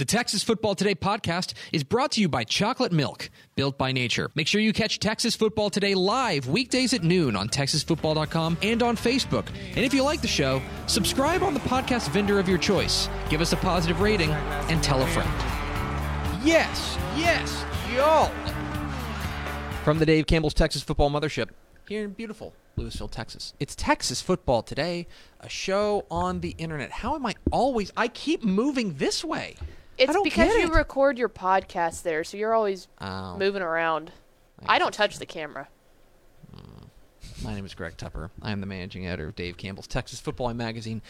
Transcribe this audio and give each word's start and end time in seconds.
The 0.00 0.06
Texas 0.06 0.42
Football 0.42 0.74
Today 0.74 0.94
podcast 0.94 1.52
is 1.74 1.84
brought 1.84 2.12
to 2.12 2.22
you 2.22 2.28
by 2.30 2.42
Chocolate 2.42 2.90
Milk, 2.90 3.28
built 3.54 3.76
by 3.76 3.92
nature. 3.92 4.30
Make 4.34 4.46
sure 4.46 4.58
you 4.58 4.72
catch 4.72 4.98
Texas 4.98 5.36
Football 5.36 5.68
Today 5.68 5.94
live 5.94 6.48
weekdays 6.48 6.94
at 6.94 7.04
noon 7.04 7.36
on 7.36 7.50
TexasFootball.com 7.50 8.56
and 8.62 8.82
on 8.82 8.96
Facebook. 8.96 9.48
And 9.76 9.80
if 9.84 9.92
you 9.92 10.02
like 10.02 10.22
the 10.22 10.26
show, 10.26 10.62
subscribe 10.86 11.42
on 11.42 11.52
the 11.52 11.60
podcast 11.60 12.08
vendor 12.12 12.38
of 12.38 12.48
your 12.48 12.56
choice. 12.56 13.10
Give 13.28 13.42
us 13.42 13.52
a 13.52 13.58
positive 13.58 14.00
rating 14.00 14.30
and 14.30 14.82
tell 14.82 15.02
a 15.02 15.06
friend. 15.08 15.28
Yes, 16.42 16.96
yes, 17.14 17.62
y'all. 17.94 18.32
From 19.84 19.98
the 19.98 20.06
Dave 20.06 20.26
Campbell's 20.26 20.54
Texas 20.54 20.82
Football 20.82 21.10
Mothership 21.10 21.50
here 21.86 22.04
in 22.04 22.12
beautiful 22.12 22.54
Lewisville, 22.78 23.10
Texas. 23.10 23.52
It's 23.60 23.74
Texas 23.74 24.22
Football 24.22 24.62
Today, 24.62 25.08
a 25.40 25.48
show 25.50 26.06
on 26.10 26.40
the 26.40 26.54
internet. 26.56 26.90
How 26.90 27.16
am 27.16 27.26
I 27.26 27.34
always? 27.52 27.92
I 27.98 28.08
keep 28.08 28.42
moving 28.42 28.94
this 28.94 29.22
way. 29.22 29.56
I 30.00 30.04
It's 30.04 30.22
because 30.22 30.54
you 30.54 30.64
it. 30.66 30.72
record 30.72 31.18
your 31.18 31.28
podcast 31.28 32.02
there, 32.02 32.24
so 32.24 32.36
you're 32.36 32.54
always 32.54 32.88
Oh. 33.00 33.36
moving 33.36 33.62
around. 33.62 34.12
I 34.66 34.78
don't 34.78 34.92
touch 34.94 35.18
the 35.18 35.26
camera. 35.26 35.68
Hmm. 36.54 36.84
My 37.44 37.54
name 37.54 37.64
is 37.64 37.74
Greg 37.74 37.96
Tepper. 37.96 38.30
I 38.42 38.50
am 38.52 38.60
the 38.60 38.66
managing 38.66 39.06
editor 39.06 39.28
of 39.28 39.36
Dave 39.36 39.56
Campbell's 39.56 39.86
Texas 39.86 40.20
Football 40.20 40.52
Magazine, 40.54 41.00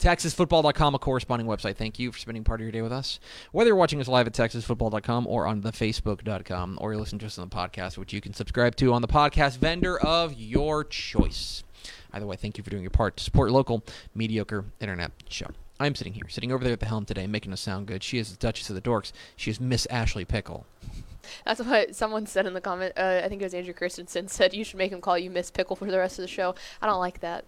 TexasFootball.com, 0.00 0.94
a 0.94 0.98
corresponding 0.98 1.46
website. 1.46 1.76
Thank 1.76 1.98
you 1.98 2.10
for 2.12 2.18
spending 2.18 2.42
part 2.44 2.60
of 2.60 2.64
your 2.64 2.72
day 2.72 2.82
with 2.82 2.92
us. 2.92 3.20
Whether 3.52 3.68
you're 3.68 3.76
watching 3.76 4.00
us 4.00 4.08
live 4.08 4.26
at 4.26 4.32
TexasFootball.com 4.32 5.26
or 5.28 5.46
on 5.46 5.60
the 5.60 5.70
Facebook.com, 5.72 6.78
or 6.80 6.92
you're 6.92 7.00
listening 7.00 7.20
to 7.20 7.26
us 7.26 7.38
on 7.38 7.48
the 7.48 7.54
podcast, 7.54 7.98
which 7.98 8.12
you 8.12 8.20
can 8.20 8.32
subscribe 8.34 8.74
to 8.76 8.92
on 8.92 9.02
the 9.02 9.08
podcast 9.08 9.58
vendor 9.58 9.98
of 10.00 10.34
your 10.34 10.82
choice. 10.84 11.62
Either 12.12 12.26
way, 12.26 12.36
thank 12.36 12.58
you 12.58 12.64
for 12.64 12.70
doing 12.70 12.82
your 12.82 12.90
part 12.90 13.16
to 13.18 13.24
support 13.24 13.48
your 13.50 13.54
local 13.56 13.84
mediocre 14.14 14.64
internet 14.80 15.12
show. 15.28 15.46
I'm 15.78 15.94
sitting 15.94 16.14
here, 16.14 16.28
sitting 16.28 16.52
over 16.52 16.64
there 16.64 16.72
at 16.72 16.80
the 16.80 16.86
helm 16.86 17.04
today, 17.04 17.26
making 17.26 17.52
us 17.52 17.60
sound 17.60 17.86
good. 17.86 18.02
She 18.02 18.18
is 18.18 18.30
the 18.30 18.36
Duchess 18.38 18.70
of 18.70 18.74
the 18.76 18.80
Dorks. 18.82 19.12
She 19.36 19.50
is 19.50 19.60
Miss 19.60 19.86
Ashley 19.90 20.24
Pickle. 20.24 20.66
That's 21.44 21.60
what 21.60 21.94
someone 21.94 22.26
said 22.26 22.46
in 22.46 22.54
the 22.54 22.60
comment. 22.60 22.94
Uh, 22.96 23.20
I 23.24 23.28
think 23.28 23.42
it 23.42 23.44
was 23.44 23.52
Andrew 23.54 23.74
Christensen 23.74 24.28
said 24.28 24.54
you 24.54 24.64
should 24.64 24.78
make 24.78 24.92
him 24.92 25.00
call 25.00 25.18
you 25.18 25.28
Miss 25.30 25.50
Pickle 25.50 25.76
for 25.76 25.90
the 25.90 25.98
rest 25.98 26.18
of 26.18 26.22
the 26.22 26.28
show. 26.28 26.54
I 26.80 26.86
don't 26.86 27.00
like 27.00 27.20
that. 27.20 27.44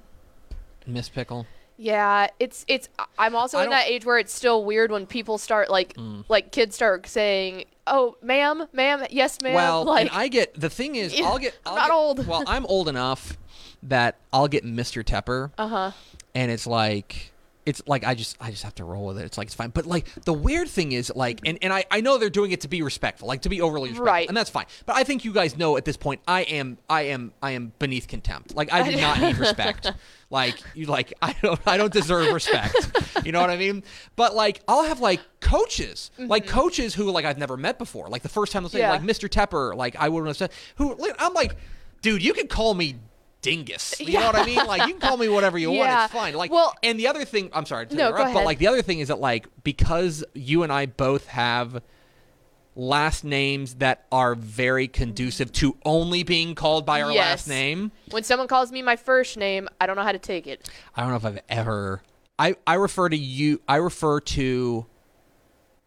Miss 0.87 1.09
Pickle. 1.09 1.47
Yeah, 1.77 2.27
it's 2.41 2.65
it's. 2.67 2.89
I- 2.99 3.05
I'm 3.19 3.37
also 3.37 3.59
I 3.59 3.65
in 3.65 3.71
that 3.71 3.87
age 3.87 4.05
where 4.05 4.19
it's 4.19 4.33
still 4.33 4.65
weird 4.65 4.91
when 4.91 5.07
people 5.07 5.39
start 5.39 5.71
like 5.71 5.95
Mm. 5.95 6.25
like 6.29 6.51
kids 6.51 6.75
start 6.75 7.07
saying, 7.07 7.67
"Oh, 7.87 8.17
ma'am, 8.21 8.67
ma'am, 8.73 9.07
yes, 9.11 9.39
ma'am." 9.43 9.55
Well, 9.55 9.85
like 9.85 10.01
and 10.01 10.11
I 10.11 10.27
get 10.27 10.59
the 10.59 10.71
thing 10.71 10.97
is, 10.97 11.15
I'll 11.21 11.39
get. 11.39 11.57
I'll 11.65 11.77
not 11.77 11.87
get- 11.87 11.95
old. 11.95 12.27
Well, 12.27 12.43
I'm 12.49 12.67
old 12.67 12.89
enough 12.89 13.39
that 13.85 14.17
I'll 14.33 14.49
get 14.49 14.65
Mr. 14.65 15.05
Tepper, 15.05 15.53
uh 15.57 15.69
huh. 15.69 15.91
and 16.35 16.51
it's 16.51 16.67
like. 16.67 17.31
It's 17.69 17.83
like 17.87 18.03
I 18.03 18.15
just 18.15 18.39
I 18.41 18.51
just 18.51 18.63
have 18.63 18.75
to 18.77 18.85
roll 18.85 19.05
with 19.05 19.19
it. 19.19 19.27
It's 19.27 19.37
like 19.37 19.49
it's 19.49 19.55
fine. 19.55 19.69
But 19.69 19.85
like 19.85 20.07
the 20.25 20.33
weird 20.33 20.69
thing 20.69 20.93
is 20.93 21.13
like 21.15 21.41
and, 21.45 21.59
and 21.61 21.71
I, 21.71 21.85
I 21.91 22.01
know 22.01 22.17
they're 22.17 22.31
doing 22.31 22.51
it 22.51 22.63
to 22.63 22.69
be 22.69 22.81
respectful, 22.81 23.29
like 23.29 23.43
to 23.43 23.51
be 23.51 23.61
overly 23.61 23.91
respectful. 23.91 24.07
Right. 24.07 24.27
And 24.27 24.35
that's 24.35 24.49
fine. 24.49 24.65
But 24.87 24.97
I 24.97 25.05
think 25.05 25.27
you 25.27 25.35
guys 25.35 25.59
know 25.59 25.77
at 25.77 25.85
this 25.85 25.99
point 25.99 26.23
I 26.27 26.41
am 26.45 26.79
I 26.89 27.03
am 27.03 27.35
I 27.43 27.51
am 27.51 27.75
beneath 27.79 28.09
contempt. 28.09 28.57
Like 28.57 28.73
I 28.73 28.91
do 28.91 28.97
not 28.97 29.21
need 29.21 29.37
respect. 29.39 29.93
Like 30.31 30.57
you 30.75 30.87
like 30.87 31.13
I 31.21 31.35
don't 31.43 31.61
I 31.67 31.77
don't 31.77 31.93
deserve 31.93 32.33
respect. 32.33 32.75
You 33.23 33.33
know 33.33 33.41
what 33.43 33.51
I 33.51 33.59
mean? 33.59 33.85
But 34.17 34.35
like 34.35 34.63
I'll 34.67 34.85
have 34.85 35.01
like 35.01 35.21
coaches. 35.41 36.11
Like 36.17 36.47
mm-hmm. 36.47 36.59
coaches 36.59 36.95
who 36.95 37.11
like 37.11 37.27
I've 37.27 37.37
never 37.37 37.59
met 37.59 37.79
before. 37.79 38.09
Like 38.09 38.23
the 38.23 38.31
first 38.31 38.51
time 38.53 38.63
they'll 38.63 38.71
say 38.71 38.79
Yeah. 38.79 38.93
like 38.93 39.03
Mr. 39.03 39.29
Tepper, 39.29 39.77
like 39.77 39.95
I 39.97 40.09
wouldn't 40.09 40.29
have 40.29 40.39
said 40.39 40.53
who 40.77 40.97
I'm 41.19 41.35
like, 41.35 41.55
dude, 42.01 42.25
you 42.25 42.33
can 42.33 42.47
call 42.47 42.73
me 42.73 42.97
dingus. 43.51 43.95
You 44.01 44.15
know 44.21 44.27
what 44.27 44.37
I 44.37 44.45
mean? 44.47 44.57
Like 44.67 44.87
you 44.87 44.95
can 44.95 45.01
call 45.01 45.17
me 45.17 45.29
whatever 45.29 45.59
you 45.59 45.71
want. 45.71 45.91
It's 45.91 46.13
fine. 46.13 46.35
Like 46.35 46.51
Well- 46.51 46.75
and 46.83 46.99
the 46.99 47.07
other 47.09 47.25
thing 47.25 47.51
I'm 47.53 47.67
sorry 47.67 47.87
to 47.87 47.95
No, 47.97 48.09
interrupt, 48.09 48.35
but 48.35 48.45
like 48.45 48.59
the 48.59 48.67
other 48.69 48.83
thing 48.83 49.01
is 49.01 49.09
that 49.09 49.21
like 49.21 49.47
because 49.65 50.25
you 50.35 50.63
and 50.63 50.73
I 50.73 50.87
both 50.87 51.27
have 51.29 51.83
last 52.75 53.25
names 53.25 53.75
that 53.77 54.07
are 54.13 54.35
very 54.37 54.87
conducive 54.87 55.51
to 55.53 55.77
only 55.85 56.23
being 56.23 56.55
called 56.55 56.87
by 56.87 57.03
our 57.03 57.11
Yes. 57.11 57.27
last 57.31 57.49
name. 57.49 57.91
When 58.11 58.23
someone 58.23 58.47
calls 58.47 58.71
me 58.71 58.83
my 58.83 58.95
first 58.97 59.37
name, 59.37 59.69
I 59.81 59.87
don't 59.87 59.97
know 59.97 60.05
how 60.05 60.13
to 60.13 60.19
take 60.19 60.47
it. 60.47 60.69
I 60.95 61.01
don't 61.01 61.11
know 61.11 61.17
if 61.17 61.25
I've 61.25 61.41
ever 61.49 62.03
I 62.39 62.55
I 62.67 62.75
refer 62.75 63.09
to 63.09 63.17
you 63.17 63.61
I 63.69 63.77
refer 63.77 64.21
to 64.21 64.87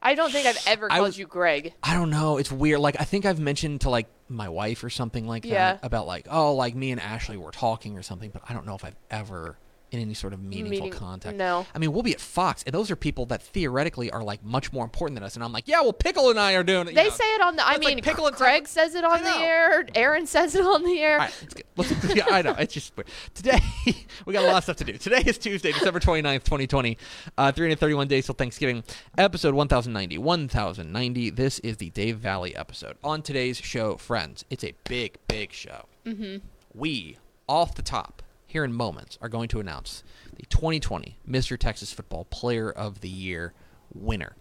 I 0.02 0.16
don't 0.16 0.32
think 0.32 0.48
I've 0.48 0.62
ever 0.68 0.90
called 0.90 1.02
was- 1.02 1.18
you 1.18 1.28
Greg. 1.28 1.74
I 1.84 1.94
don't 1.94 2.10
know. 2.10 2.38
It's 2.38 2.52
weird. 2.52 2.80
Like 2.80 3.00
I 3.00 3.04
think 3.06 3.26
I've 3.26 3.40
mentioned 3.40 3.82
to 3.82 3.90
like 3.90 4.08
my 4.32 4.50
wife 4.50 4.84
or 4.84 4.90
something 4.90 5.28
like 5.28 5.46
Yeah. 5.46 5.74
that 5.74 5.80
about 5.84 6.08
like 6.08 6.28
oh 6.30 6.54
like 6.56 6.76
me 6.76 6.92
and 6.92 7.00
Ashley 7.02 7.38
were 7.38 7.52
talking 7.52 7.98
or 7.98 8.04
something, 8.04 8.30
but 8.32 8.42
I 8.48 8.54
don't 8.54 8.66
know 8.66 8.76
if 8.76 8.86
I've 8.86 8.96
ever 9.10 9.58
in 9.92 10.00
any 10.00 10.14
sort 10.14 10.32
of 10.34 10.42
meaningful 10.42 10.70
Meaning- 10.88 10.92
contact. 10.92 11.36
no. 11.38 11.66
I 11.76 11.78
mean, 11.80 11.92
we'll 11.92 12.02
be 12.04 12.14
at 12.14 12.22
Fox, 12.22 12.64
and 12.66 12.74
those 12.74 12.90
are 12.90 12.96
people 12.96 13.26
that 13.28 13.42
theoretically 13.44 14.10
are 14.10 14.24
like 14.24 14.44
much 14.44 14.72
more 14.72 14.84
important 14.86 15.16
than 15.16 15.24
us. 15.24 15.36
And 15.36 15.44
I'm 15.44 15.52
like, 15.52 15.68
yeah, 15.68 15.82
well, 15.82 15.92
Pickle 15.94 16.30
and 16.30 16.40
I 16.40 16.54
are 16.54 16.64
doing 16.64 16.88
it. 16.88 16.96
They 16.96 17.04
know. 17.06 17.10
say 17.10 17.26
it 17.36 17.42
on 17.42 17.58
the. 17.58 17.68
I 17.68 17.76
It's 17.76 17.84
like 17.84 17.96
mean, 17.96 18.04
pickle 18.04 18.26
and 18.28 18.36
Greg 18.36 18.64
Tepper. 18.64 18.68
says 18.68 18.96
it 18.96 19.04
on 19.04 19.22
the 19.24 19.30
air. 19.30 19.86
Aaron 19.94 20.26
says 20.28 20.56
it 20.56 20.64
on 20.66 20.84
the 20.84 21.00
air. 21.00 21.14
All 21.20 21.26
right, 21.26 21.56
let's, 21.76 22.16
yeah, 22.16 22.26
I 22.32 22.42
know. 22.42 22.56
It's 22.58 22.74
just 22.74 22.96
weird. 22.96 23.08
Today, 23.34 23.60
we 24.26 24.34
got 24.34 24.44
a 24.44 24.48
lot 24.48 24.58
of 24.58 24.64
stuff 24.64 24.78
to 24.78 24.84
do. 24.86 24.94
Today 24.94 25.24
is 25.26 25.38
Tuesday, 25.38 25.72
December 25.74 26.00
29th, 26.00 26.44
2020. 26.44 26.98
Uh, 27.38 27.52
331 27.52 28.08
days 28.08 28.26
till 28.28 28.36
Thanksgiving. 28.36 28.84
Episode 29.18 29.54
1090. 29.54 30.18
1090. 30.18 31.30
This 31.32 31.60
is 31.60 31.78
the 31.78 31.90
Dave 31.90 32.18
Valley 32.18 32.56
episode. 32.56 32.96
On 33.04 33.22
today's 33.22 33.58
show, 33.58 33.98
friends, 33.98 34.46
it's 34.50 34.64
a 34.64 34.74
big, 34.86 35.18
big 35.28 35.52
show. 35.52 35.86
Mm-hmm. 36.06 36.38
We, 36.74 37.18
off 37.50 37.76
the 37.76 37.82
top, 37.82 38.22
here 38.52 38.64
in 38.66 38.74
moments, 38.74 39.18
are 39.22 39.30
going 39.30 39.48
to 39.50 39.60
announce 39.60 40.04
the 40.36 40.46
2020 40.48 41.18
Mr. 41.28 41.58
Texas 41.58 41.92
Football 41.94 42.26
Player 42.26 42.70
of 42.72 43.02
the 43.02 43.10
Year 43.10 43.54
winner. 43.94 44.36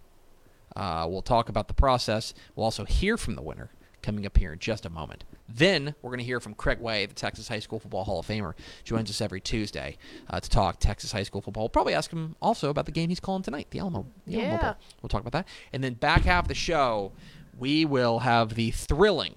Uh, 0.76 1.06
we'll 1.09 1.22
talk 1.22 1.48
about 1.48 1.69
the 1.69 1.75
process. 1.75 2.34
We'll 2.54 2.65
also 2.65 2.84
hear 2.84 3.16
from 3.16 3.34
the 3.37 3.43
winner 3.43 3.71
coming 4.03 4.25
up 4.26 4.37
here 4.38 4.53
in 4.53 4.59
just 4.59 4.87
a 4.87 4.91
moment. 4.91 5.25
Then 5.48 5.94
we're 6.00 6.10
going 6.10 6.19
to 6.21 6.25
hear 6.25 6.41
from 6.41 6.54
Craig 6.54 6.81
Way, 6.81 7.06
the 7.06 7.15
Texas 7.15 7.48
High 7.48 7.59
School 7.59 7.78
Football 7.78 8.04
Hall 8.04 8.19
of 8.21 8.26
Famer, 8.26 8.54
joins 8.82 9.10
us 9.10 9.21
every 9.21 9.41
Tuesday 9.41 9.97
uh, 10.28 10.41
to 10.41 10.48
talk 10.48 10.81
Texas 10.81 11.12
high 11.12 11.22
school 11.25 11.41
football. 11.42 11.65
We'll 11.65 11.69
probably 11.71 11.94
ask 11.94 12.10
him 12.10 12.34
also 12.41 12.71
about 12.71 12.87
the 12.87 12.92
game 12.92 13.09
he's 13.10 13.21
calling 13.21 13.42
tonight, 13.42 13.66
the 13.71 13.78
Alamo. 13.81 14.06
The 14.27 14.37
Alamo 14.37 14.50
Yeah. 14.54 14.60
Bowl. 14.62 14.77
We'll 15.03 15.09
talk 15.09 15.21
about 15.21 15.32
that. 15.32 15.48
And 15.72 15.84
then 15.84 15.94
back 15.94 16.22
half 16.22 16.48
the 16.48 16.54
show, 16.54 17.12
we 17.59 17.84
will 17.84 18.21
have 18.21 18.54
the 18.54 18.71
thrilling 18.71 19.34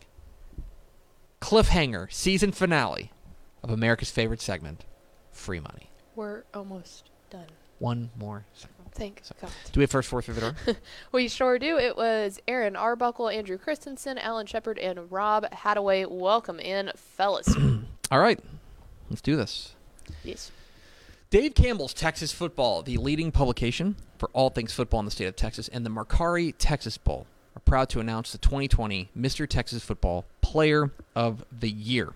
cliffhanger 1.41 2.11
season 2.13 2.51
finale 2.51 3.11
of 3.63 3.69
America's 3.69 4.11
favorite 4.11 4.41
segment, 4.41 4.85
Free 5.31 5.59
Money. 5.59 5.89
We're 6.15 6.43
almost 6.53 7.09
done. 7.29 7.45
One 7.79 8.11
more 8.17 8.45
second. 8.53 8.75
Thank 8.91 9.23
God. 9.41 9.49
Do 9.71 9.79
we 9.79 9.83
have 9.83 9.89
first 9.89 10.07
four 10.09 10.21
through 10.21 10.35
the 10.35 10.41
door? 10.41 10.55
We 11.11 11.27
sure 11.27 11.57
do. 11.57 11.77
It 11.79 11.97
was 11.97 12.39
Aaron 12.47 12.75
Arbuckle, 12.75 13.29
Andrew 13.29 13.57
Christensen, 13.57 14.17
Alan 14.19 14.45
Shepard, 14.45 14.77
and 14.77 15.11
Rob 15.11 15.49
Hadaway. 15.51 16.07
Welcome 16.09 16.59
in, 16.59 16.91
fellas. 16.95 17.53
All 18.11 18.19
right, 18.19 18.39
let's 19.09 19.21
do 19.21 19.35
this. 19.35 19.73
yes. 20.23 20.51
Dave 21.31 21.55
Campbell's 21.55 21.95
Texas 21.95 22.31
Football, 22.31 22.83
the 22.83 22.97
leading 22.97 23.31
publication 23.31 23.95
for 24.19 24.29
all 24.33 24.51
things 24.51 24.71
football 24.71 24.99
in 24.99 25.05
the 25.05 25.11
state 25.11 25.25
of 25.25 25.35
Texas, 25.35 25.67
and 25.67 25.83
the 25.83 25.89
Mercari 25.89 26.53
Texas 26.59 26.95
Bowl 26.99 27.25
are 27.55 27.59
proud 27.61 27.89
to 27.89 27.99
announce 27.99 28.31
the 28.31 28.37
2020 28.37 29.09
Mr. 29.17 29.49
Texas 29.49 29.83
Football 29.83 30.25
Player 30.41 30.91
of 31.15 31.43
the 31.51 31.71
Year. 31.71 32.13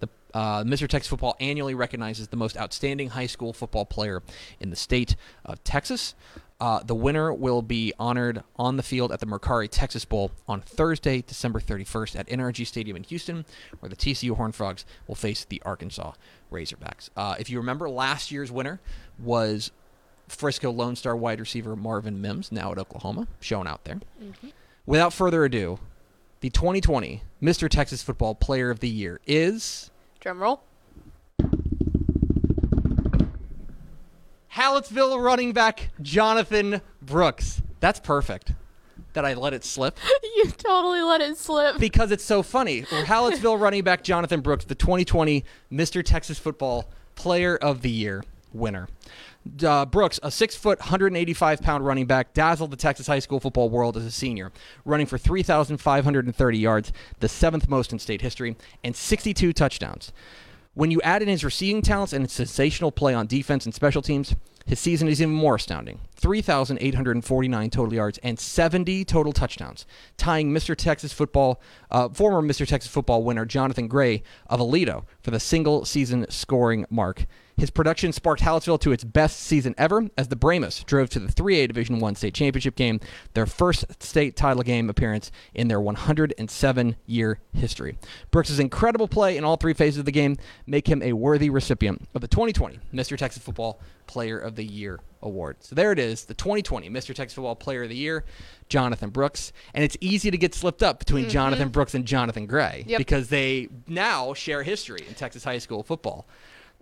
The 0.00 0.08
uh, 0.34 0.64
Mr. 0.64 0.88
Texas 0.88 1.08
Football 1.08 1.36
annually 1.40 1.74
recognizes 1.74 2.28
the 2.28 2.36
most 2.36 2.56
outstanding 2.56 3.10
high 3.10 3.26
school 3.26 3.52
football 3.52 3.84
player 3.84 4.22
in 4.60 4.70
the 4.70 4.76
state 4.76 5.16
of 5.44 5.62
Texas. 5.64 6.14
Uh, 6.60 6.80
the 6.84 6.94
winner 6.94 7.34
will 7.34 7.60
be 7.60 7.92
honored 7.98 8.44
on 8.56 8.76
the 8.76 8.82
field 8.84 9.10
at 9.10 9.18
the 9.18 9.26
Mercari 9.26 9.68
Texas 9.68 10.04
Bowl 10.04 10.30
on 10.46 10.60
Thursday, 10.60 11.20
December 11.22 11.58
31st 11.58 12.18
at 12.20 12.28
NRG 12.28 12.64
Stadium 12.64 12.96
in 12.96 13.02
Houston, 13.02 13.44
where 13.80 13.90
the 13.90 13.96
TCU 13.96 14.36
Horned 14.36 14.54
Frogs 14.54 14.84
will 15.08 15.16
face 15.16 15.44
the 15.44 15.60
Arkansas 15.64 16.12
Razorbacks. 16.52 17.10
Uh, 17.16 17.34
if 17.40 17.50
you 17.50 17.58
remember, 17.58 17.90
last 17.90 18.30
year's 18.30 18.52
winner 18.52 18.80
was 19.18 19.72
Frisco 20.28 20.70
Lone 20.70 20.94
Star 20.94 21.16
wide 21.16 21.40
receiver 21.40 21.74
Marvin 21.74 22.20
Mims, 22.20 22.52
now 22.52 22.70
at 22.70 22.78
Oklahoma, 22.78 23.26
shown 23.40 23.66
out 23.66 23.84
there. 23.84 24.00
Without 24.86 25.12
further 25.12 25.44
ado, 25.44 25.80
the 26.40 26.50
2020 26.50 27.22
Mr. 27.42 27.68
Texas 27.68 28.02
Football 28.02 28.36
Player 28.36 28.70
of 28.70 28.80
the 28.80 28.88
Year 28.88 29.20
is 29.26 29.90
Drum 30.22 30.40
roll. 30.40 30.62
Hallettsville 34.54 35.20
running 35.20 35.52
back 35.52 35.88
Jonathan 36.00 36.80
Brooks. 37.00 37.60
That's 37.80 37.98
perfect 37.98 38.52
that 39.14 39.24
I 39.24 39.34
let 39.34 39.52
it 39.52 39.64
slip 39.64 39.98
you 40.36 40.44
totally 40.46 41.02
let 41.02 41.20
it 41.20 41.36
slip. 41.36 41.78
because 41.78 42.12
it's 42.12 42.24
so 42.24 42.42
funny. 42.44 42.82
Hallettsville 42.82 43.60
running 43.60 43.82
back 43.82 44.04
Jonathan 44.04 44.40
Brooks, 44.40 44.64
the 44.64 44.76
2020 44.76 45.44
Mr. 45.72 46.04
Texas 46.04 46.38
Football 46.38 46.88
Player 47.16 47.56
of 47.56 47.82
the 47.82 47.90
Year 47.90 48.22
winner. 48.52 48.88
Uh, 49.62 49.84
Brooks, 49.84 50.20
a 50.22 50.30
six 50.30 50.54
foot, 50.54 50.78
185 50.78 51.62
pound 51.62 51.84
running 51.84 52.06
back, 52.06 52.32
dazzled 52.32 52.70
the 52.70 52.76
Texas 52.76 53.06
high 53.06 53.18
school 53.18 53.40
football 53.40 53.68
world 53.68 53.96
as 53.96 54.04
a 54.04 54.10
senior, 54.10 54.52
running 54.84 55.06
for 55.06 55.18
3,530 55.18 56.58
yards, 56.58 56.92
the 57.20 57.28
seventh 57.28 57.68
most 57.68 57.92
in 57.92 57.98
state 57.98 58.20
history, 58.20 58.56
and 58.84 58.94
62 58.94 59.52
touchdowns. 59.52 60.12
When 60.74 60.90
you 60.90 61.00
add 61.02 61.22
in 61.22 61.28
his 61.28 61.44
receiving 61.44 61.82
talents 61.82 62.12
and 62.12 62.24
his 62.24 62.32
sensational 62.32 62.92
play 62.92 63.14
on 63.14 63.26
defense 63.26 63.66
and 63.66 63.74
special 63.74 64.00
teams, 64.00 64.34
his 64.64 64.78
season 64.78 65.08
is 65.08 65.20
even 65.20 65.34
more 65.34 65.56
astounding 65.56 65.98
3,849 66.22 67.70
total 67.70 67.92
yards 67.92 68.18
and 68.18 68.38
70 68.38 69.04
total 69.04 69.32
touchdowns, 69.32 69.84
tying 70.16 70.52
Mr. 70.52 70.76
Texas 70.76 71.12
football, 71.12 71.60
uh, 71.90 72.08
former 72.10 72.40
Mr. 72.40 72.66
Texas 72.66 72.90
football 72.90 73.24
winner 73.24 73.44
Jonathan 73.44 73.88
Gray 73.88 74.22
of 74.46 74.60
Aledo 74.60 75.04
for 75.20 75.32
the 75.32 75.40
single 75.40 75.84
season 75.84 76.24
scoring 76.30 76.86
mark. 76.88 77.26
His 77.56 77.70
production 77.70 78.12
sparked 78.12 78.40
Hallettsville 78.40 78.80
to 78.80 78.92
its 78.92 79.04
best 79.04 79.40
season 79.40 79.74
ever 79.76 80.08
as 80.16 80.28
the 80.28 80.36
Brahmas 80.36 80.84
drove 80.84 81.10
to 81.10 81.20
the 81.20 81.32
3A 81.32 81.66
Division 81.66 81.98
One 81.98 82.14
state 82.14 82.34
championship 82.34 82.76
game, 82.76 83.00
their 83.34 83.46
first 83.46 83.84
state 84.00 84.36
title 84.36 84.62
game 84.62 84.88
appearance 84.88 85.30
in 85.54 85.68
their 85.68 85.80
107-year 85.80 87.40
history. 87.52 87.98
Brooks' 88.30 88.58
incredible 88.58 89.08
play 89.08 89.36
in 89.36 89.44
all 89.44 89.56
three 89.56 89.74
phases 89.74 89.98
of 89.98 90.04
the 90.04 90.12
game 90.12 90.38
make 90.66 90.88
him 90.88 91.02
a 91.02 91.12
worthy 91.14 91.50
recipient 91.50 92.08
of 92.14 92.20
the 92.20 92.28
2020 92.28 92.78
Mr. 92.94 93.18
Texas 93.18 93.42
Football 93.42 93.80
Player 94.06 94.38
of 94.38 94.54
the 94.54 94.64
Year 94.64 95.00
award. 95.22 95.56
So 95.60 95.74
there 95.74 95.92
it 95.92 95.98
is, 95.98 96.24
the 96.24 96.34
2020 96.34 96.90
Mr. 96.90 97.14
Texas 97.14 97.34
Football 97.34 97.56
Player 97.56 97.84
of 97.84 97.88
the 97.88 97.96
Year, 97.96 98.24
Jonathan 98.68 99.10
Brooks. 99.10 99.52
And 99.74 99.84
it's 99.84 99.96
easy 100.00 100.30
to 100.30 100.38
get 100.38 100.54
slipped 100.54 100.82
up 100.82 100.98
between 100.98 101.24
mm-hmm. 101.24 101.32
Jonathan 101.32 101.68
Brooks 101.68 101.94
and 101.94 102.06
Jonathan 102.06 102.46
Gray 102.46 102.84
Yep. 102.86 102.98
because 102.98 103.28
they 103.28 103.68
now 103.86 104.34
share 104.34 104.62
history 104.62 105.04
in 105.08 105.14
Texas 105.14 105.44
high 105.44 105.58
school 105.58 105.82
football. 105.82 106.26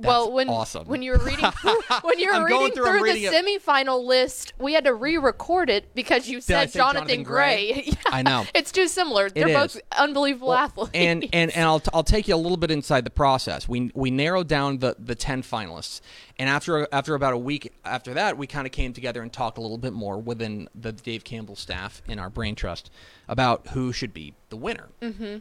Well, 0.07 0.33
when 0.33 0.49
awesome. 0.49 0.87
when 0.87 1.03
you 1.03 1.13
were 1.13 1.19
reading 1.19 1.45
when 2.03 2.19
you 2.19 2.33
were 2.33 2.45
reading 2.45 2.73
through- 2.73 2.85
through, 2.85 3.03
reading 3.03 3.31
the 3.31 3.37
it. 3.37 3.63
semifinal 3.65 4.05
list, 4.05 4.53
we 4.59 4.73
had 4.75 4.85
to 4.85 4.95
re-record 4.95 5.71
it 5.71 5.95
because 5.95 6.29
you 6.29 6.39
I 6.39 6.41
said 6.41 6.73
Jonathan, 6.73 7.09
Jonathan 7.09 7.23
Gray. 7.23 7.73
Gray? 7.73 7.83
Yeah, 7.91 7.95
I 8.07 8.23
know. 8.23 8.45
it's 8.55 8.73
too 8.73 8.89
similar. 8.89 9.31
They're 9.31 9.49
both 9.49 9.81
unbelievable 9.97 10.53
athletes. 10.55 10.91
and 10.95 11.25
and 11.33 11.51
and 11.51 11.65
I'll 11.65 11.83
I'll 11.93 12.05
take 12.05 12.29
you 12.29 12.35
a 12.35 12.37
little 12.37 12.57
bit 12.57 12.71
inside 12.71 13.05
the 13.05 13.11
process. 13.11 13.69
We 13.69 13.91
we 13.95 14.11
narrowed 14.11 14.49
down 14.49 14.79
the 14.79 14.97
the 14.99 15.15
ten 15.15 15.43
finalists, 15.43 16.01
and 16.39 16.49
after 16.49 16.87
after 16.93 17.15
about 17.15 17.35
a 17.35 17.39
week 17.39 17.73
after 17.85 18.15
that, 18.15 18.37
we 18.39 18.47
kind 18.47 18.67
of 18.67 18.73
came 18.73 18.93
together 18.93 19.23
and 19.23 19.33
talked 19.33 19.59
a 19.59 19.61
little 19.61 19.79
bit 19.79 19.93
more 19.93 20.19
within 20.19 20.69
the 20.75 20.93
Dave 20.93 21.25
Campbell 21.25 21.57
staff 21.57 22.03
in 22.07 22.19
our 22.19 22.31
brain 22.31 22.55
trust 22.55 22.91
about 23.29 23.69
who 23.69 23.93
should 23.93 24.13
be 24.13 24.35
the 24.49 24.57
winner. 24.57 24.89
Mm-hmm. 25.03 25.39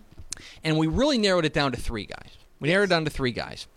And 0.64 0.78
we 0.78 0.88
really 0.88 1.18
narrowed 1.18 1.46
it 1.46 1.54
down 1.54 1.72
to 1.74 1.78
three 1.80 2.06
guys. 2.06 2.38
We 2.60 2.70
narrowed 2.70 2.86
it 2.90 2.90
down 2.92 3.04
to 3.06 3.10
three 3.12 3.32
guys, 3.32 3.68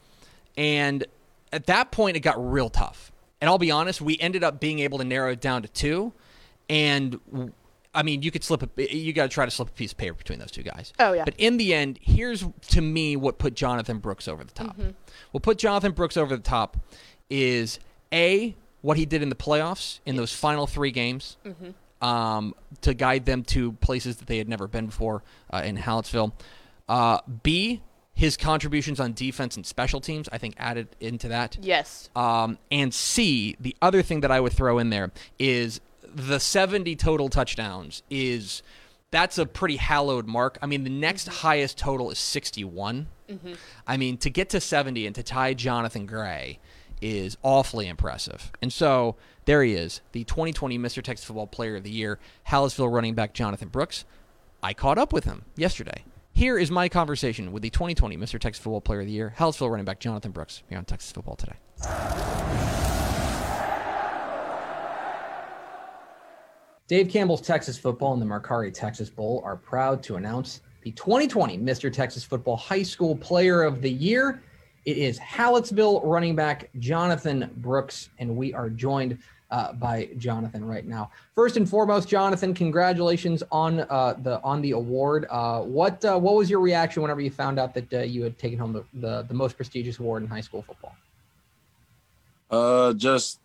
and 0.57 1.05
at 1.53 1.67
that 1.67 1.91
point, 1.91 2.17
it 2.17 2.21
got 2.21 2.37
real 2.53 2.71
tough. 2.71 3.13
And 3.41 3.49
I'll 3.49 3.59
be 3.59 3.71
honest, 3.71 4.01
we 4.01 4.19
ended 4.19 4.45
up 4.45 4.61
being 4.61 4.79
able 4.79 4.99
to 4.99 5.05
narrow 5.05 5.33
it 5.33 5.41
down 5.41 5.63
to 5.63 5.69
two, 5.69 6.13
and. 6.69 7.21
I 7.95 8.03
mean, 8.03 8.23
you 8.23 8.31
could 8.31 8.43
slip 8.43 8.63
a, 8.63 8.97
you 8.97 9.13
got 9.13 9.25
to 9.25 9.29
try 9.29 9.45
to 9.45 9.51
slip 9.51 9.69
a 9.69 9.73
piece 9.73 9.93
of 9.93 9.99
paper 9.99 10.15
between 10.15 10.39
those 10.39 10.51
two 10.51 10.63
guys. 10.63 10.95
Oh, 10.99 11.13
yeah. 11.13 11.25
But 11.27 11.35
in 11.37 11.59
the 11.59 11.75
end, 11.75 11.99
here's 12.01 12.43
to 12.69 12.81
me 12.81 13.17
what 13.17 13.37
put 13.37 13.53
Jonathan 13.53 13.99
Brooks 13.99 14.29
over 14.29 14.43
the 14.43 14.53
top. 14.53 14.79
What 15.33 15.43
put 15.43 15.59
Jonathan 15.59 15.93
Brooks 15.93 16.17
over 16.17 16.35
the 16.35 16.43
top 16.43 16.79
is 17.29 17.79
a 18.11 18.57
what 18.81 18.97
he 18.97 19.05
did 19.05 19.23
in 19.23 19.29
the 19.29 19.35
playoffs 19.35 20.01
in 20.07 20.17
those 20.17 20.33
final 20.33 20.67
three 20.67 20.91
games 20.91 21.37
um, 22.01 22.55
to 22.81 22.95
guide 22.95 23.27
them 23.27 23.43
to 23.45 23.73
places 23.73 24.17
that 24.17 24.27
they 24.27 24.39
had 24.39 24.49
never 24.49 24.67
been 24.67 24.87
before 24.87 25.23
uh, 25.53 25.61
in 25.63 25.77
Hallettsville. 25.77 26.33
Uh, 26.89 27.19
B 27.43 27.83
his 28.23 28.37
contributions 28.37 29.01
on 29.01 29.13
defense 29.15 29.57
and 29.57 29.67
special 29.67 30.01
teams, 30.01 30.29
I 30.31 30.39
think, 30.39 30.55
added 30.57 30.87
into 31.01 31.27
that. 31.27 31.59
yes, 31.61 32.09
Um, 32.15 32.57
and 32.71 32.95
C, 32.95 33.57
the 33.59 33.75
other 33.83 34.01
thing 34.01 34.21
that 34.21 34.31
I 34.31 34.39
would 34.39 34.53
throw 34.53 34.79
in 34.79 34.91
there 34.91 35.11
is 35.41 35.81
the 36.05 36.39
70 36.39 36.95
total 36.95 37.29
touchdowns 37.29 38.05
is 38.11 38.63
that's 39.11 39.39
a 39.39 39.45
pretty 39.45 39.75
hallowed 39.75 40.29
mark. 40.29 40.57
I 40.63 40.67
mean, 40.67 40.85
the 40.85 40.91
next 40.91 41.27
highest 41.27 41.77
total 41.79 42.13
is 42.13 42.19
61. 42.21 43.09
I 43.89 43.97
mean, 43.97 44.19
to 44.19 44.31
get 44.31 44.51
to 44.51 44.61
70 44.61 45.05
and 45.05 45.17
to 45.17 45.25
tie 45.25 45.53
Jonathan 45.55 46.07
Gray 46.07 46.61
is 47.01 47.37
awfully 47.43 47.89
impressive. 47.89 48.53
And 48.63 48.73
so 48.73 49.17
there 49.47 49.65
he 49.65 49.73
is, 49.75 50.01
the 50.13 50.23
2020 50.23 50.79
Mr. 50.79 51.03
Texas 51.03 51.27
Football 51.27 51.49
Player 51.49 51.75
of 51.75 51.83
the 51.83 51.91
Year, 51.91 52.21
Hallettsville 52.51 52.93
running 52.93 53.15
back 53.17 53.33
Jonathan 53.35 53.67
Brooks. 53.69 54.05
I 54.63 54.75
caught 54.75 54.97
up 54.97 55.13
with 55.13 55.25
him 55.25 55.43
yesterday. 55.57 56.05
Here 56.35 56.59
is 56.59 56.71
my 56.71 56.89
conversation 56.89 57.53
with 57.53 57.63
the 57.63 57.69
2020 57.69 58.17
Mr. 58.17 58.41
Texas 58.41 58.63
Football 58.63 58.81
Player 58.81 59.01
of 59.01 59.07
the 59.07 59.13
Year, 59.13 59.35
Hallettsville 59.37 59.71
running 59.71 59.85
back 59.85 60.01
Jonathan 60.01 60.33
Brooks, 60.33 60.63
here 60.67 60.79
on 60.79 60.85
Texas 60.87 61.13
Football 61.13 61.37
Today. 61.37 61.57
Dave 66.89 67.11
Campbell's 67.11 67.43
Texas 67.43 67.79
Football 67.79 68.15
and 68.15 68.23
the 68.23 68.27
Mercari 68.27 68.73
Texas 68.73 69.11
Bowl 69.11 69.43
are 69.45 69.57
proud 69.57 70.03
to 70.05 70.17
announce 70.17 70.63
the 70.83 70.91
2020 70.93 71.59
Mr. 71.59 71.93
Texas 71.93 72.25
Football 72.25 72.57
High 72.57 72.83
School 72.83 73.15
Player 73.15 73.63
of 73.63 73.83
the 73.83 73.91
Year. 73.91 74.43
It 74.87 74.97
is 74.97 75.19
Hallettsville 75.21 76.01
running 76.03 76.35
back 76.35 76.71
Jonathan 76.79 77.51
Brooks, 77.59 78.09
and 78.19 78.35
we 78.35 78.55
are 78.55 78.71
joined 78.71 79.19
uh, 79.53 79.73
by 79.75 80.09
Jonathan 80.17 80.65
right 80.65 80.87
now. 80.87 81.11
First 81.35 81.57
and 81.57 81.69
foremost, 81.69 82.09
Jonathan, 82.09 82.55
congratulations 82.55 83.43
on 83.53 83.81
uh, 83.81 84.15
the 84.23 84.41
on 84.43 84.63
the 84.63 84.73
award. 84.73 85.27
Uh, 85.31 85.61
what 85.61 86.05
uh, 86.05 86.19
what 86.19 86.35
was 86.35 86.51
your 86.51 86.61
reaction 86.61 87.03
whenever 87.03 87.21
you 87.21 87.31
found 87.31 87.61
out 87.61 87.75
that 87.75 87.93
uh, 87.93 87.99
you 88.01 88.23
had 88.23 88.39
taken 88.39 88.59
home 88.59 88.73
the, 88.73 88.85
the 88.95 89.23
the 89.23 89.35
most 89.35 89.57
prestigious 89.57 89.99
award 89.99 90.23
in 90.23 90.29
high 90.29 90.41
school 90.41 90.63
football? 90.63 90.97
Uh, 92.51 92.95
just 92.95 93.41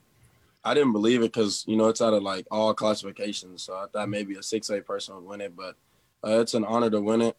I 0.64 0.74
didn't 0.74 0.94
believe 0.94 1.22
it 1.22 1.34
because 1.34 1.66
you 1.68 1.76
know 1.76 1.90
it's 1.90 2.02
out 2.02 2.14
of 2.14 2.24
like 2.24 2.48
all 2.50 2.74
classifications, 2.74 3.64
so 3.64 3.76
I 3.76 3.86
thought 3.92 4.10
maybe 4.10 4.36
a 4.36 4.44
six 4.44 4.70
A 4.70 4.80
person 4.80 5.16
would 5.16 5.26
win 5.26 5.42
it, 5.42 5.56
but 5.56 5.76
uh, 6.26 6.40
it's 6.40 6.54
an 6.54 6.64
honor 6.64 6.90
to 6.90 7.02
win 7.02 7.22
it. 7.22 7.38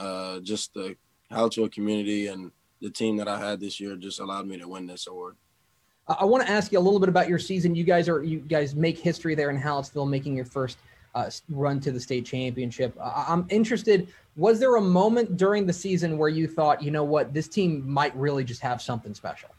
Uh, 0.00 0.40
just 0.40 0.74
the 0.74 0.96
Hallettsville 1.30 1.70
community 1.70 2.26
and 2.26 2.50
the 2.82 2.90
team 2.90 3.16
that 3.18 3.28
I 3.28 3.38
had 3.38 3.60
this 3.60 3.78
year 3.78 3.94
just 3.94 4.18
allowed 4.18 4.48
me 4.48 4.58
to 4.58 4.66
win 4.66 4.86
this 4.86 5.06
award. 5.06 5.36
I- 6.08 6.24
want 6.24 6.46
to 6.46 6.50
ask 6.50 6.72
you 6.72 6.78
a 6.78 6.80
little 6.80 7.00
bit 7.00 7.08
about 7.08 7.28
your 7.28 7.38
season. 7.38 7.74
You 7.74 7.84
guys 7.84 8.08
are 8.08 8.22
you 8.22 8.40
guys 8.40 8.74
make 8.74 8.98
history 8.98 9.34
there 9.34 9.50
in 9.50 9.58
Hallettsville, 9.60 10.08
making 10.08 10.36
your 10.36 10.44
first 10.44 10.78
uh, 11.14 11.30
run 11.50 11.80
to 11.80 11.92
the 11.92 12.00
state 12.00 12.26
championship. 12.26 12.96
I- 13.00 13.26
I'm 13.28 13.46
interested. 13.48 14.08
Was 14.36 14.58
there 14.58 14.76
a 14.76 14.80
moment 14.80 15.36
during 15.36 15.64
the 15.66 15.72
season 15.72 16.18
where 16.18 16.28
you 16.28 16.48
thought, 16.48 16.82
you 16.82 16.90
know 16.90 17.04
what, 17.04 17.32
this 17.32 17.48
team 17.48 17.88
might 17.88 18.14
really 18.16 18.44
just 18.44 18.60
have 18.62 18.82
something 18.82 19.14
special? 19.14 19.50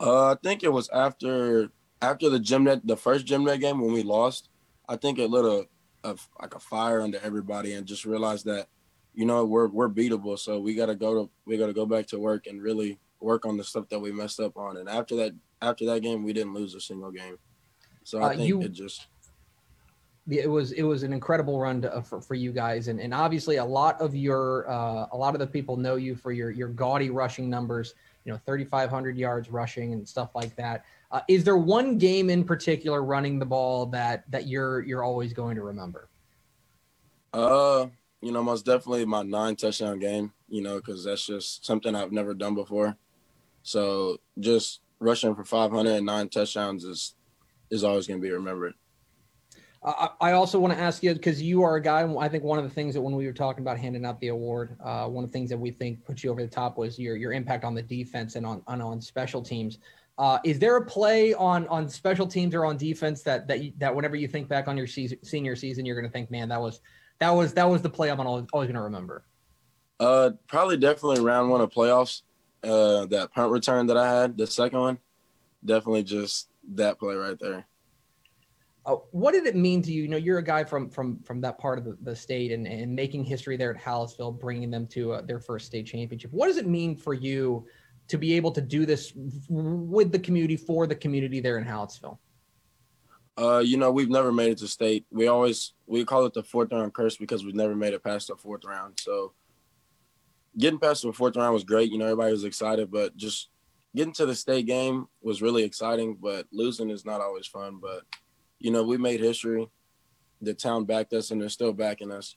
Uh, 0.00 0.32
I 0.32 0.36
think 0.42 0.62
it 0.62 0.72
was 0.72 0.88
after 0.90 1.70
after 2.02 2.28
the 2.28 2.38
gymnet, 2.38 2.82
the 2.84 2.96
first 2.96 3.26
gymnet 3.26 3.60
game 3.60 3.80
when 3.80 3.92
we 3.92 4.02
lost. 4.02 4.48
I 4.88 4.96
think 4.96 5.18
it 5.18 5.30
lit 5.30 5.44
a, 5.44 5.66
a 6.08 6.16
like 6.40 6.54
a 6.54 6.58
fire 6.58 7.00
under 7.00 7.18
everybody 7.22 7.74
and 7.74 7.86
just 7.86 8.04
realized 8.04 8.44
that 8.46 8.68
you 9.14 9.24
know 9.24 9.44
we're 9.44 9.68
we're 9.68 9.88
beatable. 9.88 10.38
So 10.38 10.58
we 10.58 10.74
gotta 10.74 10.94
go 10.94 11.24
to 11.24 11.30
we 11.46 11.56
gotta 11.56 11.72
go 11.72 11.86
back 11.86 12.06
to 12.08 12.18
work 12.18 12.46
and 12.46 12.60
really 12.60 12.98
work 13.24 13.46
on 13.46 13.56
the 13.56 13.64
stuff 13.64 13.88
that 13.88 13.98
we 13.98 14.12
messed 14.12 14.38
up 14.38 14.56
on. 14.56 14.76
And 14.76 14.88
after 14.88 15.16
that 15.16 15.32
after 15.62 15.86
that 15.86 16.00
game, 16.00 16.22
we 16.22 16.32
didn't 16.32 16.54
lose 16.54 16.74
a 16.74 16.80
single 16.80 17.10
game. 17.10 17.38
So 18.04 18.22
I 18.22 18.26
Uh, 18.26 18.32
think 18.36 18.48
you- 18.48 18.60
it 18.62 18.72
just 18.72 19.08
Yeah, 20.26 20.42
it 20.42 20.50
was 20.50 20.72
it 20.72 20.82
was 20.82 21.02
an 21.02 21.12
incredible 21.12 21.60
run 21.60 21.82
to, 21.82 22.00
for, 22.02 22.20
for 22.20 22.34
you 22.34 22.50
guys, 22.52 22.88
and, 22.88 22.98
and 22.98 23.12
obviously 23.12 23.56
a 23.56 23.64
lot 23.64 24.00
of 24.00 24.14
your 24.14 24.68
uh, 24.70 25.06
a 25.12 25.16
lot 25.16 25.34
of 25.34 25.38
the 25.38 25.46
people 25.46 25.76
know 25.76 25.96
you 25.96 26.16
for 26.16 26.32
your 26.32 26.50
your 26.50 26.68
gaudy 26.68 27.10
rushing 27.10 27.50
numbers. 27.50 27.94
You 28.24 28.32
know, 28.32 28.38
3,500 28.46 29.18
yards 29.18 29.50
rushing 29.50 29.92
and 29.92 30.08
stuff 30.08 30.30
like 30.34 30.56
that. 30.56 30.86
Uh, 31.10 31.20
is 31.28 31.44
there 31.44 31.58
one 31.58 31.98
game 31.98 32.30
in 32.30 32.42
particular 32.42 33.04
running 33.04 33.38
the 33.38 33.44
ball 33.44 33.84
that 33.86 34.24
that 34.30 34.46
you're 34.46 34.80
you're 34.82 35.02
always 35.04 35.34
going 35.34 35.56
to 35.56 35.62
remember? 35.62 36.08
Uh, 37.34 37.88
you 38.22 38.32
know, 38.32 38.42
most 38.42 38.64
definitely 38.64 39.04
my 39.04 39.22
nine 39.22 39.56
touchdown 39.56 39.98
game, 39.98 40.32
you 40.48 40.62
know, 40.62 40.76
because 40.76 41.04
that's 41.04 41.26
just 41.26 41.66
something 41.66 41.94
I've 41.94 42.12
never 42.12 42.32
done 42.32 42.54
before. 42.54 42.96
So 43.64 44.18
just 44.38 44.80
rushing 45.00 45.34
for 45.34 45.42
509 45.42 46.28
touchdowns 46.28 46.84
is 46.84 47.14
is 47.70 47.82
always 47.82 48.06
going 48.06 48.20
to 48.20 48.22
be 48.22 48.30
remembered. 48.30 48.74
I 49.82 50.10
I 50.20 50.32
also 50.32 50.58
want 50.60 50.74
to 50.74 50.78
ask 50.78 51.02
you 51.02 51.14
because 51.14 51.42
you 51.42 51.62
are 51.62 51.76
a 51.76 51.82
guy. 51.82 52.06
I 52.18 52.28
think 52.28 52.44
one 52.44 52.58
of 52.58 52.64
the 52.64 52.70
things 52.70 52.94
that 52.94 53.00
when 53.00 53.16
we 53.16 53.26
were 53.26 53.32
talking 53.32 53.64
about 53.64 53.78
handing 53.78 54.04
out 54.04 54.20
the 54.20 54.28
award, 54.28 54.76
uh, 54.84 55.06
one 55.08 55.24
of 55.24 55.30
the 55.30 55.32
things 55.32 55.50
that 55.50 55.58
we 55.58 55.70
think 55.70 56.04
put 56.04 56.22
you 56.22 56.30
over 56.30 56.42
the 56.42 56.48
top 56.48 56.78
was 56.78 56.98
your 56.98 57.16
your 57.16 57.32
impact 57.32 57.64
on 57.64 57.74
the 57.74 57.82
defense 57.82 58.36
and 58.36 58.46
on 58.46 58.62
and 58.68 58.82
on 58.82 59.00
special 59.00 59.42
teams. 59.42 59.78
Uh, 60.16 60.38
is 60.44 60.58
there 60.58 60.76
a 60.76 60.84
play 60.84 61.34
on 61.34 61.66
on 61.68 61.88
special 61.88 62.26
teams 62.26 62.54
or 62.54 62.66
on 62.66 62.76
defense 62.76 63.22
that 63.22 63.48
that 63.48 63.64
you, 63.64 63.72
that 63.78 63.94
whenever 63.94 64.14
you 64.14 64.28
think 64.28 64.46
back 64.46 64.68
on 64.68 64.76
your 64.76 64.86
season, 64.86 65.18
senior 65.24 65.56
season, 65.56 65.86
you're 65.86 65.98
going 65.98 66.08
to 66.08 66.12
think, 66.12 66.30
man, 66.30 66.50
that 66.50 66.60
was 66.60 66.80
that 67.18 67.30
was 67.30 67.54
that 67.54 67.68
was 67.68 67.80
the 67.80 67.90
play 67.90 68.10
I'm 68.10 68.20
always, 68.20 68.44
always 68.52 68.66
going 68.66 68.76
to 68.76 68.82
remember. 68.82 69.24
Uh, 69.98 70.32
probably 70.48 70.76
definitely 70.76 71.24
round 71.24 71.50
one 71.50 71.62
of 71.62 71.70
playoffs. 71.70 72.22
Uh, 72.64 73.06
that 73.06 73.32
punt 73.32 73.52
return 73.52 73.86
that 73.86 73.96
I 73.96 74.12
had, 74.20 74.38
the 74.38 74.46
second 74.46 74.78
one, 74.78 74.98
definitely 75.64 76.02
just 76.02 76.48
that 76.74 76.98
play 76.98 77.14
right 77.14 77.38
there. 77.38 77.66
Uh, 78.86 78.96
what 79.12 79.32
did 79.32 79.46
it 79.46 79.56
mean 79.56 79.80
to 79.82 79.92
you? 79.92 80.02
You 80.02 80.08
know, 80.08 80.16
you're 80.16 80.38
a 80.38 80.44
guy 80.44 80.62
from 80.64 80.90
from 80.90 81.18
from 81.20 81.40
that 81.40 81.58
part 81.58 81.78
of 81.78 81.84
the, 81.84 81.96
the 82.02 82.14
state 82.14 82.52
and, 82.52 82.66
and 82.66 82.94
making 82.94 83.24
history 83.24 83.56
there 83.56 83.74
at 83.74 83.80
Hallettsville, 83.80 84.38
bringing 84.38 84.70
them 84.70 84.86
to 84.88 85.12
uh, 85.12 85.22
their 85.22 85.40
first 85.40 85.66
state 85.66 85.86
championship. 85.86 86.32
What 86.32 86.48
does 86.48 86.58
it 86.58 86.66
mean 86.66 86.96
for 86.96 87.14
you 87.14 87.66
to 88.08 88.18
be 88.18 88.34
able 88.34 88.50
to 88.52 88.60
do 88.60 88.84
this 88.84 89.12
with 89.48 90.12
the 90.12 90.18
community 90.18 90.56
for 90.56 90.86
the 90.86 90.94
community 90.94 91.40
there 91.40 91.56
in 91.56 91.64
Hallettsville? 91.64 92.18
Uh, 93.36 93.62
you 93.64 93.78
know, 93.78 93.90
we've 93.90 94.10
never 94.10 94.32
made 94.32 94.52
it 94.52 94.58
to 94.58 94.68
state. 94.68 95.06
We 95.10 95.28
always 95.28 95.72
we 95.86 96.04
call 96.04 96.26
it 96.26 96.34
the 96.34 96.42
fourth 96.42 96.70
round 96.70 96.92
curse 96.92 97.16
because 97.16 97.44
we've 97.44 97.54
never 97.54 97.74
made 97.74 97.94
it 97.94 98.04
past 98.04 98.28
the 98.28 98.36
fourth 98.36 98.64
round. 98.64 99.00
So 99.00 99.32
getting 100.58 100.78
past 100.78 101.02
the 101.02 101.12
fourth 101.12 101.36
round 101.36 101.54
was 101.54 101.64
great. 101.64 101.90
You 101.90 101.98
know, 101.98 102.06
everybody 102.06 102.32
was 102.32 102.44
excited, 102.44 102.90
but 102.90 103.16
just 103.16 103.50
getting 103.94 104.12
to 104.14 104.26
the 104.26 104.34
state 104.34 104.66
game 104.66 105.06
was 105.22 105.42
really 105.42 105.62
exciting. 105.62 106.16
But 106.20 106.46
losing 106.52 106.90
is 106.90 107.04
not 107.04 107.20
always 107.20 107.46
fun. 107.46 107.78
But 107.80 108.02
you 108.58 108.70
know, 108.70 108.82
we 108.82 108.96
made 108.96 109.20
history. 109.20 109.68
The 110.40 110.54
town 110.54 110.84
backed 110.84 111.12
us, 111.12 111.30
and 111.30 111.40
they're 111.40 111.48
still 111.48 111.72
backing 111.72 112.12
us. 112.12 112.36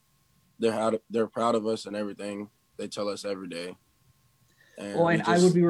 They're 0.60 0.72
how 0.72 1.00
they're 1.10 1.28
proud 1.28 1.56
of 1.56 1.66
us 1.66 1.86
and 1.86 1.96
everything. 1.96 2.50
They 2.78 2.88
tell 2.88 3.10
us 3.10 3.26
every 3.26 3.48
day. 3.48 3.76
And 4.78 4.96
well, 4.96 5.08
and 5.10 5.24
just, 5.24 5.30
I 5.30 5.44
would 5.44 5.54
be 5.54 5.64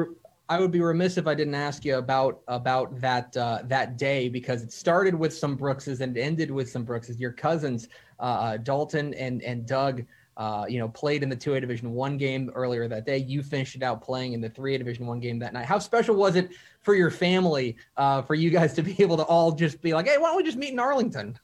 I 0.50 0.58
would 0.58 0.70
be 0.70 0.80
remiss 0.80 1.18
if 1.18 1.26
I 1.26 1.34
didn't 1.34 1.54
ask 1.54 1.84
you 1.84 1.96
about 1.96 2.40
about 2.48 2.98
that 3.00 3.36
uh, 3.36 3.60
that 3.64 3.98
day 3.98 4.28
because 4.28 4.62
it 4.62 4.72
started 4.72 5.14
with 5.14 5.34
some 5.34 5.56
Brookses 5.56 6.00
and 6.00 6.16
ended 6.16 6.50
with 6.50 6.70
some 6.70 6.84
Brookses. 6.84 7.18
Your 7.18 7.32
cousins, 7.32 7.88
uh, 8.18 8.22
uh 8.22 8.56
Dalton 8.56 9.12
and 9.14 9.42
and 9.42 9.66
Doug, 9.66 10.04
uh, 10.38 10.64
you 10.68 10.78
know, 10.78 10.88
played 10.88 11.24
in 11.24 11.28
the 11.28 11.36
two 11.36 11.54
A 11.54 11.60
Division 11.60 11.92
One 11.92 12.16
game 12.16 12.50
earlier 12.54 12.86
that 12.86 13.04
day. 13.04 13.18
You 13.18 13.42
finished 13.42 13.74
it 13.74 13.82
out 13.82 14.00
playing 14.00 14.34
in 14.34 14.40
the 14.40 14.48
three 14.48 14.76
A 14.76 14.78
Division 14.78 15.04
One 15.04 15.18
game 15.18 15.40
that 15.40 15.52
night. 15.52 15.66
How 15.66 15.80
special 15.80 16.14
was 16.14 16.36
it 16.36 16.50
for 16.80 16.94
your 16.94 17.10
family, 17.10 17.76
uh, 17.96 18.22
for 18.22 18.36
you 18.36 18.48
guys 18.50 18.72
to 18.74 18.82
be 18.82 18.94
able 19.02 19.16
to 19.16 19.24
all 19.24 19.50
just 19.50 19.82
be 19.82 19.92
like, 19.92 20.06
"Hey, 20.06 20.16
why 20.16 20.28
don't 20.28 20.36
we 20.36 20.44
just 20.44 20.56
meet 20.56 20.72
in 20.72 20.78
Arlington?" 20.78 21.36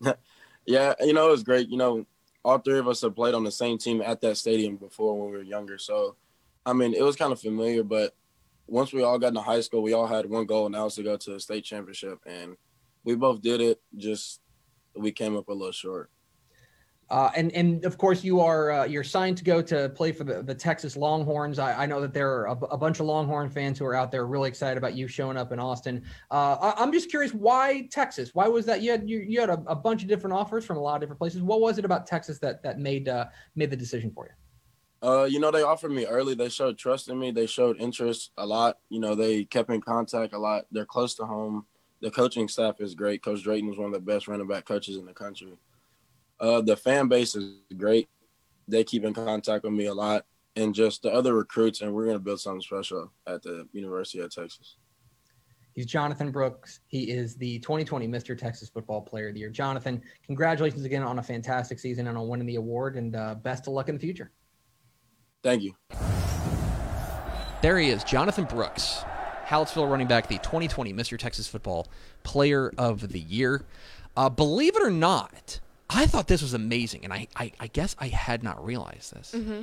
yeah, 0.66 0.94
you 1.00 1.12
know, 1.12 1.26
it 1.26 1.32
was 1.32 1.42
great. 1.42 1.68
You 1.68 1.78
know, 1.78 2.06
all 2.44 2.58
three 2.58 2.78
of 2.78 2.86
us 2.86 3.00
have 3.00 3.16
played 3.16 3.34
on 3.34 3.42
the 3.42 3.50
same 3.50 3.76
team 3.76 4.00
at 4.00 4.20
that 4.20 4.36
stadium 4.36 4.76
before 4.76 5.18
when 5.18 5.32
we 5.32 5.36
were 5.36 5.42
younger. 5.42 5.76
So, 5.76 6.14
I 6.64 6.74
mean, 6.74 6.94
it 6.94 7.02
was 7.02 7.16
kind 7.16 7.32
of 7.32 7.40
familiar. 7.40 7.82
But 7.82 8.14
once 8.68 8.92
we 8.92 9.02
all 9.02 9.18
got 9.18 9.28
into 9.28 9.40
high 9.40 9.62
school, 9.62 9.82
we 9.82 9.94
all 9.94 10.06
had 10.06 10.30
one 10.30 10.46
goal, 10.46 10.66
and 10.66 10.76
that 10.76 10.84
was 10.84 10.94
to 10.94 11.02
go 11.02 11.16
to 11.16 11.30
the 11.32 11.40
state 11.40 11.64
championship, 11.64 12.20
and 12.24 12.56
we 13.02 13.16
both 13.16 13.42
did 13.42 13.60
it. 13.60 13.80
Just 13.96 14.40
we 14.94 15.10
came 15.10 15.36
up 15.36 15.48
a 15.48 15.52
little 15.52 15.72
short. 15.72 16.08
Uh, 17.10 17.30
and 17.34 17.50
and 17.52 17.84
of 17.86 17.96
course 17.96 18.22
you 18.22 18.38
are 18.38 18.70
uh, 18.70 18.84
you're 18.84 19.04
signed 19.04 19.36
to 19.38 19.44
go 19.44 19.62
to 19.62 19.88
play 19.90 20.12
for 20.12 20.24
the, 20.24 20.42
the 20.42 20.54
Texas 20.54 20.94
Longhorns. 20.96 21.58
I, 21.58 21.84
I 21.84 21.86
know 21.86 22.02
that 22.02 22.12
there 22.12 22.30
are 22.30 22.46
a, 22.46 22.76
bunch 22.76 23.00
of 23.00 23.06
Longhorn 23.06 23.48
fans 23.48 23.78
who 23.78 23.86
are 23.86 23.94
out 23.94 24.12
there 24.12 24.26
really 24.26 24.48
excited 24.48 24.76
about 24.76 24.94
you 24.94 25.08
showing 25.08 25.38
up 25.38 25.50
in 25.50 25.58
Austin. 25.58 26.04
Uh, 26.30 26.72
I, 26.76 26.82
am 26.82 26.92
just 26.92 27.08
curious 27.08 27.32
why 27.32 27.88
Texas? 27.90 28.34
Why 28.34 28.46
was 28.46 28.66
that? 28.66 28.82
You 28.82 28.90
had 28.90 29.08
you, 29.08 29.20
you 29.20 29.40
had 29.40 29.48
a, 29.48 29.62
a, 29.66 29.74
bunch 29.74 30.02
of 30.02 30.08
different 30.08 30.34
offers 30.34 30.66
from 30.66 30.76
a 30.76 30.80
lot 30.80 30.96
of 30.96 31.00
different 31.00 31.18
places. 31.18 31.40
What 31.40 31.62
was 31.62 31.78
it 31.78 31.86
about 31.86 32.06
Texas 32.06 32.38
that 32.40 32.62
that 32.62 32.78
made 32.78 33.08
uh, 33.08 33.26
made 33.56 33.70
the 33.70 33.76
decision 33.76 34.10
for 34.10 34.26
you? 34.26 35.08
Uh, 35.08 35.24
you 35.24 35.40
know, 35.40 35.50
they 35.50 35.62
offered 35.62 35.92
me 35.92 36.04
early. 36.04 36.34
They 36.34 36.48
showed 36.50 36.76
trust 36.76 37.08
in 37.08 37.18
me. 37.18 37.30
They 37.30 37.46
showed 37.46 37.80
interest 37.80 38.32
a 38.36 38.44
lot. 38.44 38.78
You 38.90 39.00
know, 39.00 39.14
they 39.14 39.44
kept 39.44 39.70
in 39.70 39.80
contact 39.80 40.34
a 40.34 40.38
lot. 40.38 40.66
They're 40.72 40.84
close 40.84 41.14
to 41.14 41.24
home. 41.24 41.66
The 42.00 42.10
coaching 42.10 42.48
staff 42.48 42.80
is 42.80 42.94
great. 42.94 43.22
Coach 43.22 43.42
Drayton 43.42 43.72
is 43.72 43.78
one 43.78 43.86
of 43.86 43.92
the 43.92 44.00
best 44.00 44.28
running 44.28 44.46
back 44.46 44.66
coaches 44.66 44.96
in 44.96 45.06
the 45.06 45.12
country. 45.12 45.56
Uh, 46.40 46.60
the 46.60 46.76
fan 46.76 47.08
base 47.08 47.34
is 47.34 47.54
great. 47.76 48.08
They 48.66 48.84
keep 48.84 49.04
in 49.04 49.14
contact 49.14 49.64
with 49.64 49.72
me 49.72 49.86
a 49.86 49.94
lot, 49.94 50.24
and 50.56 50.74
just 50.74 51.02
the 51.02 51.12
other 51.12 51.34
recruits, 51.34 51.80
and 51.80 51.92
we're 51.92 52.04
going 52.04 52.16
to 52.16 52.22
build 52.22 52.40
something 52.40 52.60
special 52.60 53.10
at 53.26 53.42
the 53.42 53.66
University 53.72 54.20
of 54.20 54.32
Texas. 54.32 54.76
He's 55.74 55.86
Jonathan 55.86 56.32
Brooks. 56.32 56.80
He 56.88 57.10
is 57.10 57.36
the 57.36 57.60
2020 57.60 58.08
Mr. 58.08 58.36
Texas 58.36 58.68
Football 58.68 59.00
Player 59.00 59.28
of 59.28 59.34
the 59.34 59.40
Year. 59.40 59.50
Jonathan, 59.50 60.02
congratulations 60.26 60.84
again 60.84 61.02
on 61.04 61.20
a 61.20 61.22
fantastic 61.22 61.78
season 61.78 62.08
and 62.08 62.18
on 62.18 62.26
winning 62.28 62.46
the 62.46 62.56
award, 62.56 62.96
and 62.96 63.14
uh, 63.14 63.36
best 63.36 63.68
of 63.68 63.74
luck 63.74 63.88
in 63.88 63.94
the 63.94 64.00
future. 64.00 64.32
Thank 65.42 65.62
you. 65.62 65.74
There 67.62 67.78
he 67.78 67.90
is, 67.90 68.04
Jonathan 68.04 68.44
Brooks, 68.44 69.04
Hallettsville 69.46 69.90
running 69.90 70.08
back, 70.08 70.26
the 70.28 70.38
2020 70.38 70.92
Mr. 70.92 71.16
Texas 71.18 71.46
Football 71.46 71.86
Player 72.22 72.72
of 72.76 73.08
the 73.12 73.20
Year. 73.20 73.64
Uh, 74.16 74.28
believe 74.28 74.76
it 74.76 74.82
or 74.82 74.90
not, 74.90 75.60
I 75.90 76.06
thought 76.06 76.28
this 76.28 76.42
was 76.42 76.54
amazing, 76.54 77.04
and 77.04 77.12
I, 77.12 77.28
I, 77.34 77.52
I 77.58 77.66
guess 77.68 77.96
I 77.98 78.08
had 78.08 78.42
not 78.42 78.64
realized 78.64 79.14
this. 79.14 79.32
Mm-hmm. 79.34 79.62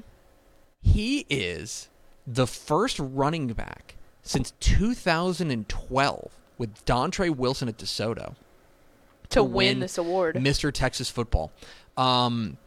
He 0.82 1.26
is 1.30 1.90
the 2.26 2.48
first 2.48 3.00
running 3.00 3.48
back 3.48 3.96
since 4.24 4.54
2012 4.60 6.32
with 6.58 6.86
Dontre 6.86 7.30
Wilson 7.36 7.70
at 7.70 7.78
DeSoto 7.78 8.36
to, 8.36 8.36
to 9.30 9.44
win, 9.44 9.54
win, 9.54 9.80
this 9.80 9.98
award, 9.98 10.36
Mr. 10.36 10.72
Texas 10.72 11.10
Football. 11.10 11.52
Um, 11.96 12.58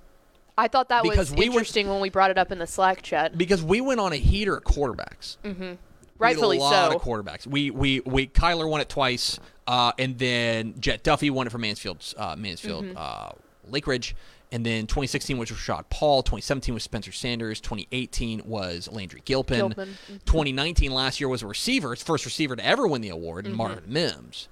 I 0.57 0.69
thought 0.69 0.89
that 0.89 1.05
was 1.05 1.33
interesting 1.33 1.87
we 1.87 1.89
were, 1.89 1.95
when 1.95 2.03
we 2.03 2.11
brought 2.11 2.31
it 2.31 2.39
up 2.39 2.53
in 2.53 2.59
the 2.59 2.67
Slack 2.67 3.03
chat 3.03 3.37
because 3.37 3.63
we 3.63 3.81
went 3.81 4.01
on 4.01 4.13
a 4.13 4.17
heater 4.17 4.57
at 4.57 4.65
quarterbacks. 4.65 5.37
Mm-hmm. 5.45 5.75
Rightfully 6.19 6.59
we 6.59 6.63
a 6.63 6.65
lot 6.65 6.91
so. 6.91 6.97
Of 6.97 7.03
quarterbacks. 7.03 7.47
We 7.47 7.71
we 7.71 8.01
we 8.01 8.27
Kyler 8.27 8.69
won 8.69 8.81
it 8.81 8.89
twice, 8.89 9.39
uh, 9.69 9.93
and 9.99 10.19
then 10.19 10.75
Jett 10.81 11.05
Duffey 11.05 11.31
won 11.31 11.47
it 11.47 11.51
for 11.51 11.59
Mansfield. 11.59 12.15
Uh, 12.17 12.35
Mansfield. 12.37 12.87
Mm-hmm. 12.87 12.97
Uh, 12.97 13.31
Lakeridge. 13.71 14.15
And 14.51 14.65
then 14.65 14.87
2016 14.87 15.37
was 15.37 15.51
Rashad 15.51 15.85
Paul. 15.91 16.23
2017 16.23 16.75
was 16.75 16.83
Spencer 16.83 17.13
Sanders. 17.13 17.61
2018 17.61 18.43
was 18.47 18.89
Landry 18.91 19.23
Gilpin. 19.25 19.59
Gilpin. 19.59 19.89
Mm-hmm. 19.89 20.17
2019 20.25 20.91
last 20.93 21.21
year 21.21 21.29
was 21.29 21.43
a 21.43 21.47
receiver, 21.47 21.91
his 21.91 22.03
first 22.03 22.25
receiver 22.25 22.57
to 22.57 22.65
ever 22.65 22.87
win 22.87 23.03
the 23.03 23.11
award, 23.11 23.45
mm-hmm. 23.45 23.57
Marvin 23.57 23.85
Mims. 23.87 24.49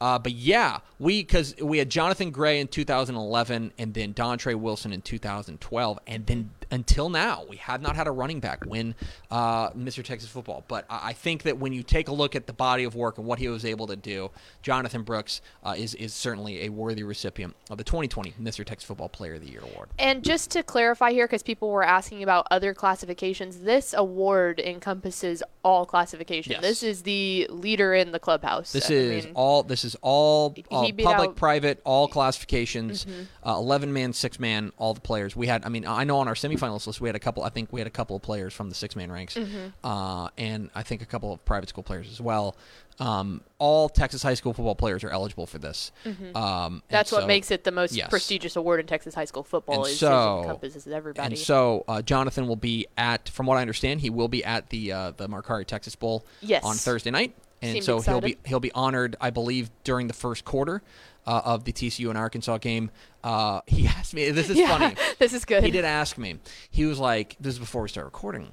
Uh, 0.00 0.18
but 0.18 0.32
yeah, 0.32 0.78
we 0.98 1.22
because 1.22 1.54
we 1.60 1.78
had 1.78 1.90
Jonathan 1.90 2.30
Gray 2.30 2.60
in 2.60 2.68
2011 2.68 3.72
and 3.78 3.94
then 3.94 4.14
Dontre 4.14 4.54
Wilson 4.54 4.92
in 4.92 5.02
2012, 5.02 5.98
and 6.06 6.26
then 6.26 6.50
until 6.70 7.08
now 7.08 7.44
we 7.48 7.56
have 7.56 7.80
not 7.80 7.96
had 7.96 8.06
a 8.06 8.10
running 8.10 8.40
back 8.40 8.64
win 8.66 8.94
uh, 9.30 9.70
Mr. 9.70 10.04
Texas 10.04 10.28
Football. 10.28 10.64
But 10.68 10.84
I 10.88 11.12
think 11.12 11.44
that 11.44 11.58
when 11.58 11.72
you 11.72 11.82
take 11.82 12.08
a 12.08 12.12
look 12.12 12.34
at 12.34 12.46
the 12.46 12.52
body 12.52 12.84
of 12.84 12.94
work 12.94 13.18
and 13.18 13.26
what 13.26 13.38
he 13.38 13.48
was 13.48 13.64
able 13.64 13.86
to 13.86 13.96
do, 13.96 14.30
Jonathan 14.62 15.02
Brooks 15.02 15.40
uh, 15.64 15.74
is 15.76 15.94
is 15.94 16.12
certainly 16.12 16.64
a 16.64 16.68
worthy 16.68 17.02
recipient 17.02 17.54
of 17.70 17.78
the 17.78 17.84
2020 17.84 18.34
Mr. 18.40 18.64
Texas 18.64 18.86
Football 18.86 19.08
Player 19.08 19.34
of 19.34 19.42
the 19.42 19.50
Year 19.50 19.62
award. 19.62 19.88
And 19.98 20.24
just 20.24 20.50
to 20.52 20.62
clarify 20.62 21.12
here, 21.12 21.26
because 21.26 21.42
people 21.42 21.70
were 21.70 21.84
asking 21.84 22.22
about 22.22 22.46
other 22.50 22.74
classifications, 22.74 23.60
this 23.60 23.94
award 23.94 24.60
encompasses 24.60 25.42
all 25.62 25.86
classifications. 25.86 26.54
Yes. 26.54 26.62
This 26.62 26.82
is 26.82 27.02
the 27.02 27.46
leader 27.50 27.94
in 27.94 28.12
the 28.12 28.18
clubhouse. 28.18 28.72
This 28.72 28.90
I 28.90 28.94
is 28.94 29.24
mean, 29.24 29.34
all. 29.34 29.62
This 29.62 29.84
is 29.84 29.85
all 30.02 30.54
uh, 30.70 30.90
public, 31.02 31.30
out, 31.30 31.36
private, 31.36 31.80
all 31.84 32.08
classifications. 32.08 33.04
Mm-hmm. 33.04 33.48
Uh, 33.48 33.58
Eleven 33.58 33.92
man, 33.92 34.12
six 34.12 34.40
man, 34.40 34.72
all 34.76 34.94
the 34.94 35.00
players. 35.00 35.36
We 35.36 35.46
had. 35.46 35.64
I 35.64 35.68
mean, 35.68 35.86
I 35.86 36.04
know 36.04 36.18
on 36.18 36.28
our 36.28 36.34
semifinalist 36.34 36.86
list 36.86 37.00
we 37.00 37.08
had 37.08 37.16
a 37.16 37.20
couple. 37.20 37.44
I 37.44 37.50
think 37.50 37.72
we 37.72 37.80
had 37.80 37.86
a 37.86 37.90
couple 37.90 38.16
of 38.16 38.22
players 38.22 38.52
from 38.52 38.68
the 38.68 38.74
six 38.74 38.96
man 38.96 39.12
ranks, 39.12 39.34
mm-hmm. 39.34 39.68
uh, 39.84 40.28
and 40.36 40.70
I 40.74 40.82
think 40.82 41.02
a 41.02 41.06
couple 41.06 41.32
of 41.32 41.44
private 41.44 41.68
school 41.68 41.84
players 41.84 42.10
as 42.10 42.20
well. 42.20 42.56
Um, 42.98 43.42
all 43.58 43.88
Texas 43.88 44.22
high 44.22 44.34
school 44.34 44.54
football 44.54 44.74
players 44.74 45.04
are 45.04 45.10
eligible 45.10 45.46
for 45.46 45.58
this. 45.58 45.92
Mm-hmm. 46.04 46.36
Um, 46.36 46.82
That's 46.88 47.12
what 47.12 47.26
makes 47.26 47.50
it 47.50 47.64
the 47.64 47.72
most 47.72 47.92
yes. 47.92 48.08
prestigious 48.08 48.56
award 48.56 48.80
in 48.80 48.86
Texas 48.86 49.14
high 49.14 49.26
school 49.26 49.42
football. 49.42 49.84
And 49.84 49.92
is 49.92 49.98
so, 49.98 50.40
encompasses 50.40 50.86
everybody. 50.86 51.26
And 51.26 51.38
so 51.38 51.84
uh, 51.88 52.00
Jonathan 52.00 52.48
will 52.48 52.56
be 52.56 52.86
at, 52.96 53.28
from 53.28 53.46
what 53.46 53.56
I 53.56 53.60
understand, 53.60 54.00
he 54.00 54.08
will 54.08 54.28
be 54.28 54.44
at 54.44 54.70
the 54.70 54.92
uh, 54.92 55.10
the 55.10 55.28
Mercari 55.28 55.66
Texas 55.66 55.94
Bowl 55.94 56.24
yes. 56.40 56.64
on 56.64 56.76
Thursday 56.76 57.10
night, 57.10 57.36
and 57.62 57.72
Seemed 57.72 57.84
so 57.84 57.96
excited. 57.98 58.12
he'll 58.12 58.20
be 58.20 58.48
he'll 58.48 58.60
be 58.60 58.72
honored, 58.72 59.16
I 59.20 59.30
believe, 59.30 59.70
during 59.84 60.06
the 60.08 60.14
first 60.14 60.44
quarter. 60.44 60.82
Uh, 61.28 61.42
of 61.44 61.64
the 61.64 61.72
TCU 61.72 62.08
and 62.08 62.16
Arkansas 62.16 62.58
game, 62.58 62.88
uh, 63.24 63.60
he 63.66 63.84
asked 63.88 64.14
me. 64.14 64.30
This 64.30 64.48
is 64.48 64.56
yeah, 64.56 64.78
funny. 64.78 64.94
this 65.18 65.32
is 65.32 65.44
good. 65.44 65.64
He 65.64 65.72
did 65.72 65.84
ask 65.84 66.16
me. 66.16 66.38
He 66.70 66.86
was 66.86 67.00
like, 67.00 67.34
"This 67.40 67.54
is 67.54 67.58
before 67.58 67.82
we 67.82 67.88
start 67.88 68.04
recording." 68.04 68.52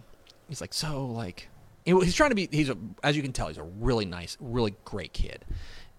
He's 0.49 0.59
like, 0.59 0.73
"So, 0.73 1.05
like, 1.05 1.49
he's 1.85 2.15
trying 2.15 2.31
to 2.31 2.35
be 2.35 2.47
he's 2.51 2.69
a 2.69 2.77
as 3.03 3.15
you 3.15 3.21
can 3.21 3.33
tell 3.33 3.47
he's 3.47 3.57
a 3.57 3.63
really 3.63 4.05
nice 4.05 4.37
really 4.39 4.75
great 4.85 5.13
kid 5.13 5.45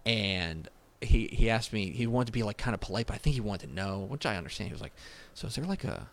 and 0.07 0.69
he 1.01 1.29
he 1.29 1.51
asked 1.51 1.73
me 1.73 1.91
he 1.91 2.07
wanted 2.07 2.27
to 2.27 2.33
be 2.33 2.43
like 2.43 2.57
kind 2.57 2.75
of 2.75 2.81
polite 2.81 3.07
but 3.07 3.15
i 3.15 3.19
think 3.19 3.35
he 3.35 3.41
wanted 3.41 3.69
to 3.69 3.75
know 3.75 4.01
which 4.01 4.25
i 4.27 4.37
understand 4.37 4.69
he 4.69 4.73
was 4.73 4.83
like 4.83 4.95
so 5.35 5.47
is 5.47 5.55
there 5.55 5.65
like 5.65 5.85
a 5.85 6.09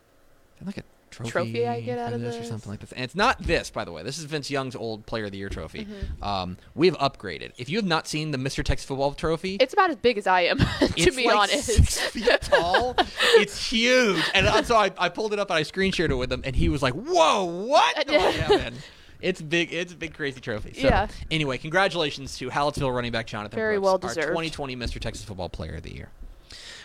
like 0.66 0.78
a 0.78 0.84
trophy, 1.12 1.32
trophy 1.32 1.68
I 1.68 1.82
get 1.82 2.00
out 2.00 2.14
of 2.14 2.22
this, 2.22 2.36
this, 2.36 2.46
or 2.46 2.50
something 2.50 2.72
like 2.72 2.80
this 2.80 2.92
and 2.92 3.04
it's 3.04 3.16
not 3.16 3.40
this 3.40 3.70
by 3.70 3.86
the 3.86 3.92
way 3.92 4.02
this 4.04 4.18
is 4.18 4.26
vince 4.26 4.50
young's 4.50 4.76
old 4.76 5.06
player 5.06 5.26
of 5.26 5.32
the 5.32 5.38
year 5.38 5.50
trophy 5.50 5.86
mm-hmm. 5.86 6.24
um, 6.24 6.58
we 6.74 6.88
have 6.88 6.98
upgraded 6.98 7.52
if 7.58 7.70
you 7.70 7.78
have 7.78 7.86
not 7.86 8.08
seen 8.08 8.32
the 8.32 8.38
mr 8.38 8.64
texas 8.64 8.86
football 8.88 9.14
trophy 9.14 9.58
it's 9.60 9.74
about 9.74 9.90
as 9.90 9.98
big 9.98 10.18
as 10.18 10.26
i 10.26 10.42
am 10.42 10.58
to 10.96 11.12
be 11.12 11.28
like 11.28 11.38
honest 11.38 11.66
six 11.66 12.00
feet 12.00 12.42
tall 12.42 12.96
it's 13.36 13.70
huge 13.70 14.24
and 14.34 14.66
so 14.66 14.76
I, 14.76 14.92
I 14.98 15.10
pulled 15.10 15.34
it 15.34 15.40
up 15.40 15.50
and 15.50 15.58
i 15.58 15.64
screen 15.64 15.92
shared 15.92 16.12
it 16.12 16.16
with 16.16 16.32
him 16.32 16.42
and 16.44 16.56
he 16.56 16.70
was 16.70 16.82
like 16.82 16.94
whoa 16.94 17.44
what 17.46 18.12
yeah, 18.12 18.48
man 18.50 18.74
it's 19.22 19.42
big. 19.42 19.72
It's 19.72 19.94
a 19.94 19.96
big 19.96 20.14
crazy 20.14 20.42
trophy. 20.42 20.74
So, 20.74 20.88
Yeah. 20.88 21.08
Anyway, 21.30 21.58
congratulations 21.58 22.38
to 22.40 22.50
Hallettsville 22.50 22.94
running 22.94 23.12
back 23.12 23.28
Jonathan 23.28 23.56
Very 23.56 23.76
Brooks, 23.76 23.84
well 23.86 23.94
our 23.94 24.00
deserved. 24.00 24.28
2020 24.30 24.76
Mr. 24.76 25.00
Texas 25.00 25.24
Football 25.24 25.50
Player 25.50 25.76
of 25.76 25.84
the 25.84 25.94
Year. 25.94 26.10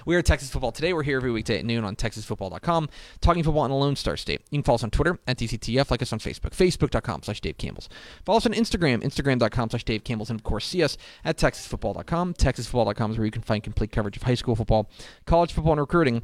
We 0.06 0.14
are 0.14 0.22
Texas 0.22 0.48
Football 0.50 0.70
Today. 0.70 0.92
We're 0.92 1.02
here 1.02 1.16
every 1.16 1.32
weekday 1.32 1.58
at 1.58 1.64
noon 1.64 1.82
on 1.82 1.96
TexasFootball.com, 1.96 2.88
talking 3.20 3.42
football 3.42 3.64
in 3.64 3.72
a 3.72 3.76
Lone 3.76 3.96
Star 3.96 4.16
State. 4.16 4.40
You 4.50 4.58
can 4.58 4.62
follow 4.62 4.76
us 4.76 4.84
on 4.84 4.92
Twitter 4.92 5.18
at 5.26 5.36
DCTF, 5.36 5.90
like 5.90 6.00
us 6.00 6.12
on 6.12 6.20
Facebook, 6.20 6.50
Facebook.com 6.50 7.24
slash 7.24 7.40
Dave 7.40 7.58
Campbell's. 7.58 7.88
Follow 8.24 8.36
us 8.36 8.46
on 8.46 8.52
Instagram, 8.52 9.02
Instagram.com 9.02 9.70
slash 9.70 9.82
Dave 9.82 10.04
Campbell's, 10.04 10.30
and 10.30 10.38
of 10.38 10.44
course, 10.44 10.64
see 10.64 10.84
us 10.84 10.96
at 11.24 11.36
TexasFootball.com. 11.38 12.34
TexasFootball.com 12.34 13.10
is 13.10 13.18
where 13.18 13.24
you 13.24 13.32
can 13.32 13.42
find 13.42 13.64
complete 13.64 13.90
coverage 13.90 14.16
of 14.16 14.22
high 14.22 14.34
school 14.34 14.54
football, 14.54 14.88
college 15.26 15.52
football, 15.52 15.72
and 15.72 15.80
recruiting 15.80 16.22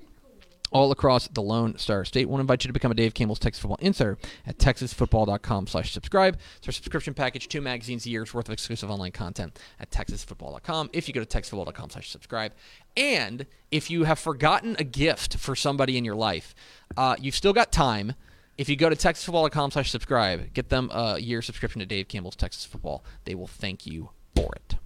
all 0.73 0.91
across 0.91 1.29
the 1.29 1.43
Lone 1.43 1.79
Star 1.79 2.05
State. 2.05 2.29
Want 2.29 2.41
to 2.41 2.43
invite 2.43 2.65
you 2.65 2.69
to 2.69 2.73
become 2.73 2.91
a 2.91 2.95
Dave 2.95 3.15
Campbell's 3.15 3.39
Texas 3.39 3.61
Football 3.61 3.79
Insider 3.81 4.19
at 4.47 4.59
texasfootball.com 4.59 5.67
slash 5.67 5.93
subscribe. 5.93 6.39
It's 6.57 6.69
our 6.69 6.73
subscription 6.73 7.15
package, 7.15 7.49
two 7.49 7.61
magazines 7.61 8.07
a 8.07 8.11
year's 8.11 8.35
worth 8.35 8.49
of 8.49 8.53
exclusive 8.53 8.91
online 8.91 9.13
content 9.13 9.59
at 9.79 9.91
texasfootball.com 9.91 10.91
if 10.93 11.09
you 11.09 11.15
go 11.15 11.23
to 11.23 11.39
texasfootball.com 11.39 11.91
slash 11.91 12.11
subscribe. 12.11 12.53
And 12.97 13.47
if 13.71 13.91
you 13.91 14.05
have 14.05 14.19
forgotten 14.19 14.77
a 14.79 14.85
gift 14.85 15.37
for 15.37 15.55
somebody 15.55 15.97
in 15.97 16.05
your 16.05 16.17
life, 16.17 16.55
uh, 16.97 17.17
you've 17.19 17.37
still 17.37 17.53
got 17.53 17.73
time. 17.73 18.15
If 18.59 18.69
you 18.69 18.77
go 18.77 18.91
to 18.91 18.97
texasfootball.com 18.97 19.71
slash 19.71 19.91
subscribe, 19.91 20.53
get 20.53 20.69
them 20.69 20.91
a 20.93 21.19
year 21.19 21.43
subscription 21.43 21.81
to 21.81 21.87
Dave 21.87 22.09
Campbell's 22.09 22.37
Texas 22.37 22.65
Football. 22.65 23.05
They 23.25 23.35
will 23.35 23.47
thank 23.47 23.87
you 23.87 24.11
for 24.35 24.51
it. 24.55 24.77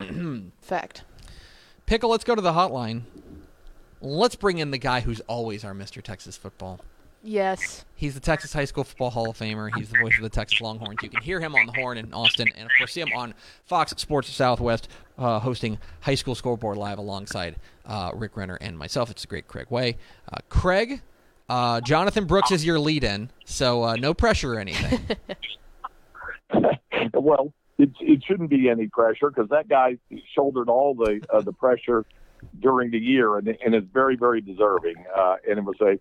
Fact. 0.60 1.04
Pickle, 1.86 2.10
let's 2.10 2.24
go 2.24 2.34
to 2.34 2.42
the 2.42 2.52
hotline. 2.52 3.02
Let's 4.02 4.34
bring 4.34 4.58
in 4.58 4.72
the 4.72 4.78
guy 4.78 5.00
who's 5.00 5.20
always 5.20 5.64
our 5.64 5.72
Mr. 5.72 6.02
Texas 6.02 6.36
Football. 6.36 6.80
Yes. 7.22 7.84
He's 7.94 8.14
the 8.14 8.20
Texas 8.20 8.52
High 8.52 8.64
School 8.64 8.82
Football 8.82 9.10
Hall 9.10 9.30
of 9.30 9.38
Famer. 9.38 9.70
He's 9.76 9.90
the 9.90 9.98
voice 10.00 10.16
of 10.16 10.24
the 10.24 10.28
Texas 10.28 10.60
Longhorns. 10.60 10.98
You 11.04 11.08
can 11.08 11.22
hear 11.22 11.38
him 11.38 11.54
on 11.54 11.66
the 11.66 11.72
horn 11.72 11.98
in 11.98 12.12
Austin, 12.12 12.48
and 12.56 12.64
of 12.64 12.70
course, 12.76 12.92
see 12.92 13.00
him 13.00 13.12
on 13.14 13.32
Fox 13.64 13.94
Sports 13.96 14.28
Southwest, 14.28 14.88
uh, 15.18 15.38
hosting 15.38 15.78
High 16.00 16.16
School 16.16 16.34
Scoreboard 16.34 16.76
Live 16.76 16.98
alongside 16.98 17.54
uh, 17.86 18.10
Rick 18.12 18.36
Renner 18.36 18.58
and 18.60 18.76
myself. 18.76 19.08
It's 19.08 19.22
the 19.22 19.28
great 19.28 19.46
Craig 19.46 19.70
Way. 19.70 19.98
Uh, 20.32 20.38
Craig, 20.48 21.00
uh, 21.48 21.80
Jonathan 21.80 22.24
Brooks 22.24 22.50
is 22.50 22.66
your 22.66 22.80
lead-in, 22.80 23.30
so 23.44 23.84
uh, 23.84 23.94
no 23.94 24.14
pressure 24.14 24.54
or 24.54 24.58
anything. 24.58 24.98
well, 27.14 27.52
it, 27.78 27.90
it 28.00 28.24
shouldn't 28.24 28.50
be 28.50 28.68
any 28.68 28.88
pressure 28.88 29.30
because 29.30 29.48
that 29.50 29.68
guy 29.68 29.96
shouldered 30.34 30.68
all 30.68 30.94
the 30.94 31.20
uh, 31.32 31.40
the 31.40 31.52
pressure 31.52 32.04
during 32.58 32.90
the 32.90 32.98
year 32.98 33.38
and, 33.38 33.48
and 33.64 33.74
is 33.74 33.84
very 33.92 34.16
very 34.16 34.40
deserving. 34.40 34.96
Uh, 35.16 35.36
and 35.48 35.58
it 35.58 35.64
was 35.64 35.80
a 35.80 35.98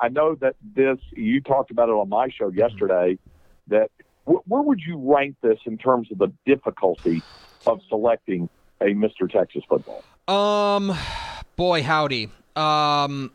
I 0.00 0.08
know 0.08 0.36
that 0.36 0.54
this 0.76 0.98
you 1.12 1.40
talked 1.40 1.70
about 1.70 1.88
it 1.88 1.92
on 1.92 2.08
my 2.08 2.28
show 2.28 2.48
yesterday. 2.48 3.18
That 3.68 3.90
wh- 4.24 4.46
where 4.46 4.62
would 4.62 4.80
you 4.80 4.96
rank 4.98 5.36
this 5.42 5.58
in 5.66 5.78
terms 5.78 6.08
of 6.12 6.18
the 6.18 6.32
difficulty 6.46 7.22
of 7.66 7.80
selecting 7.88 8.48
a 8.80 8.86
Mr. 8.86 9.30
Texas 9.30 9.62
football? 9.68 10.04
Um, 10.28 10.96
boy, 11.56 11.82
howdy. 11.82 12.30
Um, 12.54 13.32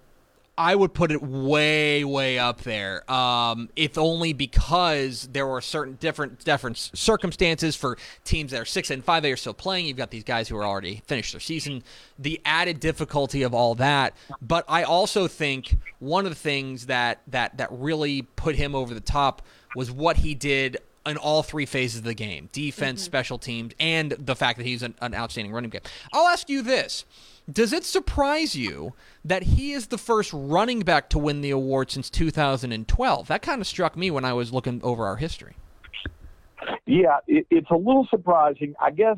I 0.57 0.73
would 0.73 0.93
put 0.93 1.11
it 1.11 1.21
way, 1.21 2.03
way 2.03 2.39
up 2.39 2.61
there. 2.61 3.09
Um, 3.11 3.69
if 3.75 3.97
only 3.97 4.33
because 4.33 5.29
there 5.31 5.45
were 5.45 5.61
certain 5.61 5.95
different 5.95 6.43
different 6.43 6.77
circumstances 6.77 7.75
for 7.75 7.97
teams 8.23 8.51
that 8.51 8.61
are 8.61 8.65
six 8.65 8.89
and 8.89 9.03
five 9.03 9.21
that 9.23 9.31
are 9.31 9.37
still 9.37 9.53
playing. 9.53 9.85
You've 9.85 9.97
got 9.97 10.09
these 10.09 10.23
guys 10.23 10.49
who 10.49 10.57
are 10.57 10.65
already 10.65 11.03
finished 11.05 11.33
their 11.33 11.39
season. 11.39 11.83
The 12.17 12.41
added 12.43 12.79
difficulty 12.79 13.43
of 13.43 13.53
all 13.53 13.75
that, 13.75 14.15
but 14.41 14.65
I 14.67 14.83
also 14.83 15.27
think 15.27 15.77
one 15.99 16.25
of 16.25 16.31
the 16.31 16.39
things 16.39 16.87
that 16.87 17.21
that 17.27 17.57
that 17.57 17.69
really 17.71 18.23
put 18.23 18.55
him 18.55 18.73
over 18.73 18.93
the 18.93 18.99
top 18.99 19.43
was 19.75 19.91
what 19.91 20.17
he 20.17 20.33
did 20.33 20.77
in 21.05 21.17
all 21.17 21.43
three 21.43 21.65
phases 21.65 21.99
of 21.99 22.03
the 22.03 22.13
game 22.13 22.49
defense, 22.51 23.01
special 23.03 23.37
teams, 23.37 23.73
and 23.79 24.11
the 24.11 24.35
fact 24.35 24.57
that 24.57 24.65
he's 24.65 24.81
an, 24.81 24.95
an 25.01 25.13
outstanding 25.13 25.53
running 25.53 25.69
game. 25.69 25.81
I'll 26.13 26.27
ask 26.27 26.49
you 26.49 26.61
this 26.61 27.05
Does 27.49 27.71
it 27.71 27.85
surprise 27.85 28.55
you 28.55 28.93
that 29.23 29.43
he 29.43 29.71
is 29.71 29.87
the 29.87 29.97
first 29.97 30.31
running 30.33 30.81
back 30.81 31.09
to 31.11 31.17
win 31.17 31.39
the 31.39 31.51
award 31.51 31.89
since 31.91 32.09
2012? 32.09 33.27
That 33.27 33.41
kind 33.41 33.61
of 33.61 33.67
struck 33.67 33.95
me 33.95 34.11
when 34.11 34.25
I 34.25 34.33
was 34.33 34.51
looking 34.51 34.81
over 34.83 35.05
our 35.05 35.15
history. 35.15 35.55
Yeah, 36.85 37.19
it, 37.25 37.47
it's 37.49 37.69
a 37.69 37.75
little 37.75 38.05
surprising, 38.09 38.75
I 38.81 38.91
guess. 38.91 39.17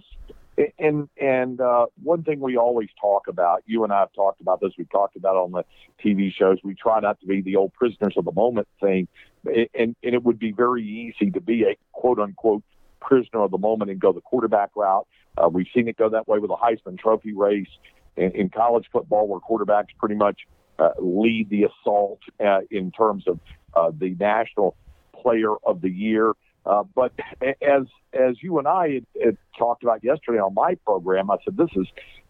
And 0.78 1.08
and 1.20 1.62
uh, 1.62 1.86
one 2.04 2.24
thing 2.24 2.42
we 2.42 2.58
always 2.58 2.90
talk 3.00 3.30
about, 3.30 3.64
you 3.66 3.84
and 3.86 3.94
I 3.94 4.02
have 4.02 4.14
talked 4.14 4.42
about 4.42 4.60
this. 4.60 4.74
We've 4.78 4.90
talked 4.90 5.16
about 5.16 5.38
on 5.38 5.52
the 5.52 5.64
TV 6.04 6.34
shows. 6.34 6.58
We 6.64 6.76
try 6.76 7.00
not 7.00 7.20
to 7.22 7.26
be 7.26 7.42
the 7.42 7.56
old 7.56 7.74
prisoners 7.74 8.16
of 8.18 8.26
the 8.26 8.34
moment 8.34 8.68
thing, 8.82 9.08
and 9.46 9.96
and 10.04 10.16
it 10.16 10.22
would 10.22 10.38
be 10.38 10.52
very 10.52 10.84
easy 10.84 11.32
to 11.32 11.40
be 11.40 11.64
a 11.64 11.78
quote 11.94 12.20
unquote 12.20 12.64
prisoner 13.00 13.42
of 13.42 13.52
the 13.52 13.58
moment 13.58 13.90
and 13.90 14.02
go 14.02 14.12
the 14.12 14.22
quarterback 14.22 14.72
route. 14.76 15.08
Uh, 15.38 15.48
we've 15.48 15.68
seen 15.74 15.88
it 15.88 15.96
go 15.96 16.10
that 16.10 16.28
way 16.28 16.40
with 16.40 16.50
the 16.50 16.58
Heisman 16.58 17.00
Trophy 17.00 17.34
race 17.34 17.70
in, 18.20 18.32
in 18.32 18.50
college 18.50 18.86
football, 18.92 19.28
where 19.28 19.40
quarterbacks 19.40 19.88
pretty 19.98 20.16
much 20.16 20.42
uh, 20.78 20.92
lead 21.00 21.50
the 21.50 21.64
assault 21.64 22.20
uh, 22.44 22.60
in 22.72 22.92
terms 22.92 23.26
of 23.28 23.40
uh, 23.76 23.92
the 23.98 24.16
national 24.20 24.76
player 25.14 25.56
of 25.66 25.82
the 25.82 25.90
year. 25.90 26.34
Uh, 26.66 26.84
but 26.96 27.14
as 27.42 27.84
as 28.14 28.42
you 28.42 28.60
and 28.60 28.68
I 28.68 28.94
had, 28.96 29.06
had 29.24 29.38
talked 29.58 29.84
about 29.84 30.04
yesterday 30.04 30.40
on 30.40 30.54
my 30.54 30.76
program, 30.86 31.32
I 31.32 31.38
said 31.46 31.58
this 31.58 31.70
is 31.76 31.88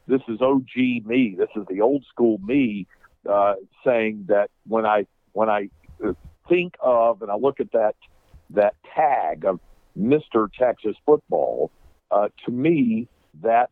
this 0.08 0.22
is 0.28 0.42
OG 0.42 1.06
me. 1.06 1.36
This 1.38 1.50
is 1.56 1.66
the 1.70 1.82
old 1.82 2.06
school 2.10 2.40
me 2.40 2.88
uh, 3.28 3.56
saying 3.86 4.26
that 4.28 4.50
when 4.68 4.86
I 4.86 5.06
when 5.34 5.50
I 5.50 5.70
think 6.48 6.76
of 6.80 7.22
and 7.22 7.32
I 7.32 7.36
look 7.36 7.60
at 7.60 7.72
that 7.74 7.96
that 8.52 8.76
tag 8.96 9.46
of 9.46 9.60
Mr. 9.98 10.48
Texas 10.52 10.96
football, 11.06 11.72
uh, 12.12 12.30
to 12.46 12.52
me 12.52 13.08
that 13.42 13.70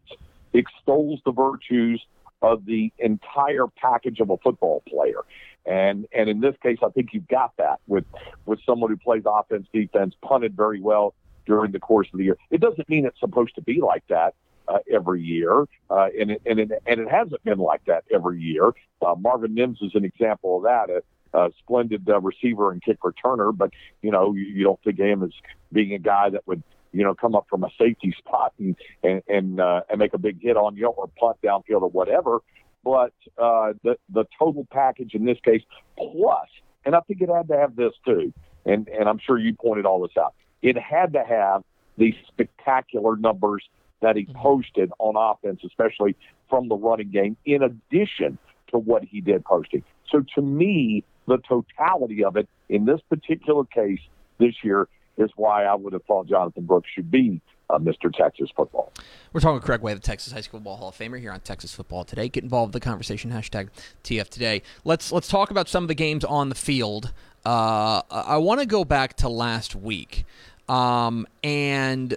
extols 0.54 1.20
the 1.26 1.32
virtues 1.32 2.02
of 2.42 2.66
the 2.66 2.92
entire 3.00 3.68
package 3.68 4.20
of 4.20 4.30
a 4.30 4.38
football 4.38 4.84
player. 4.88 5.22
And 5.66 6.08
and 6.14 6.30
in 6.30 6.40
this 6.40 6.56
case, 6.64 6.78
I 6.84 6.90
think 6.90 7.10
you've 7.14 7.28
got 7.28 7.52
that 7.58 7.80
with 7.88 8.06
with 8.46 8.60
someone 8.66 8.90
who 8.90 8.98
plays 8.98 9.24
offense, 9.26 9.68
defense, 9.74 10.16
punted 10.22 10.56
very 10.56 10.80
well 10.80 11.14
during 11.46 11.72
the 11.72 11.80
course 11.80 12.08
of 12.14 12.20
the 12.20 12.26
year. 12.26 12.38
It 12.52 12.62
doesn't 12.62 12.88
mean 12.90 13.06
it's 13.06 13.20
supposed 13.20 13.56
to 13.56 13.62
be 13.62 13.82
like 13.82 14.04
that 14.08 14.36
uh, 14.68 14.80
every 14.92 15.22
year, 15.22 15.66
uh, 15.90 16.08
and 16.20 16.32
it, 16.32 16.42
and 16.46 16.60
it, 16.60 16.72
and 16.86 17.00
it 17.00 17.10
hasn't 17.10 17.44
been 17.44 17.58
like 17.58 17.84
that 17.86 18.04
every 18.14 18.40
year. 18.40 18.72
Uh, 19.02 19.16
Marvin 19.16 19.54
Mims 19.54 19.80
is 19.82 19.92
an 19.96 20.06
example 20.06 20.58
of 20.58 20.64
that. 20.64 20.90
A, 20.90 21.02
a 21.34 21.50
splendid 21.60 22.08
uh, 22.10 22.20
receiver 22.22 22.72
and 22.72 22.82
kick 22.82 23.00
returner, 23.02 23.56
but 23.56 23.72
you 24.02 24.12
know 24.12 24.34
you, 24.34 24.46
you 24.46 24.64
don't 24.64 24.82
think 24.84 25.00
of 25.00 25.06
him 25.06 25.24
as 25.24 25.32
being 25.72 25.94
a 25.94 26.00
guy 26.00 26.30
that 26.30 26.48
would 26.48 26.64
you 26.92 27.04
know 27.04 27.14
come 27.14 27.36
up 27.36 27.46
from 27.50 27.64
a 27.64 27.70
safety 27.78 28.14
spot 28.18 28.54
and 28.60 28.76
and 29.04 29.22
and, 29.28 29.60
uh, 29.60 29.82
and 29.90 30.00
make 30.00 30.14
a 30.14 30.18
big 30.18 30.42
hit 30.42 30.58
on 30.58 30.76
you 30.76 30.88
or 30.88 31.08
punt 31.20 31.38
downfield 31.44 31.82
or 31.82 31.90
whatever 31.90 32.42
but 32.88 33.14
uh, 33.38 33.74
the 33.84 33.98
the 34.14 34.26
total 34.40 34.66
package 34.72 35.14
in 35.14 35.26
this 35.26 35.38
case 35.44 35.62
plus, 35.98 36.48
and 36.86 36.96
I 36.96 37.02
think 37.02 37.22
it 37.22 37.30
had 37.30 37.50
to 37.50 37.58
have 37.58 37.76
this 37.76 37.92
too, 38.06 38.32
and 38.66 38.88
and 38.88 39.10
I'm 39.10 39.20
sure 39.20 39.38
you 39.38 39.54
pointed 39.54 39.86
all 39.86 40.02
this 40.02 40.16
out. 40.18 40.34
It 40.62 40.78
had 40.78 41.12
to 41.14 41.24
have 41.24 41.64
these 41.98 42.16
spectacular 42.28 43.18
numbers 43.18 43.64
that 44.02 44.16
he 44.16 44.26
posted 44.34 44.90
on 45.00 45.16
offense, 45.18 45.62
especially 45.66 46.16
from 46.50 46.70
the 46.70 46.76
running 46.76 47.10
game, 47.10 47.36
in 47.46 47.62
addition 47.62 48.38
to 48.72 48.78
what 48.78 49.04
he 49.04 49.20
did 49.20 49.44
posting. 49.44 49.84
So 50.10 50.24
to 50.36 50.42
me, 50.42 51.04
the 51.28 51.40
totality 51.40 52.24
of 52.24 52.38
it 52.38 52.48
in 52.70 52.86
this 52.86 53.02
particular 53.10 53.66
case 53.66 54.00
this 54.38 54.54
year 54.64 54.88
is 55.18 55.32
why 55.36 55.66
I 55.66 55.76
would 55.76 55.94
have 55.94 56.04
thought 56.06 56.28
Jonathan 56.28 56.66
Brooks 56.66 56.90
should 56.94 57.10
be 57.12 57.42
uh, 57.70 57.78
Mr. 57.78 58.12
Texas 58.14 58.50
football. 58.56 58.94
We're 59.34 59.42
talking 59.42 59.56
with 59.56 59.64
Craig 59.64 59.82
Way, 59.82 59.94
the 59.94 60.00
Texas 60.00 60.34
High 60.34 60.42
School 60.42 60.60
Ball 60.60 60.78
Hall 60.78 60.90
of 60.90 60.98
Famer, 60.98 61.20
here 61.20 61.32
on 61.32 61.40
Texas 61.42 61.74
Football 61.74 62.04
Today. 62.04 62.30
Get 62.30 62.44
involved 62.44 62.70
in 62.70 62.80
the 62.80 62.84
conversation. 62.84 63.32
Hashtag 63.32 63.70
TF 64.04 64.30
Today. 64.30 64.62
Let's 64.84 65.12
let's 65.12 65.28
talk 65.28 65.52
about 65.52 65.68
some 65.68 65.84
of 65.84 65.88
the 65.88 65.96
games 65.96 66.24
on 66.24 66.50
the 66.50 66.56
field. 66.56 67.12
Uh, 67.46 68.02
I 68.10 68.38
want 68.38 68.60
to 68.60 68.66
go 68.66 68.84
back 68.84 69.16
to 69.18 69.30
last 69.30 69.76
week, 69.76 70.26
um, 70.68 71.28
and 71.44 72.16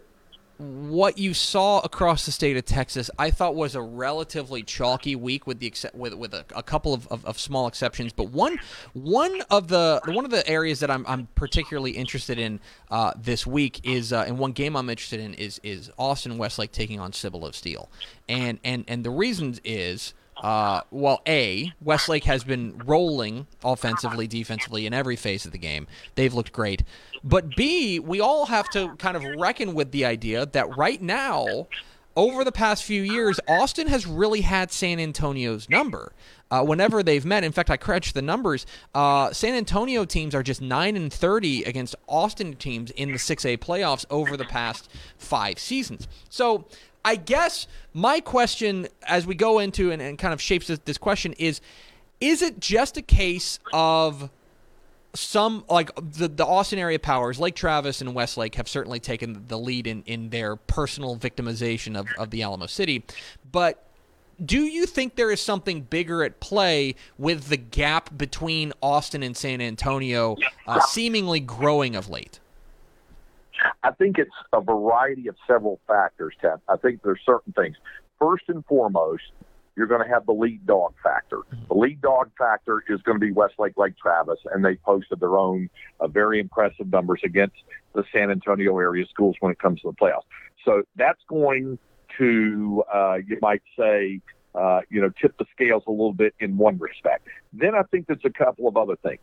what 0.61 1.16
you 1.16 1.33
saw 1.33 1.81
across 1.81 2.27
the 2.27 2.33
state 2.33 2.55
of 2.57 2.66
Texas, 2.66 3.11
I 3.18 3.31
thought 3.31 3.55
was 3.55 3.75
a 3.75 3.81
relatively 3.81 4.62
chalky 4.62 5.16
week 5.16 5.46
with 5.46 5.59
the 5.59 5.73
with 5.94 6.12
with 6.14 6.35
a, 6.35 6.44
a 6.55 6.62
couple 6.62 6.92
of, 6.92 7.09
of, 7.09 7.25
of, 7.25 7.38
small 7.38 7.66
exceptions. 7.66 8.12
But 8.12 8.25
one 8.25 8.59
one 8.92 9.40
of 9.51 9.68
the 9.68 10.03
one 10.07 10.27
of 10.27 10.31
the 10.31 10.46
areas 10.46 10.81
that 10.81 10.90
I'm, 10.90 11.07
I'm 11.09 11.29
particularly 11.35 11.92
interested 11.92 12.38
in 12.38 12.61
uh, 12.90 13.12
this 13.16 13.46
week 13.46 13.81
is 13.85 14.12
uh, 14.12 14.25
and 14.27 14.38
one 14.38 14.53
game 14.53 14.77
I'm 14.77 14.90
interested 14.90 15.20
in 15.20 15.33
is 15.35 15.61
is 15.62 15.90
Austin 15.96 16.37
Westlake 16.37 16.73
taking 16.73 17.01
on 17.01 17.14
Cibolo 17.14 17.49
of 17.49 17.57
Steele, 17.57 17.88
and 18.29 18.59
and 18.62 18.85
and 18.87 19.03
the 19.03 19.11
reasons 19.11 19.61
is. 19.64 20.12
Uh, 20.40 20.81
well, 20.90 21.20
A, 21.29 21.72
Westlake 21.83 22.24
has 22.24 22.44
been 22.44 22.81
rolling 22.87 23.46
offensively, 23.62 24.26
defensively 24.26 24.87
in 24.87 24.94
every 24.94 25.16
phase 25.16 25.44
of 25.44 25.53
the 25.53 25.59
game. 25.59 25.87
They've 26.14 26.33
looked 26.33 26.53
great. 26.53 26.83
But 27.22 27.55
B, 27.55 28.00
we 28.00 28.20
all 28.20 28.46
have 28.46 28.68
to 28.70 28.96
kind 28.96 29.16
of 29.16 29.24
reckon 29.38 29.74
with 29.74 29.92
the 29.92 30.07
idea 30.07 30.46
that 30.46 30.76
right 30.76 31.00
now, 31.03 31.68
over 32.16 32.42
the 32.42 32.53
past 32.53 32.85
few 32.85 33.03
years, 33.03 33.38
Austin 33.46 33.87
has 33.88 34.07
really 34.07 34.40
had 34.40 34.72
San 34.72 34.98
Antonio's 34.98 35.68
number. 35.68 36.12
Uh, 36.50 36.64
whenever 36.64 37.03
they've 37.03 37.24
met, 37.24 37.44
in 37.44 37.53
fact, 37.53 37.70
I 37.70 37.76
crunched 37.76 38.14
the 38.14 38.22
numbers. 38.22 38.66
Uh, 38.94 39.33
San 39.33 39.55
Antonio 39.55 40.05
teams 40.05 40.35
are 40.35 40.42
just 40.42 40.61
nine 40.61 40.96
and 40.96 41.12
thirty 41.12 41.62
against 41.62 41.94
Austin 42.09 42.57
teams 42.57 42.90
in 42.90 43.12
the 43.12 43.18
six 43.18 43.44
A 43.44 43.57
playoffs 43.57 44.05
over 44.11 44.37
the 44.37 44.44
past 44.46 44.90
five 45.18 45.59
seasons. 45.59 46.09
So. 46.31 46.64
I 47.04 47.16
guess 47.16 47.66
my 47.94 48.20
question, 48.20 48.88
as 49.06 49.26
we 49.26 49.34
go 49.34 49.58
into 49.58 49.90
and, 49.90 50.02
and 50.02 50.18
kind 50.18 50.34
of 50.34 50.40
shapes 50.40 50.66
this, 50.66 50.78
this 50.84 50.98
question, 50.98 51.32
is: 51.34 51.60
Is 52.20 52.42
it 52.42 52.60
just 52.60 52.96
a 52.96 53.02
case 53.02 53.58
of 53.72 54.30
some 55.14 55.64
like 55.68 55.90
the 55.96 56.28
the 56.28 56.44
Austin 56.44 56.78
area 56.78 56.98
powers, 56.98 57.40
Lake 57.40 57.54
Travis 57.54 58.00
and 58.00 58.14
Westlake, 58.14 58.54
have 58.56 58.68
certainly 58.68 59.00
taken 59.00 59.44
the 59.48 59.58
lead 59.58 59.86
in 59.86 60.02
in 60.06 60.30
their 60.30 60.56
personal 60.56 61.16
victimization 61.16 61.98
of 61.98 62.06
of 62.18 62.30
the 62.30 62.42
Alamo 62.42 62.66
City, 62.66 63.04
but. 63.50 63.86
Do 64.42 64.62
you 64.62 64.86
think 64.86 65.16
there 65.16 65.30
is 65.30 65.38
something 65.38 65.82
bigger 65.82 66.24
at 66.24 66.40
play 66.40 66.94
with 67.18 67.48
the 67.48 67.58
gap 67.58 68.16
between 68.16 68.72
Austin 68.80 69.22
and 69.22 69.36
San 69.36 69.60
Antonio 69.60 70.38
uh, 70.66 70.80
seemingly 70.80 71.40
growing 71.40 71.94
of 71.94 72.08
late? 72.08 72.40
I 73.83 73.90
think 73.92 74.18
it's 74.18 74.31
a 74.53 74.61
variety 74.61 75.29
of 75.29 75.37
several 75.46 75.81
factors, 75.87 76.35
Ted. 76.40 76.61
I 76.68 76.77
think 76.77 77.03
there's 77.03 77.20
certain 77.25 77.53
things. 77.53 77.77
First 78.18 78.44
and 78.49 78.64
foremost, 78.66 79.23
you're 79.77 79.87
going 79.87 80.03
to 80.03 80.09
have 80.12 80.27
the 80.27 80.33
lead 80.33 80.66
dog 80.66 80.94
factor. 81.03 81.38
Mm-hmm. 81.38 81.64
The 81.68 81.75
lead 81.75 82.01
dog 82.01 82.31
factor 82.37 82.83
is 82.88 83.01
going 83.03 83.18
to 83.18 83.25
be 83.25 83.33
Westlake 83.33 83.77
Lake 83.77 83.96
Travis, 83.96 84.38
and 84.53 84.64
they 84.64 84.77
posted 84.77 85.20
their 85.20 85.38
own 85.38 85.70
uh, 86.01 86.09
very 86.09 86.40
impressive 86.40 86.90
numbers 86.90 87.20
against 87.25 87.57
the 87.94 88.05
San 88.12 88.31
Antonio 88.31 88.79
area 88.79 89.07
schools 89.09 89.37
when 89.40 89.53
it 89.53 89.59
comes 89.59 89.81
to 89.83 89.88
the 89.90 89.96
playoffs. 89.96 90.25
So 90.64 90.83
that's 90.96 91.20
going 91.29 91.79
to, 92.18 92.85
uh, 92.92 93.18
you 93.27 93.38
might 93.40 93.62
say, 93.79 94.20
uh, 94.55 94.81
you 94.90 95.01
know, 95.01 95.11
tip 95.20 95.37
the 95.38 95.46
scales 95.55 95.85
a 95.87 95.90
little 95.90 96.12
bit 96.12 96.35
in 96.40 96.57
one 96.57 96.79
respect. 96.79 97.27
Then 97.53 97.75
I 97.75 97.83
think 97.85 98.07
there's 98.07 98.25
a 98.25 98.31
couple 98.31 98.68
of 98.68 98.77
other 98.77 98.96
things. 98.96 99.20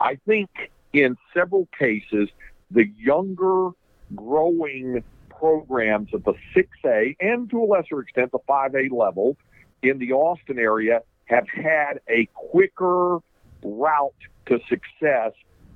I 0.00 0.18
think 0.26 0.50
in 0.92 1.16
several 1.32 1.68
cases, 1.78 2.28
the 2.70 2.84
younger 2.98 3.70
growing 4.14 5.02
programs 5.28 6.08
at 6.14 6.24
the 6.24 6.34
6A 6.56 7.16
and 7.20 7.50
to 7.50 7.62
a 7.62 7.66
lesser 7.66 8.00
extent 8.00 8.32
the 8.32 8.38
5A 8.48 8.90
level 8.92 9.36
in 9.82 9.98
the 9.98 10.12
Austin 10.12 10.58
area 10.58 11.00
have 11.26 11.46
had 11.48 12.00
a 12.08 12.28
quicker 12.34 13.18
route 13.62 14.12
to 14.46 14.58
success 14.68 15.32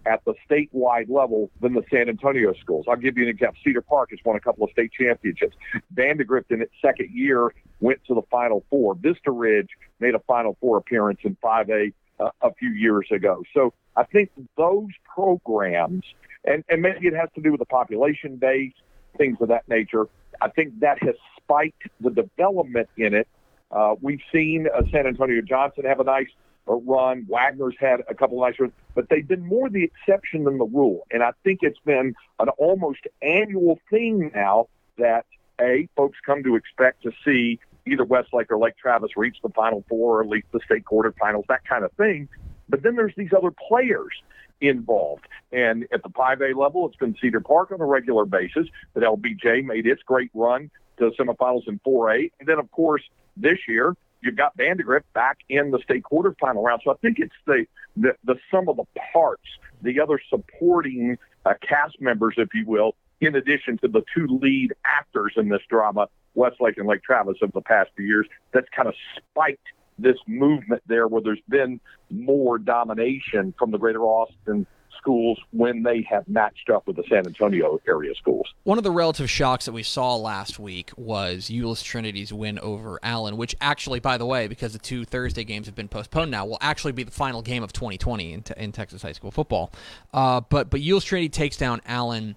at 0.06 0.24
the 0.24 0.34
statewide 0.48 1.10
level 1.10 1.50
than 1.60 1.74
the 1.74 1.82
San 1.90 2.08
Antonio 2.08 2.54
schools. 2.60 2.86
I'll 2.88 2.96
give 2.96 3.18
you 3.18 3.24
an 3.24 3.28
example. 3.28 3.58
Cedar 3.64 3.82
Park 3.82 4.10
has 4.10 4.18
won 4.24 4.36
a 4.36 4.40
couple 4.40 4.64
of 4.64 4.70
state 4.70 4.90
championships. 4.92 5.56
Vandegrift 5.90 6.50
in 6.50 6.62
its 6.62 6.72
second 6.80 7.10
year 7.12 7.52
went 7.80 8.00
to 8.06 8.14
the 8.14 8.22
Final 8.30 8.64
Four. 8.70 8.94
Vista 8.94 9.30
Ridge 9.30 9.68
made 10.00 10.14
a 10.14 10.20
Final 10.20 10.56
Four 10.60 10.78
appearance 10.78 11.20
in 11.24 11.36
5A 11.44 11.92
uh, 12.20 12.30
a 12.40 12.54
few 12.54 12.70
years 12.70 13.06
ago. 13.12 13.42
So 13.54 13.74
I 13.98 14.04
think 14.04 14.30
those 14.56 14.88
programs, 15.04 16.04
and, 16.44 16.64
and 16.68 16.80
maybe 16.80 17.06
it 17.08 17.14
has 17.14 17.28
to 17.34 17.42
do 17.42 17.50
with 17.50 17.58
the 17.58 17.66
population 17.66 18.36
base, 18.36 18.72
things 19.16 19.38
of 19.40 19.48
that 19.48 19.68
nature, 19.68 20.06
I 20.40 20.48
think 20.48 20.80
that 20.80 21.02
has 21.02 21.16
spiked 21.36 21.88
the 22.00 22.10
development 22.10 22.88
in 22.96 23.14
it 23.14 23.28
uh, 23.70 23.94
we've 24.00 24.20
seen 24.32 24.66
uh, 24.74 24.82
San 24.90 25.06
Antonio 25.06 25.42
Johnson 25.42 25.84
have 25.84 26.00
a 26.00 26.04
nice 26.04 26.28
run. 26.66 27.26
Wagner's 27.28 27.76
had 27.78 28.00
a 28.08 28.14
couple 28.14 28.42
of 28.42 28.48
nice 28.48 28.58
runs, 28.58 28.72
but 28.94 29.08
they've 29.08 29.26
been 29.26 29.46
more 29.46 29.68
the 29.68 29.84
exception 29.84 30.44
than 30.44 30.58
the 30.58 30.64
rule. 30.64 31.06
And 31.10 31.22
I 31.22 31.32
think 31.44 31.60
it's 31.62 31.78
been 31.84 32.14
an 32.38 32.48
almost 32.58 33.00
annual 33.22 33.78
thing 33.90 34.30
now 34.34 34.68
that 34.96 35.26
a 35.60 35.88
folks 35.96 36.18
come 36.24 36.42
to 36.44 36.56
expect 36.56 37.02
to 37.02 37.12
see 37.24 37.58
either 37.86 38.04
Westlake 38.04 38.50
or 38.50 38.58
Lake 38.58 38.76
Travis 38.76 39.16
reach 39.16 39.36
the 39.42 39.48
Final 39.50 39.84
Four 39.88 40.18
or 40.18 40.22
at 40.22 40.28
least 40.28 40.46
the 40.52 40.60
state 40.64 40.84
quarterfinals, 40.84 41.44
that 41.48 41.64
kind 41.64 41.84
of 41.84 41.92
thing. 41.92 42.28
But 42.68 42.82
then 42.82 42.96
there's 42.96 43.14
these 43.16 43.32
other 43.36 43.50
players 43.50 44.12
involved. 44.60 45.26
And 45.52 45.86
at 45.92 46.02
the 46.02 46.10
5A 46.10 46.54
level, 46.56 46.86
it's 46.88 46.96
been 46.96 47.16
Cedar 47.20 47.40
Park 47.40 47.72
on 47.72 47.80
a 47.80 47.86
regular 47.86 48.24
basis. 48.24 48.66
That 48.94 49.02
LBJ 49.02 49.64
made 49.64 49.86
its 49.86 50.02
great 50.02 50.30
run 50.34 50.70
to 50.98 51.10
semifinals 51.18 51.68
in 51.68 51.78
4A. 51.86 52.32
And 52.40 52.48
then, 52.48 52.58
of 52.58 52.70
course, 52.70 53.02
this 53.36 53.58
year, 53.68 53.96
you've 54.20 54.36
got 54.36 54.56
Vandegrift 54.56 55.12
back 55.12 55.38
in 55.48 55.70
the 55.70 55.78
state 55.78 56.02
quarterfinal 56.02 56.62
round. 56.62 56.82
So 56.84 56.90
I 56.90 56.96
think 56.96 57.18
it's 57.18 57.34
the, 57.46 57.66
the, 57.96 58.14
the 58.24 58.36
sum 58.50 58.68
of 58.68 58.76
the 58.76 58.84
parts, 59.12 59.46
the 59.82 60.00
other 60.00 60.20
supporting 60.28 61.16
uh, 61.46 61.54
cast 61.66 62.00
members, 62.00 62.34
if 62.36 62.48
you 62.52 62.64
will, 62.66 62.94
in 63.20 63.34
addition 63.34 63.78
to 63.78 63.88
the 63.88 64.02
two 64.14 64.26
lead 64.26 64.74
actors 64.84 65.34
in 65.36 65.48
this 65.48 65.62
drama, 65.68 66.08
Westlake 66.34 66.78
and 66.78 66.86
Lake 66.86 67.02
Travis, 67.02 67.36
of 67.42 67.52
the 67.52 67.60
past 67.60 67.90
few 67.96 68.06
years, 68.06 68.26
that's 68.52 68.68
kind 68.74 68.88
of 68.88 68.94
spiked 69.16 69.66
this 69.98 70.16
movement 70.26 70.82
there 70.86 71.08
where 71.08 71.22
there's 71.22 71.40
been 71.48 71.80
more 72.10 72.58
domination 72.58 73.54
from 73.58 73.70
the 73.70 73.78
greater 73.78 74.02
Austin 74.02 74.66
schools 74.98 75.38
when 75.52 75.82
they 75.82 76.06
have 76.08 76.28
matched 76.28 76.70
up 76.70 76.86
with 76.86 76.96
the 76.96 77.04
San 77.08 77.26
Antonio 77.26 77.80
area 77.88 78.14
schools. 78.14 78.46
One 78.64 78.78
of 78.78 78.84
the 78.84 78.90
relative 78.90 79.30
shocks 79.30 79.64
that 79.64 79.72
we 79.72 79.82
saw 79.82 80.16
last 80.16 80.58
week 80.58 80.90
was 80.96 81.48
Euless 81.48 81.82
Trinity's 81.82 82.32
win 82.32 82.58
over 82.58 82.98
Allen, 83.02 83.36
which 83.36 83.56
actually, 83.60 84.00
by 84.00 84.18
the 84.18 84.26
way, 84.26 84.48
because 84.48 84.72
the 84.72 84.78
two 84.78 85.04
Thursday 85.04 85.44
games 85.44 85.66
have 85.66 85.74
been 85.74 85.88
postponed 85.88 86.30
now, 86.30 86.44
will 86.44 86.58
actually 86.60 86.92
be 86.92 87.04
the 87.04 87.10
final 87.10 87.42
game 87.42 87.62
of 87.62 87.72
2020 87.72 88.32
in, 88.32 88.44
in 88.56 88.72
Texas 88.72 89.02
high 89.02 89.12
school 89.12 89.30
football. 89.30 89.72
Uh, 90.12 90.40
but 90.40 90.70
but 90.70 90.80
Euless 90.80 91.04
Trinity 91.04 91.28
takes 91.28 91.56
down 91.56 91.80
Allen. 91.86 92.36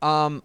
Um, 0.00 0.42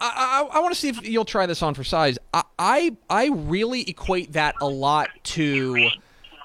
I, 0.00 0.46
I, 0.52 0.58
I 0.58 0.60
want 0.60 0.74
to 0.74 0.80
see 0.80 0.88
if 0.88 1.06
you'll 1.06 1.24
try 1.24 1.46
this 1.46 1.62
on 1.62 1.74
for 1.74 1.84
size. 1.84 2.18
I, 2.32 2.42
I 2.58 2.96
I 3.08 3.28
really 3.28 3.88
equate 3.88 4.32
that 4.32 4.54
a 4.60 4.68
lot 4.68 5.08
to 5.24 5.90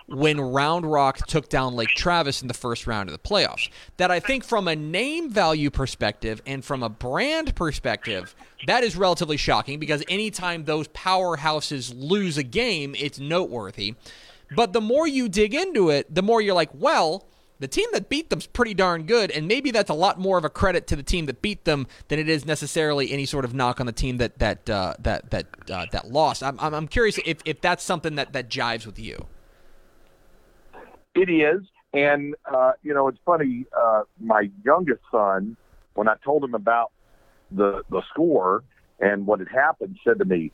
when 0.07 0.39
Round 0.39 0.85
Rock 0.85 1.25
took 1.27 1.49
down 1.49 1.75
Lake 1.75 1.89
Travis 1.89 2.41
in 2.41 2.47
the 2.47 2.53
first 2.53 2.85
round 2.85 3.09
of 3.09 3.13
the 3.13 3.19
playoffs. 3.19 3.69
That 3.97 4.11
I 4.11 4.19
think 4.19 4.43
from 4.43 4.67
a 4.67 4.75
name 4.75 5.29
value 5.29 5.69
perspective 5.69 6.41
and 6.45 6.63
from 6.63 6.83
a 6.83 6.89
brand 6.89 7.55
perspective, 7.55 8.35
that 8.67 8.83
is 8.83 8.95
relatively 8.95 9.37
shocking 9.37 9.79
because 9.79 10.03
anytime 10.09 10.65
those 10.65 10.87
powerhouses 10.89 11.93
lose 11.95 12.37
a 12.37 12.43
game, 12.43 12.95
it's 12.97 13.19
noteworthy. 13.19 13.95
But 14.53 14.73
the 14.73 14.81
more 14.81 15.07
you 15.07 15.29
dig 15.29 15.53
into 15.53 15.89
it, 15.89 16.13
the 16.13 16.21
more 16.21 16.41
you're 16.41 16.55
like, 16.55 16.71
well, 16.73 17.25
the 17.61 17.67
team 17.67 17.87
that 17.93 18.09
beat 18.09 18.31
them's 18.31 18.47
pretty 18.47 18.73
darn 18.73 19.03
good, 19.03 19.29
and 19.29 19.47
maybe 19.47 19.69
that's 19.69 19.91
a 19.91 19.93
lot 19.93 20.19
more 20.19 20.39
of 20.39 20.43
a 20.43 20.49
credit 20.49 20.87
to 20.87 20.95
the 20.95 21.03
team 21.03 21.27
that 21.27 21.43
beat 21.43 21.63
them 21.63 21.85
than 22.07 22.17
it 22.17 22.27
is 22.27 22.43
necessarily 22.43 23.11
any 23.11 23.25
sort 23.25 23.45
of 23.45 23.53
knock 23.53 23.79
on 23.79 23.85
the 23.85 23.91
team 23.91 24.17
that 24.17 24.39
that 24.39 24.67
uh, 24.67 24.95
that 24.99 25.29
that 25.29 25.45
uh, 25.69 25.85
that 25.91 26.09
lost. 26.09 26.41
I'm 26.41 26.59
I'm 26.59 26.87
curious 26.87 27.19
if, 27.23 27.37
if 27.45 27.61
that's 27.61 27.83
something 27.83 28.15
that 28.15 28.33
that 28.33 28.49
jives 28.49 28.87
with 28.87 28.97
you. 28.97 29.27
It 31.13 31.29
is, 31.29 31.61
and 31.93 32.33
uh, 32.51 32.71
you 32.81 32.95
know, 32.95 33.07
it's 33.07 33.19
funny. 33.23 33.65
Uh, 33.79 34.03
my 34.19 34.49
youngest 34.65 35.01
son, 35.11 35.55
when 35.93 36.07
I 36.07 36.15
told 36.25 36.43
him 36.43 36.55
about 36.55 36.91
the 37.51 37.83
the 37.91 38.01
score 38.09 38.63
and 38.99 39.27
what 39.27 39.37
had 39.37 39.49
happened, 39.49 39.99
said 40.03 40.17
to 40.17 40.25
me, 40.25 40.51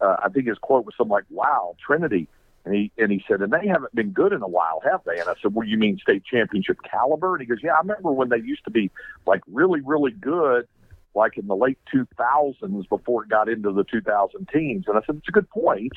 uh, 0.00 0.16
I 0.24 0.30
think 0.30 0.46
his 0.46 0.56
quote 0.56 0.86
was 0.86 0.94
something 0.96 1.12
like, 1.12 1.24
"Wow, 1.28 1.76
Trinity." 1.86 2.28
And 2.66 2.74
he 2.74 2.92
and 2.98 3.12
he 3.12 3.24
said, 3.28 3.40
and 3.40 3.52
they 3.52 3.68
haven't 3.68 3.94
been 3.94 4.10
good 4.10 4.32
in 4.32 4.42
a 4.42 4.48
while, 4.48 4.82
have 4.84 5.00
they? 5.06 5.20
And 5.20 5.28
I 5.28 5.34
said, 5.40 5.54
well, 5.54 5.66
you 5.66 5.78
mean 5.78 5.98
state 5.98 6.24
championship 6.24 6.78
caliber? 6.82 7.36
And 7.36 7.40
he 7.40 7.46
goes, 7.46 7.60
yeah, 7.62 7.74
I 7.74 7.78
remember 7.78 8.10
when 8.10 8.28
they 8.28 8.38
used 8.38 8.64
to 8.64 8.72
be 8.72 8.90
like 9.24 9.40
really, 9.46 9.80
really 9.80 10.10
good, 10.10 10.66
like 11.14 11.38
in 11.38 11.46
the 11.46 11.54
late 11.54 11.78
2000s 11.94 12.88
before 12.88 13.22
it 13.22 13.30
got 13.30 13.48
into 13.48 13.72
the 13.72 13.84
2000 13.84 14.48
teams. 14.52 14.86
And 14.88 14.98
I 14.98 15.00
said, 15.06 15.14
it's 15.14 15.28
a 15.28 15.32
good 15.32 15.48
point 15.48 15.92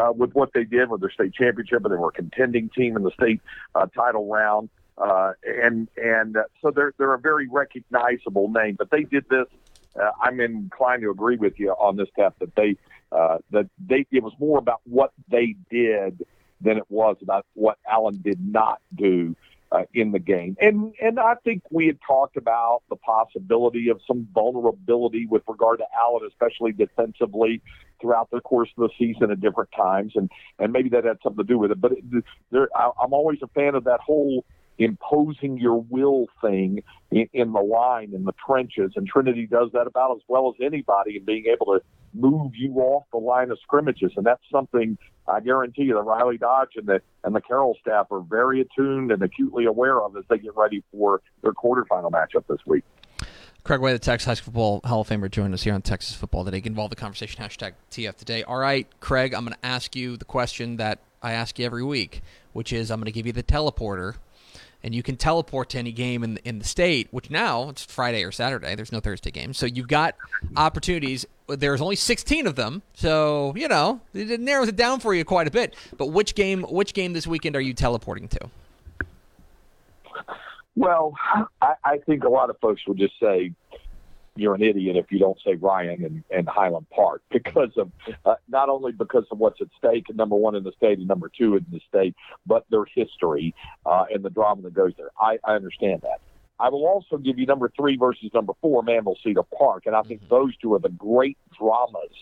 uh, 0.00 0.12
with 0.16 0.32
what 0.32 0.54
they 0.54 0.64
did 0.64 0.88
with 0.88 1.02
their 1.02 1.10
state 1.10 1.34
championship, 1.34 1.84
and 1.84 1.92
they 1.92 1.98
were 1.98 2.08
a 2.08 2.12
contending 2.12 2.70
team 2.70 2.96
in 2.96 3.02
the 3.02 3.10
state 3.10 3.42
uh, 3.74 3.86
title 3.94 4.26
round. 4.26 4.70
Uh, 4.96 5.32
and 5.44 5.88
and 5.96 6.38
uh, 6.38 6.44
so 6.62 6.70
they're 6.70 6.94
they're 6.96 7.14
a 7.14 7.18
very 7.18 7.48
recognizable 7.48 8.48
name, 8.48 8.76
but 8.78 8.90
they 8.90 9.02
did 9.02 9.24
this. 9.28 9.46
Uh, 10.00 10.10
I'm 10.20 10.40
inclined 10.40 11.02
to 11.02 11.10
agree 11.10 11.36
with 11.36 11.58
you 11.58 11.70
on 11.70 11.96
this, 11.96 12.08
Steph, 12.12 12.34
that 12.40 12.54
they 12.56 12.76
uh, 13.12 13.38
that 13.50 13.68
they 13.84 14.06
it 14.10 14.22
was 14.22 14.32
more 14.38 14.58
about 14.58 14.80
what 14.84 15.12
they 15.28 15.54
did 15.70 16.24
than 16.60 16.78
it 16.78 16.84
was 16.88 17.16
about 17.22 17.46
what 17.54 17.78
Allen 17.88 18.20
did 18.22 18.38
not 18.44 18.80
do 18.94 19.36
uh, 19.70 19.84
in 19.92 20.12
the 20.12 20.18
game. 20.18 20.56
And 20.60 20.94
and 21.00 21.18
I 21.18 21.34
think 21.44 21.62
we 21.70 21.86
had 21.86 21.98
talked 22.06 22.36
about 22.36 22.82
the 22.88 22.96
possibility 22.96 23.88
of 23.88 24.00
some 24.06 24.26
vulnerability 24.34 25.26
with 25.26 25.42
regard 25.48 25.78
to 25.78 25.84
Allen, 25.98 26.22
especially 26.28 26.72
defensively, 26.72 27.60
throughout 28.00 28.30
the 28.30 28.40
course 28.40 28.70
of 28.76 28.88
the 28.88 28.94
season 28.98 29.30
at 29.30 29.40
different 29.40 29.70
times, 29.76 30.12
and 30.16 30.30
and 30.58 30.72
maybe 30.72 30.88
that 30.90 31.04
had 31.04 31.18
something 31.22 31.44
to 31.44 31.52
do 31.52 31.58
with 31.58 31.70
it. 31.70 31.80
But 31.80 31.92
it, 31.92 32.24
there, 32.50 32.68
I, 32.74 32.90
I'm 33.02 33.12
always 33.12 33.38
a 33.42 33.48
fan 33.48 33.74
of 33.74 33.84
that 33.84 34.00
whole 34.00 34.44
imposing 34.78 35.58
your 35.58 35.80
will 35.88 36.26
thing 36.40 36.82
in, 37.10 37.28
in 37.32 37.52
the 37.52 37.60
line 37.60 38.12
in 38.14 38.24
the 38.24 38.34
trenches, 38.46 38.92
and 38.96 39.06
Trinity 39.06 39.46
does 39.46 39.70
that 39.72 39.86
about 39.86 40.16
as 40.16 40.22
well 40.28 40.48
as 40.48 40.64
anybody, 40.64 41.16
and 41.16 41.26
being 41.26 41.46
able 41.46 41.66
to 41.66 41.80
move 42.12 42.52
you 42.54 42.74
off 42.76 43.04
the 43.12 43.18
line 43.18 43.50
of 43.50 43.58
scrimmages, 43.62 44.12
and 44.16 44.24
that's 44.24 44.42
something 44.50 44.96
I 45.26 45.40
guarantee 45.40 45.82
you 45.82 45.94
the 45.94 46.02
Riley 46.02 46.38
Dodge 46.38 46.70
and 46.76 46.86
the 46.86 47.00
and 47.22 47.34
the 47.34 47.40
Carroll 47.40 47.76
staff 47.80 48.06
are 48.10 48.20
very 48.20 48.60
attuned 48.60 49.10
and 49.10 49.22
acutely 49.22 49.64
aware 49.64 50.00
of 50.00 50.16
as 50.16 50.24
they 50.28 50.38
get 50.38 50.54
ready 50.56 50.82
for 50.92 51.22
their 51.42 51.52
quarterfinal 51.52 52.10
matchup 52.10 52.46
this 52.48 52.60
week. 52.66 52.84
Craig 53.64 53.80
Way, 53.80 53.94
the 53.94 53.98
Texas 53.98 54.26
High 54.26 54.34
School 54.34 54.44
Football 54.44 54.80
Hall 54.84 55.00
of 55.00 55.08
Famer, 55.08 55.30
joined 55.30 55.54
us 55.54 55.62
here 55.62 55.72
on 55.72 55.80
Texas 55.80 56.14
Football 56.14 56.44
today. 56.44 56.60
Get 56.60 56.68
involved 56.68 56.92
in 56.92 56.96
the 56.96 57.00
conversation. 57.00 57.42
Hashtag 57.42 57.72
TF 57.90 58.14
today. 58.16 58.42
All 58.42 58.58
right, 58.58 58.86
Craig, 59.00 59.32
I'm 59.32 59.44
going 59.46 59.56
to 59.56 59.66
ask 59.66 59.96
you 59.96 60.18
the 60.18 60.26
question 60.26 60.76
that 60.76 60.98
I 61.22 61.32
ask 61.32 61.58
you 61.58 61.64
every 61.64 61.82
week, 61.82 62.20
which 62.52 62.74
is 62.74 62.90
I'm 62.90 62.98
going 62.98 63.06
to 63.06 63.12
give 63.12 63.26
you 63.26 63.32
the 63.32 63.42
teleporter, 63.42 64.16
and 64.84 64.94
you 64.94 65.02
can 65.02 65.16
teleport 65.16 65.70
to 65.70 65.78
any 65.78 65.90
game 65.90 66.22
in 66.22 66.34
the, 66.34 66.48
in 66.48 66.58
the 66.58 66.64
state. 66.64 67.08
Which 67.10 67.30
now 67.30 67.70
it's 67.70 67.84
Friday 67.84 68.22
or 68.22 68.30
Saturday. 68.30 68.76
There's 68.76 68.92
no 68.92 69.00
Thursday 69.00 69.30
game, 69.30 69.54
so 69.54 69.66
you've 69.66 69.88
got 69.88 70.14
opportunities. 70.56 71.26
There's 71.48 71.80
only 71.80 71.96
16 71.96 72.46
of 72.46 72.54
them, 72.54 72.82
so 72.94 73.54
you 73.56 73.66
know 73.66 74.00
it 74.12 74.40
narrows 74.40 74.68
it 74.68 74.76
down 74.76 75.00
for 75.00 75.14
you 75.14 75.24
quite 75.24 75.48
a 75.48 75.50
bit. 75.50 75.74
But 75.96 76.08
which 76.08 76.34
game? 76.34 76.62
Which 76.62 76.94
game 76.94 77.14
this 77.14 77.26
weekend 77.26 77.56
are 77.56 77.60
you 77.60 77.74
teleporting 77.74 78.28
to? 78.28 78.50
Well, 80.76 81.14
I, 81.62 81.74
I 81.84 81.98
think 81.98 82.24
a 82.24 82.28
lot 82.28 82.50
of 82.50 82.58
folks 82.60 82.82
will 82.86 82.94
just 82.94 83.14
say 83.20 83.52
you're 84.36 84.54
an 84.54 84.62
idiot 84.62 84.96
if 84.96 85.12
you 85.12 85.18
don't 85.18 85.38
say 85.44 85.54
Ryan 85.54 86.04
and, 86.04 86.24
and 86.30 86.48
Highland 86.48 86.86
Park 86.90 87.22
because 87.30 87.70
of 87.76 87.90
uh, 88.24 88.34
not 88.48 88.68
only 88.68 88.92
because 88.92 89.24
of 89.30 89.38
what's 89.38 89.60
at 89.60 89.68
stake, 89.78 90.06
number 90.14 90.36
one 90.36 90.54
in 90.54 90.64
the 90.64 90.72
state 90.72 90.98
and 90.98 91.08
number 91.08 91.30
two 91.36 91.56
in 91.56 91.66
the 91.70 91.80
state, 91.88 92.14
but 92.46 92.64
their 92.70 92.84
history 92.84 93.54
uh, 93.86 94.04
and 94.12 94.24
the 94.24 94.30
drama 94.30 94.62
that 94.62 94.74
goes 94.74 94.92
there. 94.96 95.10
I, 95.18 95.38
I 95.44 95.54
understand 95.54 96.02
that. 96.02 96.20
I 96.58 96.68
will 96.68 96.86
also 96.86 97.16
give 97.16 97.38
you 97.38 97.46
number 97.46 97.70
three 97.76 97.96
versus 97.96 98.30
number 98.32 98.52
four, 98.60 98.82
Manvel 98.82 99.16
Cedar 99.22 99.42
Park, 99.42 99.86
and 99.86 99.96
I 99.96 100.02
think 100.02 100.20
mm-hmm. 100.22 100.34
those 100.34 100.56
two 100.56 100.72
are 100.74 100.78
the 100.78 100.88
great 100.88 101.36
dramas 101.58 102.12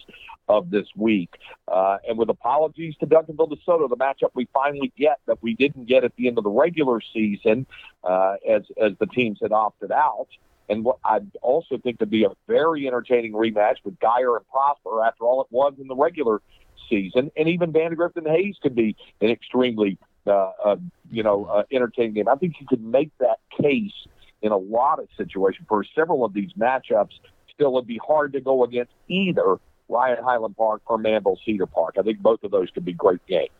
of 0.49 0.71
this 0.71 0.87
week. 0.97 1.35
Uh, 1.69 1.99
and 2.09 2.19
with 2.19 2.29
apologies 2.29 2.95
to 3.01 3.07
Duncanville 3.07 3.53
DeSoto, 3.53 3.89
the 3.89 3.97
matchup 3.97 4.31
we 4.35 4.49
finally 4.53 4.93
get 4.99 5.21
that 5.27 5.43
we 5.43 5.55
didn't 5.55 5.87
get 5.87 6.05
at 6.05 6.17
the 6.17 6.29
end 6.29 6.39
of 6.39 6.45
the 6.45 6.51
regular 6.51 7.01
season, 7.13 7.67
uh, 8.05 8.37
as 8.49 8.63
as 8.81 8.93
the 8.99 9.07
teams 9.07 9.39
had 9.41 9.53
opted 9.53 9.93
out. 9.93 10.29
And 10.69 10.85
what 10.85 10.99
I 11.05 11.21
also 11.43 11.79
think 11.79 11.99
to 11.99 12.07
be 12.07 12.25
a 12.25 12.31
very 12.47 12.87
entertaining 12.87 13.33
rematch 13.33 13.77
with 13.85 13.99
Guyer 13.99 14.37
and 14.37 14.47
Prosper 14.49 15.03
after 15.05 15.25
all 15.25 15.43
it 15.43 15.49
was 15.51 15.75
in 15.81 15.89
the 15.89 15.97
regular 15.97 16.41
season, 16.89 17.31
and 17.37 17.49
even 17.49 17.73
Vandegrift 17.73 18.17
and 18.17 18.27
Hays 18.27 18.57
could 18.63 18.75
be 18.75 18.97
an 19.21 19.31
extremely 19.31 19.99
uh, 20.27 20.53
uh, 20.65 20.77
you 21.11 21.23
know 21.23 21.45
uh, 21.47 21.63
entertaining 21.73 22.15
game. 22.15 22.29
I 22.29 22.37
think 22.37 22.57
you 22.61 22.67
could 22.67 22.83
make 22.83 23.11
that 23.19 23.39
case 23.61 23.93
in 24.41 24.53
a 24.53 24.57
lot 24.57 24.99
of 24.99 25.09
situations 25.17 25.67
for 25.69 25.85
several 25.95 26.25
of 26.25 26.33
these 26.33 26.53
matchups. 26.55 27.13
Still, 27.53 27.77
it'd 27.77 27.87
be 27.87 28.01
hard 28.05 28.33
to 28.33 28.41
go 28.41 28.65
against 28.65 28.93
either 29.09 29.57
Ryan 29.89 30.23
Highland 30.23 30.57
Park 30.57 30.83
or 30.87 30.99
Manvel 30.99 31.37
Cedar 31.45 31.67
Park. 31.67 31.97
I 31.99 32.03
think 32.03 32.21
both 32.21 32.43
of 32.45 32.51
those 32.51 32.71
could 32.71 32.85
be 32.85 32.93
great 32.93 33.25
games. 33.27 33.51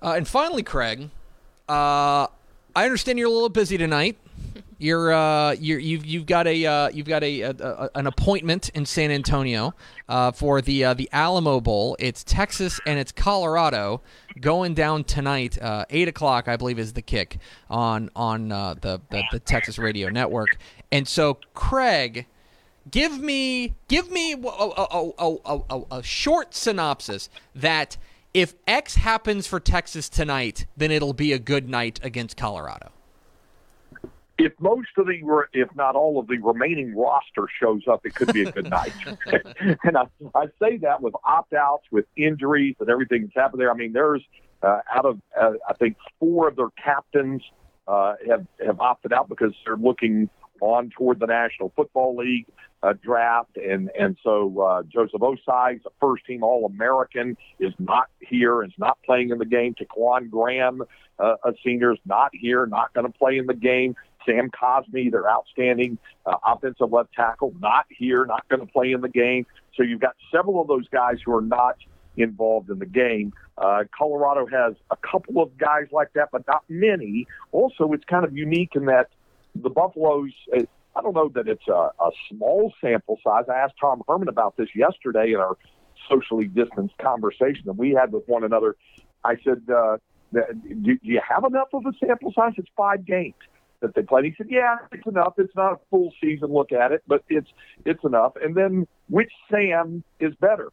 Uh, 0.00 0.14
and 0.16 0.26
finally, 0.26 0.62
Craig, 0.62 1.08
uh, 1.68 2.26
I 2.74 2.84
understand 2.84 3.18
you're 3.18 3.28
a 3.28 3.32
little 3.32 3.48
busy 3.48 3.78
tonight. 3.78 4.16
You're, 4.82 5.12
uh, 5.12 5.52
you're 5.52 5.78
you've 5.78 6.04
you've 6.04 6.26
got 6.26 6.48
a 6.48 6.66
uh, 6.66 6.88
you've 6.88 7.06
got 7.06 7.22
a, 7.22 7.42
a, 7.42 7.50
a, 7.52 7.90
an 7.94 8.08
appointment 8.08 8.68
in 8.70 8.84
San 8.84 9.12
Antonio 9.12 9.74
uh, 10.08 10.32
for 10.32 10.60
the 10.60 10.86
uh, 10.86 10.94
the 10.94 11.08
Alamo 11.12 11.60
Bowl. 11.60 11.94
It's 12.00 12.24
Texas 12.24 12.80
and 12.84 12.98
it's 12.98 13.12
Colorado 13.12 14.02
going 14.40 14.74
down 14.74 15.04
tonight. 15.04 15.56
Uh, 15.62 15.84
Eight 15.88 16.08
o'clock, 16.08 16.48
I 16.48 16.56
believe, 16.56 16.80
is 16.80 16.94
the 16.94 17.02
kick 17.02 17.38
on 17.70 18.10
on 18.16 18.50
uh, 18.50 18.74
the, 18.74 19.00
the 19.08 19.22
the 19.30 19.38
Texas 19.38 19.78
Radio 19.78 20.08
Network. 20.08 20.58
And 20.90 21.06
so, 21.06 21.38
Craig, 21.54 22.26
give 22.90 23.20
me 23.20 23.76
give 23.86 24.10
me 24.10 24.32
a, 24.32 24.36
a, 24.36 25.82
a, 25.92 26.02
short 26.02 26.56
synopsis 26.56 27.30
that 27.54 27.96
if 28.34 28.54
X 28.66 28.96
happens 28.96 29.46
for 29.46 29.60
Texas 29.60 30.08
tonight, 30.08 30.66
then 30.76 30.90
it'll 30.90 31.12
be 31.12 31.32
a 31.32 31.38
good 31.38 31.68
night 31.68 32.00
against 32.02 32.36
Colorado. 32.36 32.90
If 34.38 34.52
most 34.60 34.88
of 34.96 35.06
the, 35.06 35.44
if 35.52 35.68
not 35.76 35.94
all 35.94 36.18
of 36.18 36.26
the 36.26 36.38
remaining 36.38 36.96
roster 36.96 37.46
shows 37.60 37.82
up, 37.86 38.04
it 38.06 38.14
could 38.14 38.32
be 38.32 38.42
a 38.42 38.50
good 38.50 38.70
night. 38.70 38.92
and 39.84 39.96
I, 39.96 40.04
I 40.34 40.46
say 40.60 40.78
that 40.78 41.02
with 41.02 41.14
opt-outs, 41.24 41.84
with 41.90 42.06
injuries, 42.16 42.76
and 42.80 42.88
everything 42.88 43.22
that's 43.22 43.34
happened 43.34 43.60
there. 43.60 43.70
I 43.70 43.74
mean, 43.74 43.92
there's 43.92 44.22
uh, 44.62 44.80
out 44.92 45.04
of 45.04 45.20
uh, 45.40 45.52
I 45.68 45.74
think 45.74 45.96
four 46.18 46.48
of 46.48 46.56
their 46.56 46.70
captains 46.82 47.42
uh, 47.86 48.14
have 48.28 48.46
have 48.64 48.80
opted 48.80 49.12
out 49.12 49.28
because 49.28 49.52
they're 49.64 49.76
looking 49.76 50.30
on 50.60 50.90
toward 50.96 51.18
the 51.18 51.26
National 51.26 51.72
Football 51.74 52.16
League 52.16 52.46
uh, 52.82 52.94
draft, 53.02 53.56
and 53.56 53.90
and 53.98 54.16
so 54.22 54.60
uh, 54.60 54.82
Joseph 54.84 55.20
Ossai, 55.20 55.80
a 55.84 55.90
first 56.00 56.24
team 56.24 56.42
All 56.42 56.66
American, 56.66 57.36
is 57.58 57.72
not 57.78 58.08
here, 58.20 58.62
is 58.62 58.72
not 58.78 58.98
playing 59.04 59.30
in 59.30 59.38
the 59.38 59.44
game. 59.44 59.74
Ta'Quon 59.74 60.30
Graham, 60.30 60.82
uh, 61.18 61.34
a 61.44 61.52
senior, 61.64 61.92
is 61.92 61.98
not 62.04 62.30
here, 62.32 62.66
not 62.66 62.92
going 62.94 63.06
to 63.06 63.18
play 63.18 63.38
in 63.38 63.46
the 63.46 63.54
game. 63.54 63.94
Sam 64.26 64.50
Cosmi, 64.50 65.10
their 65.10 65.28
outstanding 65.28 65.98
uh, 66.26 66.36
offensive 66.46 66.92
left 66.92 67.12
tackle, 67.14 67.54
not 67.60 67.86
here, 67.88 68.24
not 68.24 68.48
going 68.48 68.60
to 68.60 68.72
play 68.72 68.92
in 68.92 69.00
the 69.00 69.08
game. 69.08 69.46
So 69.76 69.82
you've 69.82 70.00
got 70.00 70.16
several 70.30 70.60
of 70.60 70.68
those 70.68 70.88
guys 70.88 71.18
who 71.24 71.34
are 71.34 71.42
not 71.42 71.76
involved 72.16 72.70
in 72.70 72.78
the 72.78 72.86
game. 72.86 73.32
Uh, 73.56 73.84
Colorado 73.96 74.46
has 74.46 74.74
a 74.90 74.96
couple 74.96 75.42
of 75.42 75.56
guys 75.56 75.86
like 75.92 76.12
that, 76.14 76.28
but 76.32 76.46
not 76.46 76.64
many. 76.68 77.26
Also, 77.52 77.92
it's 77.92 78.04
kind 78.04 78.24
of 78.24 78.36
unique 78.36 78.72
in 78.74 78.86
that 78.86 79.08
the 79.54 79.70
Buffaloes. 79.70 80.32
Uh, 80.54 80.62
I 80.94 81.00
don't 81.00 81.14
know 81.14 81.30
that 81.34 81.48
it's 81.48 81.66
a, 81.68 81.72
a 81.72 82.10
small 82.28 82.72
sample 82.82 83.18
size. 83.24 83.44
I 83.48 83.56
asked 83.56 83.74
Tom 83.80 84.02
Herman 84.06 84.28
about 84.28 84.58
this 84.58 84.68
yesterday 84.74 85.32
in 85.32 85.36
our 85.36 85.56
socially 86.10 86.48
distanced 86.48 86.98
conversation 86.98 87.62
that 87.64 87.74
we 87.74 87.92
had 87.92 88.12
with 88.12 88.24
one 88.26 88.44
another. 88.44 88.76
I 89.24 89.36
said, 89.42 89.62
uh, 89.74 89.96
do 90.32 90.98
you 91.00 91.20
have 91.26 91.44
enough 91.44 91.68
of 91.72 91.86
a 91.86 91.92
sample 92.04 92.32
size? 92.34 92.52
It's 92.58 92.68
five 92.76 93.06
games 93.06 93.34
that 93.82 93.94
they 93.94 94.02
played. 94.02 94.24
He 94.24 94.34
said, 94.36 94.46
"Yeah, 94.48 94.76
it's 94.90 95.06
enough. 95.06 95.34
It's 95.38 95.54
not 95.54 95.74
a 95.74 95.78
full 95.90 96.12
season 96.20 96.52
look 96.52 96.72
at 96.72 96.92
it, 96.92 97.02
but 97.06 97.22
it's 97.28 97.50
it's 97.84 98.02
enough." 98.04 98.32
And 98.42 98.54
then, 98.54 98.86
which 99.08 99.32
Sam 99.50 100.02
is 100.20 100.34
better, 100.36 100.70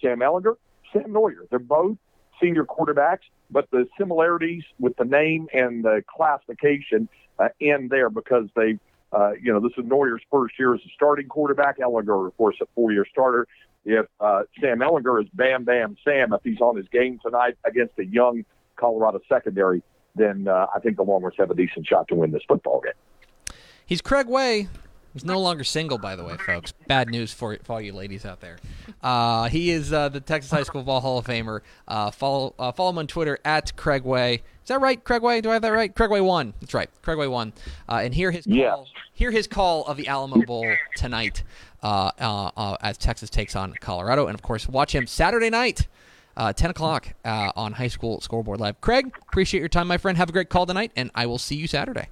Sam 0.00 0.20
Ehlinger, 0.20 0.54
Sam 0.92 1.12
Noyer? 1.12 1.48
They're 1.50 1.58
both 1.58 1.96
senior 2.40 2.64
quarterbacks, 2.64 3.26
but 3.50 3.70
the 3.70 3.86
similarities 3.98 4.62
with 4.78 4.96
the 4.96 5.04
name 5.04 5.48
and 5.52 5.84
the 5.84 6.02
classification 6.08 7.08
uh, 7.38 7.48
end 7.60 7.90
there 7.90 8.10
because 8.10 8.46
they 8.54 8.78
uh, 9.12 9.32
you 9.42 9.52
know, 9.52 9.60
this 9.60 9.72
is 9.76 9.84
Noyer's 9.84 10.22
first 10.30 10.54
year 10.58 10.74
as 10.74 10.80
a 10.86 10.90
starting 10.94 11.26
quarterback. 11.26 11.78
Ehlinger, 11.78 12.28
of 12.28 12.36
course, 12.36 12.56
a 12.62 12.66
four-year 12.74 13.04
starter. 13.10 13.46
If 13.84 14.06
uh, 14.20 14.42
Sam 14.60 14.78
Ehlinger 14.78 15.22
is 15.22 15.28
Bam 15.34 15.64
Bam 15.64 15.96
Sam, 16.04 16.32
if 16.32 16.40
he's 16.44 16.60
on 16.60 16.76
his 16.76 16.86
game 16.88 17.18
tonight 17.24 17.56
against 17.64 17.98
a 17.98 18.04
young 18.04 18.44
Colorado 18.76 19.20
secondary, 19.28 19.82
then 20.14 20.48
uh, 20.48 20.66
I 20.74 20.80
think 20.80 20.96
the 20.96 21.02
Longhorns 21.02 21.36
have 21.38 21.50
a 21.50 21.54
decent 21.54 21.86
shot 21.86 22.08
to 22.08 22.14
win 22.14 22.30
this 22.30 22.42
football 22.46 22.80
game. 22.80 23.56
He's 23.86 24.00
Craig 24.00 24.28
Way. 24.28 24.68
He's 25.12 25.24
no 25.24 25.40
longer 25.40 25.64
single, 25.64 25.98
by 25.98 26.14
the 26.14 26.22
way, 26.22 26.36
folks. 26.36 26.72
Bad 26.86 27.08
news 27.10 27.32
for, 27.32 27.58
for 27.64 27.72
all 27.72 27.80
you 27.80 27.92
ladies 27.92 28.24
out 28.24 28.40
there. 28.40 28.58
Uh, 29.02 29.48
he 29.48 29.70
is 29.70 29.92
uh, 29.92 30.08
the 30.08 30.20
Texas 30.20 30.52
High 30.52 30.62
School 30.62 30.84
Ball 30.84 31.00
Hall 31.00 31.18
of 31.18 31.26
Famer. 31.26 31.62
Uh, 31.88 32.12
follow 32.12 32.54
uh, 32.60 32.70
follow 32.70 32.90
him 32.90 32.98
on 32.98 33.08
Twitter 33.08 33.38
at 33.44 33.74
Craig 33.76 34.04
Way. 34.04 34.34
Is 34.34 34.68
that 34.68 34.80
right, 34.80 35.02
Craig 35.02 35.22
Way? 35.22 35.40
Do 35.40 35.50
I 35.50 35.54
have 35.54 35.62
that 35.62 35.72
right? 35.72 35.92
Craig 35.92 36.10
Way 36.12 36.20
one. 36.20 36.54
That's 36.60 36.74
right. 36.74 36.88
Craig 37.02 37.18
Way 37.18 37.26
one. 37.26 37.52
Uh, 37.88 38.00
and 38.04 38.14
hear 38.14 38.30
his 38.30 38.44
call. 38.44 38.54
Yes. 38.54 38.78
Hear 39.12 39.32
his 39.32 39.48
call 39.48 39.84
of 39.86 39.96
the 39.96 40.06
Alamo 40.06 40.42
Bowl 40.42 40.72
tonight 40.94 41.42
uh, 41.82 42.76
as 42.80 42.96
Texas 42.96 43.30
takes 43.30 43.56
on 43.56 43.74
Colorado, 43.80 44.26
and 44.26 44.34
of 44.36 44.42
course, 44.42 44.68
watch 44.68 44.94
him 44.94 45.08
Saturday 45.08 45.50
night. 45.50 45.88
Uh, 46.36 46.52
10 46.52 46.70
o'clock 46.70 47.08
uh, 47.24 47.52
on 47.56 47.72
High 47.72 47.88
School 47.88 48.20
Scoreboard 48.20 48.60
Live. 48.60 48.80
Craig, 48.80 49.14
appreciate 49.28 49.60
your 49.60 49.68
time, 49.68 49.88
my 49.88 49.98
friend. 49.98 50.16
Have 50.16 50.28
a 50.28 50.32
great 50.32 50.48
call 50.48 50.64
tonight, 50.64 50.92
and 50.96 51.10
I 51.14 51.26
will 51.26 51.38
see 51.38 51.56
you 51.56 51.66
Saturday 51.66 52.08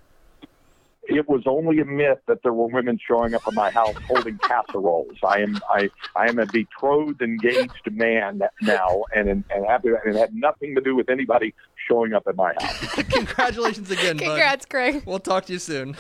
it 1.09 1.29
was 1.29 1.43
only 1.47 1.81
a 1.81 1.85
myth 1.85 2.19
that 2.27 2.43
there 2.43 2.53
were 2.53 2.67
women 2.67 2.99
showing 3.05 3.35
up 3.35 3.43
at 3.47 3.55
my 3.55 3.71
house 3.71 3.95
holding 4.07 4.39
casseroles. 4.43 5.17
I 5.27 5.41
am 5.41 5.59
I 5.71 5.91
I 6.15 6.29
am 6.29 6.39
a 6.39 6.47
betrothed, 6.47 7.23
engaged 7.23 7.91
man 7.91 8.43
now, 8.61 9.05
and 9.15 9.29
and, 9.29 9.45
and 9.51 9.67
happy, 9.67 9.89
and 9.89 10.15
it 10.15 10.19
had 10.19 10.35
nothing 10.35 10.75
to 10.75 10.81
do 10.81 10.95
with 10.95 11.09
anybody 11.09 11.55
showing 11.89 12.13
up 12.13 12.27
at 12.27 12.37
my 12.37 12.53
house. 12.61 13.03
Congratulations 13.11 13.91
again, 13.91 14.19
Congrats, 14.19 14.67
bud. 14.67 14.71
Craig. 14.71 15.03
We'll 15.07 15.19
talk 15.19 15.47
to 15.47 15.55
you 15.55 15.59
soon. 15.59 15.97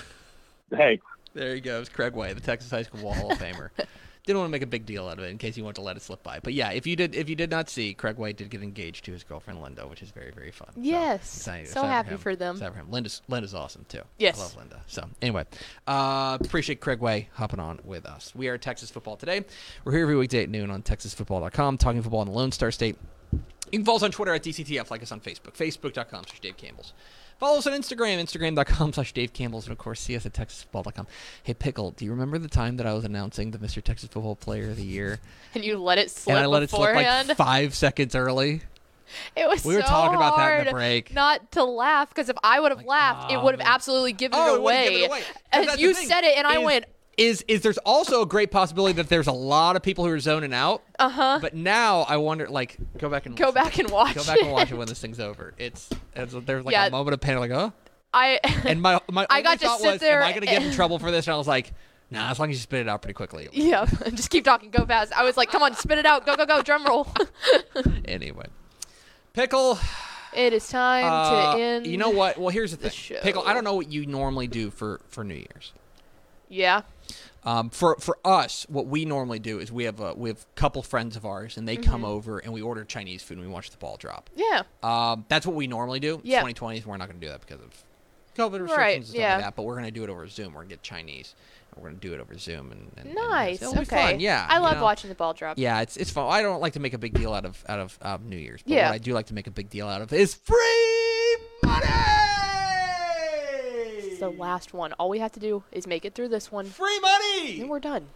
Thanks. 0.70 1.04
There 1.34 1.54
he 1.54 1.60
goes, 1.60 1.88
Craig 1.88 2.14
Way, 2.14 2.32
the 2.32 2.40
Texas 2.40 2.70
High 2.70 2.82
School 2.82 3.12
Hall 3.12 3.32
of 3.32 3.38
Famer. 3.38 3.70
Didn't 4.28 4.40
want 4.40 4.50
to 4.50 4.52
make 4.52 4.60
a 4.60 4.66
big 4.66 4.84
deal 4.84 5.08
out 5.08 5.16
of 5.16 5.24
it 5.24 5.30
in 5.30 5.38
case 5.38 5.56
you 5.56 5.64
want 5.64 5.76
to 5.76 5.80
let 5.80 5.96
it 5.96 6.02
slip 6.02 6.22
by. 6.22 6.38
But 6.38 6.52
yeah, 6.52 6.68
if 6.68 6.86
you 6.86 6.96
did, 6.96 7.14
if 7.14 7.30
you 7.30 7.34
did 7.34 7.50
not 7.50 7.70
see, 7.70 7.94
Craig 7.94 8.18
Way 8.18 8.34
did 8.34 8.50
get 8.50 8.62
engaged 8.62 9.06
to 9.06 9.12
his 9.12 9.24
girlfriend 9.24 9.62
Linda, 9.62 9.88
which 9.88 10.02
is 10.02 10.10
very, 10.10 10.32
very 10.32 10.50
fun. 10.50 10.68
Yes, 10.76 11.26
so, 11.26 11.64
so 11.64 11.82
happy 11.84 12.10
for, 12.10 12.18
for 12.18 12.36
them. 12.36 12.58
for 12.58 12.70
him. 12.70 12.90
Linda's 12.90 13.22
Linda's 13.26 13.54
awesome 13.54 13.86
too. 13.88 14.02
Yes, 14.18 14.38
I 14.38 14.42
love 14.42 14.56
Linda. 14.58 14.82
So 14.86 15.08
anyway, 15.22 15.46
uh, 15.86 16.36
appreciate 16.38 16.82
Craig 16.82 17.00
Way 17.00 17.30
hopping 17.32 17.58
on 17.58 17.80
with 17.84 18.04
us. 18.04 18.34
We 18.34 18.48
are 18.48 18.58
Texas 18.58 18.90
Football 18.90 19.16
today. 19.16 19.46
We're 19.84 19.92
here 19.92 20.02
every 20.02 20.16
weekday 20.16 20.42
at 20.42 20.50
noon 20.50 20.70
on 20.70 20.82
TexasFootball.com, 20.82 21.78
talking 21.78 22.02
football 22.02 22.20
in 22.20 22.28
the 22.28 22.34
Lone 22.34 22.52
Star 22.52 22.70
State. 22.70 22.98
You 23.32 23.78
can 23.78 23.84
follow 23.86 23.96
us 23.96 24.02
on 24.02 24.10
Twitter 24.10 24.34
at 24.34 24.42
DCTF, 24.42 24.90
like 24.90 25.02
us 25.02 25.10
on 25.10 25.20
Facebook, 25.20 25.54
Facebook.com 25.54 26.24
slash 26.24 26.40
Dave 26.40 26.58
Campbell's. 26.58 26.92
Follow 27.38 27.58
us 27.58 27.66
on 27.68 27.72
Instagram, 27.72 28.18
Instagram.com 28.18 28.92
slash 28.92 29.12
Dave 29.12 29.32
Campbell's, 29.32 29.66
and 29.66 29.72
of 29.72 29.78
course, 29.78 30.00
see 30.00 30.16
us 30.16 30.26
at 30.26 30.32
TexasFootball.com. 30.32 31.06
Hey, 31.42 31.54
Pickle, 31.54 31.92
do 31.92 32.04
you 32.04 32.10
remember 32.10 32.36
the 32.38 32.48
time 32.48 32.76
that 32.78 32.86
I 32.86 32.94
was 32.94 33.04
announcing 33.04 33.52
the 33.52 33.58
Mr. 33.58 33.80
Texas 33.82 34.08
Football 34.08 34.34
Player 34.36 34.70
of 34.70 34.76
the 34.76 34.82
Year? 34.84 35.20
And 35.54 35.64
you 35.64 35.78
let 35.78 35.98
it 35.98 36.10
slip 36.10 36.34
And 36.36 36.42
I 36.42 36.46
let 36.46 36.60
beforehand? 36.60 37.30
it 37.30 37.36
slip 37.36 37.38
like 37.38 37.46
five 37.48 37.74
seconds 37.74 38.14
early? 38.16 38.62
It 39.36 39.48
was 39.48 39.64
we 39.64 39.74
were 39.74 39.80
so 39.82 39.86
talking 39.86 40.16
about 40.16 40.36
that 40.36 40.58
in 40.58 40.64
the 40.66 40.70
hard 40.72 40.74
break. 40.74 41.14
Not 41.14 41.52
to 41.52 41.64
laugh 41.64 42.08
because 42.10 42.28
if 42.28 42.36
I 42.42 42.60
would 42.60 42.72
have 42.72 42.78
Like, 42.80 42.86
laughed, 42.88 43.32
it 43.32 43.36
oh, 43.36 43.44
would 43.44 43.54
have 43.58 43.66
oh. 43.66 43.72
absolutely 43.72 44.12
given 44.12 44.38
Oh, 44.38 44.50
it 44.50 44.56
it 44.56 44.58
away. 44.58 44.84
given 44.90 45.18
it 45.54 45.68
away. 45.68 45.74
you 45.78 45.94
said 45.94 46.24
it, 46.24 46.36
and 46.36 46.46
I 46.46 46.58
went, 46.58 46.84
is 47.18 47.44
is 47.48 47.60
there's 47.60 47.78
also 47.78 48.22
a 48.22 48.26
great 48.26 48.50
possibility 48.50 48.94
that 48.94 49.08
there's 49.10 49.26
a 49.26 49.32
lot 49.32 49.76
of 49.76 49.82
people 49.82 50.06
who 50.06 50.10
are 50.12 50.20
zoning 50.20 50.54
out. 50.54 50.82
Uh 50.98 51.08
huh. 51.10 51.38
But 51.42 51.54
now 51.54 52.02
I 52.08 52.16
wonder, 52.16 52.48
like, 52.48 52.78
go 52.96 53.10
back 53.10 53.26
and 53.26 53.36
Go 53.36 53.52
back 53.52 53.78
and 53.78 53.90
watch. 53.90 54.14
Go 54.14 54.24
back 54.24 54.40
and 54.40 54.52
watch 54.52 54.70
it. 54.72 54.76
when 54.76 54.88
this 54.88 55.00
thing's 55.00 55.20
over. 55.20 55.52
It's, 55.58 55.90
it's 56.16 56.32
there's 56.46 56.64
like 56.64 56.72
Yeah. 56.72 56.86
a 56.86 56.90
moment 56.90 57.12
of 57.14 57.20
panic, 57.20 57.40
like, 57.40 57.50
oh. 57.50 57.72
I 58.14 58.40
And 58.64 58.80
my 58.80 59.00
my 59.10 59.26
I 59.30 59.42
got 59.42 59.58
to 59.60 59.66
thought 59.66 59.80
sit 59.80 59.92
was, 59.92 60.00
there 60.00 60.22
am 60.22 60.28
I 60.28 60.32
gonna 60.32 60.46
get 60.46 60.62
in 60.62 60.72
trouble 60.72 60.98
for 60.98 61.10
this? 61.10 61.26
And 61.26 61.34
I 61.34 61.36
was 61.36 61.46
like, 61.48 61.72
nah, 62.10 62.30
as 62.30 62.38
long 62.38 62.48
as 62.50 62.56
you 62.56 62.60
spit 62.62 62.80
it 62.80 62.88
out 62.88 63.02
pretty 63.02 63.14
quickly. 63.14 63.48
yeah, 63.52 63.84
just 64.14 64.30
keep 64.30 64.44
talking. 64.44 64.70
Go 64.70 64.86
fast. 64.86 65.12
I 65.12 65.24
was 65.24 65.36
like, 65.36 65.50
come 65.50 65.62
on, 65.62 65.74
spit 65.74 65.98
it 65.98 66.06
out. 66.06 66.24
Go 66.24 66.36
go 66.36 66.46
go. 66.46 66.62
Drum 66.62 66.86
roll. 66.86 67.06
Anyway, 68.06 68.46
pickle. 69.34 69.78
it 70.34 70.52
is 70.52 70.66
time 70.68 71.04
uh, 71.04 71.52
to 71.54 71.60
end. 71.60 71.86
you 71.86 71.98
know 71.98 72.10
what? 72.10 72.38
Well, 72.38 72.48
here's 72.48 72.70
the 72.70 72.76
the 72.78 72.90
thing. 72.90 73.18
Pickle. 73.22 73.42
I 73.46 73.52
don't 73.52 73.64
know 73.64 73.74
what 73.74 73.90
you 73.92 74.06
normally 74.06 74.46
do 74.46 74.70
for 74.70 75.00
for 75.08 75.22
New 75.24 75.34
Year's. 75.34 75.72
Yeah. 76.48 76.82
Um, 77.48 77.70
for 77.70 77.96
for 77.98 78.18
us, 78.24 78.66
what 78.68 78.86
we 78.86 79.04
normally 79.04 79.38
do 79.38 79.58
is 79.58 79.72
we 79.72 79.84
have 79.84 80.00
a 80.00 80.12
we 80.14 80.28
have 80.28 80.40
a 80.42 80.54
couple 80.60 80.82
friends 80.82 81.16
of 81.16 81.24
ours, 81.24 81.56
and 81.56 81.66
they 81.66 81.76
Mm-hmm. 81.78 81.90
come 81.90 82.04
over 82.04 82.38
and 82.40 82.52
we 82.52 82.60
order 82.60 82.84
Chinese 82.84 83.22
food 83.22 83.38
and 83.38 83.46
we 83.46 83.52
watch 83.52 83.70
the 83.70 83.76
ball 83.78 83.96
drop. 83.96 84.28
Yeah. 84.36 84.62
Um, 84.82 85.24
that's 85.28 85.46
what 85.46 85.54
we 85.56 85.66
normally 85.66 86.00
do. 86.00 86.20
Yeah. 86.24 86.42
2020s, 86.42 86.84
we're 86.84 86.96
not 86.98 87.08
going 87.08 87.20
to 87.20 87.26
do 87.26 87.30
that 87.32 87.40
because 87.40 87.60
of 87.62 87.70
COVID 88.36 88.60
restrictions 88.60 88.76
Right, 88.76 88.96
and 88.96 89.06
stuff 89.06 89.18
yeah. 89.18 89.34
like 89.36 89.44
that. 89.44 89.56
But 89.56 89.62
we're 89.62 89.74
going 89.74 89.86
to 89.86 89.90
do 89.90 90.04
it 90.04 90.10
over 90.10 90.26
Zoom. 90.28 90.48
We're 90.52 90.60
going 90.60 90.68
to 90.70 90.74
get 90.74 90.82
Chinese. 90.82 91.34
and 91.72 91.82
We're 91.82 91.88
going 91.90 92.00
to 92.00 92.06
do 92.08 92.14
it 92.14 92.20
over 92.20 92.36
Zoom 92.36 92.70
and, 92.72 92.90
and 92.98 93.06
and 93.06 93.14
Nice. 93.14 93.60
be 93.60 93.66
okay. 93.66 93.84
fun. 94.12 94.20
Yeah, 94.20 94.46
I 94.48 94.58
love 94.58 94.76
know. 94.76 94.82
watching 94.82 95.08
the 95.08 95.16
ball 95.16 95.32
drop. 95.32 95.58
Yeah, 95.58 95.80
it's 95.80 95.96
it's 95.96 96.10
fun. 96.10 96.26
I 96.30 96.42
don't 96.42 96.60
like 96.60 96.74
to 96.74 96.80
make 96.80 96.92
a 96.94 96.98
big 96.98 97.14
deal 97.14 97.32
out 97.32 97.46
of 97.46 97.64
out 97.68 97.78
of 97.80 97.98
uh, 98.02 98.18
New 98.22 98.36
Year's. 98.36 98.62
But 98.62 98.72
Yeah. 98.74 98.86
what 98.88 98.94
I 98.94 98.98
do 98.98 99.14
like 99.14 99.26
to 99.26 99.34
make 99.34 99.46
a 99.46 99.50
big 99.52 99.70
deal 99.70 99.88
out 99.88 100.02
of 100.02 100.12
is 100.12 100.34
free 100.34 101.36
money. 101.64 101.86
The 104.18 104.30
last 104.30 104.72
one. 104.74 104.92
All 104.94 105.08
we 105.08 105.18
have 105.20 105.32
to 105.32 105.40
do 105.40 105.62
is 105.72 105.86
make 105.86 106.04
it 106.04 106.14
through 106.14 106.28
this 106.28 106.50
one, 106.52 106.66
Free 106.66 106.98
money. 107.00 107.60
and 107.60 107.70
we're 107.70 107.80
done. 107.80 108.06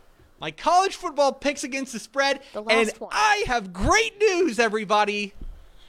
My 0.40 0.50
college 0.50 0.96
football 0.96 1.32
picks 1.32 1.62
against 1.62 1.92
the 1.92 1.98
spread, 2.00 2.40
The 2.52 2.62
last 2.62 2.90
and 2.92 2.98
one. 3.00 3.10
I 3.12 3.44
have 3.46 3.72
great 3.72 4.18
news, 4.18 4.58
everybody. 4.58 5.34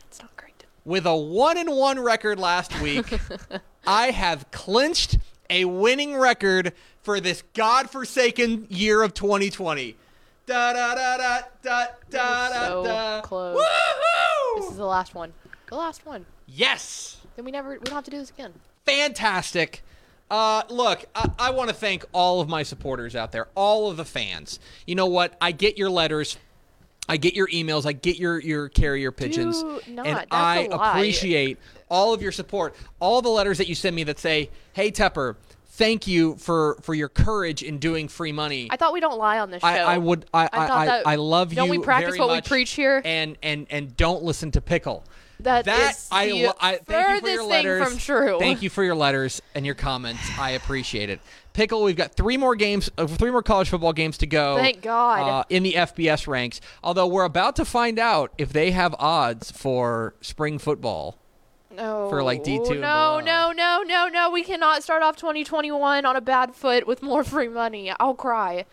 It's 0.08 0.22
not 0.22 0.36
great. 0.38 0.66
With 0.86 1.06
a 1.08 1.16
one 1.16 1.58
and 1.58 1.72
one 1.76 2.00
record 2.00 2.40
last 2.40 2.80
week, 2.82 3.18
I 3.88 4.12
have 4.12 4.52
clinched 4.52 5.18
a 5.50 5.66
winning 5.66 6.16
record 6.18 6.74
for 7.02 7.20
this 7.20 7.44
godforsaken 7.54 8.68
year 8.70 9.02
of 9.02 9.14
2020. 9.14 9.96
Da 10.46 10.74
da 10.74 10.94
da 10.96 11.18
da 11.18 11.40
da 11.64 11.86
da 12.10 12.50
da 12.50 12.68
so 12.68 12.84
da. 12.84 13.22
close. 13.22 13.60
This 14.58 14.70
is 14.72 14.78
the 14.78 14.86
last 14.86 15.16
one. 15.16 15.34
The 15.68 15.76
last 15.76 16.06
one. 16.06 16.26
Yes, 16.48 17.18
Then 17.36 17.46
we 17.46 17.52
never. 17.52 17.70
We 17.72 17.78
don't 17.80 17.96
have 17.96 18.04
to 18.04 18.12
do 18.12 18.20
this 18.20 18.30
again. 18.30 18.54
fantastic. 18.86 19.82
Uh, 20.30 20.64
look, 20.70 21.06
I, 21.14 21.30
I 21.38 21.50
want 21.52 21.70
to 21.70 21.76
thank 21.76 22.06
all 22.12 22.42
of 22.42 22.50
my 22.50 22.64
supporters 22.64 23.16
out 23.16 23.32
there, 23.32 23.50
all 23.56 23.90
of 23.92 23.98
the 23.98 24.06
fans. 24.06 24.60
You 24.88 24.96
know 24.96 25.06
what? 25.08 25.36
I 25.40 25.52
get 25.52 25.78
your 25.78 25.90
letters. 25.90 26.38
I 27.08 27.18
get 27.18 27.36
your 27.36 27.48
emails. 27.50 27.86
I 27.86 27.92
get 27.92 28.18
your 28.18 28.40
your 28.40 28.70
carrier 28.70 29.12
pigeons, 29.12 29.62
Do 29.62 29.82
not. 29.90 30.08
and 30.08 30.18
That's 30.18 30.28
I 30.32 30.70
appreciate 30.72 31.60
all 31.90 32.14
of 32.14 32.22
your 32.22 32.32
support. 32.32 32.76
All 33.00 33.22
the 33.22 33.30
letters 33.30 33.58
that 33.58 33.68
you 33.68 33.76
send 33.76 33.96
me 33.96 34.06
that 34.06 34.20
say, 34.20 34.50
"Hey 34.72 34.90
Tepper, 34.90 35.36
thank 35.72 36.08
you 36.08 36.36
for 36.38 36.78
for 36.82 36.94
your 36.96 37.10
courage 37.10 37.62
in 37.62 37.78
doing 37.78 38.08
free 38.08 38.32
money." 38.32 38.70
I 38.72 38.78
thought 38.78 38.94
we 38.94 39.02
don't 39.02 39.18
lie 39.18 39.40
on 39.40 39.52
this 39.52 39.62
show. 39.62 39.68
I, 39.68 39.80
I 39.80 39.98
would. 39.98 40.26
I. 40.34 40.44
I 40.46 40.48
I, 40.54 40.64
I, 40.82 40.86
that- 40.86 41.08
I 41.08 41.16
love 41.16 41.54
don't 41.54 41.66
you. 41.66 41.72
we 41.72 41.80
practice 41.80 42.16
very 42.16 42.26
what 42.26 42.34
we 42.36 42.42
preach 42.42 42.72
here? 42.72 43.02
And 43.04 43.38
and 43.44 43.68
and 43.70 43.96
don't 43.98 44.24
listen 44.24 44.52
to 44.52 44.62
pickle. 44.62 45.04
That 45.44 45.66
that 45.66 45.92
is 45.92 46.08
I, 46.12 46.28
the 46.28 46.56
I 46.60 46.78
thank 46.78 47.16
you 47.16 47.22
for 47.22 47.28
your 47.30 47.40
thing 47.42 47.50
letters. 47.50 47.88
from 47.88 47.98
true. 47.98 48.40
Thank 48.40 48.62
you 48.62 48.70
for 48.70 48.84
your 48.84 48.96
letters 48.96 49.42
and 49.54 49.66
your 49.66 49.76
comments. 49.76 50.22
I 50.38 50.52
appreciate 50.52 51.10
it. 51.10 51.20
Pickle, 51.54 51.84
we've 51.84 51.96
got 51.96 52.16
three 52.16 52.38
more 52.38 52.56
games, 52.56 52.90
uh, 52.98 53.06
three 53.06 53.30
more 53.30 53.44
college 53.44 53.70
football 53.70 53.94
games 53.94 54.18
to 54.20 54.26
go. 54.26 54.58
Thank 54.58 54.82
God. 54.82 55.20
Uh, 55.20 55.44
in 55.50 55.64
the 55.64 55.74
FBS 55.74 56.28
ranks. 56.28 56.60
Although 56.84 57.08
we're 57.08 57.26
about 57.26 57.56
to 57.58 57.66
find 57.66 58.00
out 58.00 58.34
if 58.38 58.52
they 58.52 58.72
have 58.72 58.96
odds 58.98 59.52
for 59.52 60.16
spring 60.22 60.58
football. 60.58 61.18
No. 61.76 62.08
for, 62.08 62.22
like, 62.22 62.44
D2 62.44 62.80
No, 62.80 63.20
no, 63.20 63.52
no, 63.52 63.82
no, 63.84 64.08
no. 64.08 64.30
We 64.30 64.44
cannot 64.44 64.84
start 64.84 65.02
off 65.02 65.16
2021 65.16 66.06
on 66.06 66.16
a 66.16 66.22
bad 66.22 66.54
foot 66.54 66.86
with 66.86 67.02
more 67.02 67.24
free 67.24 67.48
money. 67.48 67.92
I'll 68.00 68.14
cry. 68.14 68.66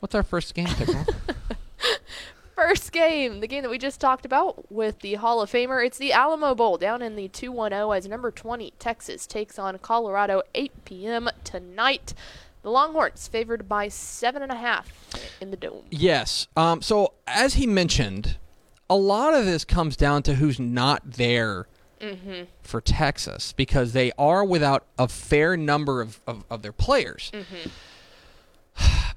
What's 0.00 0.14
our 0.14 0.22
first 0.22 0.54
game, 0.54 0.66
Pickle? 0.66 1.04
First 2.58 2.90
game, 2.90 3.38
the 3.38 3.46
game 3.46 3.62
that 3.62 3.70
we 3.70 3.78
just 3.78 4.00
talked 4.00 4.26
about 4.26 4.68
with 4.68 4.98
the 4.98 5.14
Hall 5.14 5.40
of 5.40 5.48
Famer. 5.48 5.86
It's 5.86 5.96
the 5.96 6.12
Alamo 6.12 6.56
Bowl 6.56 6.76
down 6.76 7.02
in 7.02 7.14
the 7.14 7.28
210 7.28 7.96
as 7.96 8.08
number 8.08 8.32
20 8.32 8.72
Texas 8.80 9.28
takes 9.28 9.60
on 9.60 9.78
Colorado 9.78 10.42
8 10.56 10.84
p.m. 10.84 11.28
tonight. 11.44 12.14
The 12.62 12.70
Longhorns 12.70 13.28
favored 13.28 13.68
by 13.68 13.86
seven 13.86 14.42
and 14.42 14.50
a 14.50 14.56
half 14.56 14.90
in 15.40 15.52
the 15.52 15.56
dome. 15.56 15.84
Yes. 15.92 16.48
Um, 16.56 16.82
so 16.82 17.12
as 17.28 17.54
he 17.54 17.64
mentioned, 17.64 18.38
a 18.90 18.96
lot 18.96 19.34
of 19.34 19.44
this 19.44 19.64
comes 19.64 19.96
down 19.96 20.24
to 20.24 20.34
who's 20.34 20.58
not 20.58 21.12
there 21.12 21.68
for 22.62 22.80
Texas 22.80 23.52
because 23.52 23.92
they 23.92 24.10
are 24.18 24.44
without 24.44 24.84
a 24.98 25.06
fair 25.06 25.56
number 25.56 26.02
of, 26.02 26.20
of, 26.26 26.44
of 26.50 26.62
their 26.62 26.72
players. 26.72 27.30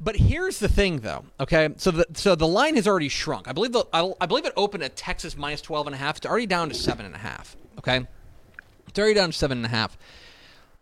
But 0.03 0.15
here's 0.15 0.57
the 0.59 0.67
thing, 0.67 1.01
though. 1.01 1.25
Okay, 1.39 1.69
so 1.77 1.91
the 1.91 2.05
so 2.15 2.33
the 2.35 2.47
line 2.47 2.75
has 2.75 2.87
already 2.87 3.07
shrunk. 3.09 3.47
I 3.47 3.51
believe 3.53 3.71
the 3.71 3.85
I, 3.93 4.11
I 4.19 4.25
believe 4.25 4.45
it 4.45 4.53
opened 4.57 4.83
at 4.83 4.95
Texas 4.95 5.37
minus 5.37 5.61
twelve 5.61 5.85
and 5.87 5.93
a 5.95 5.97
half. 5.99 6.17
It's 6.17 6.25
already 6.25 6.47
down 6.47 6.69
to 6.69 6.75
seven 6.75 7.05
and 7.05 7.13
a 7.13 7.19
half. 7.19 7.55
Okay, 7.77 8.07
it's 8.87 8.97
already 8.97 9.13
down 9.13 9.29
to 9.31 9.37
seven 9.37 9.59
and 9.59 9.65
a 9.65 9.69
half. 9.69 9.97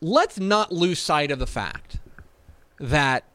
Let's 0.01 0.39
not 0.39 0.71
lose 0.71 0.99
sight 0.99 1.31
of 1.31 1.39
the 1.39 1.47
fact 1.47 1.97
that 2.79 3.25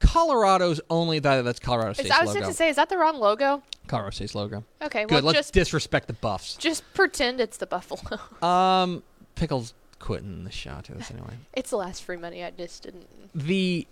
Colorado's 0.00 0.80
only 0.88 1.18
that 1.18 1.42
that's 1.42 1.58
Colorado 1.58 1.92
State's 1.92 2.10
I 2.10 2.20
was 2.20 2.28
logo. 2.28 2.40
going 2.40 2.50
to 2.52 2.56
say, 2.56 2.68
is 2.70 2.76
that 2.76 2.88
the 2.88 2.96
wrong 2.96 3.18
logo? 3.18 3.62
Colorado 3.86 4.10
State's 4.14 4.34
logo. 4.34 4.64
Okay, 4.82 5.02
Good. 5.04 5.10
well, 5.10 5.22
Let's 5.22 5.38
just 5.38 5.52
disrespect 5.54 6.06
the 6.06 6.12
Buffs. 6.14 6.56
just 6.56 6.82
pretend 6.94 7.40
it's 7.40 7.58
the 7.58 7.66
Buffalo. 7.66 8.18
Um, 8.46 9.02
Pickles 9.34 9.74
quitting 9.98 10.44
the 10.44 10.50
show 10.50 10.80
to 10.84 10.94
this 10.94 11.10
anyway. 11.10 11.34
it's 11.52 11.68
the 11.70 11.76
last 11.76 12.02
free 12.04 12.16
money. 12.16 12.42
I 12.42 12.50
just 12.50 12.82
didn't. 12.84 13.06
The 13.34 13.86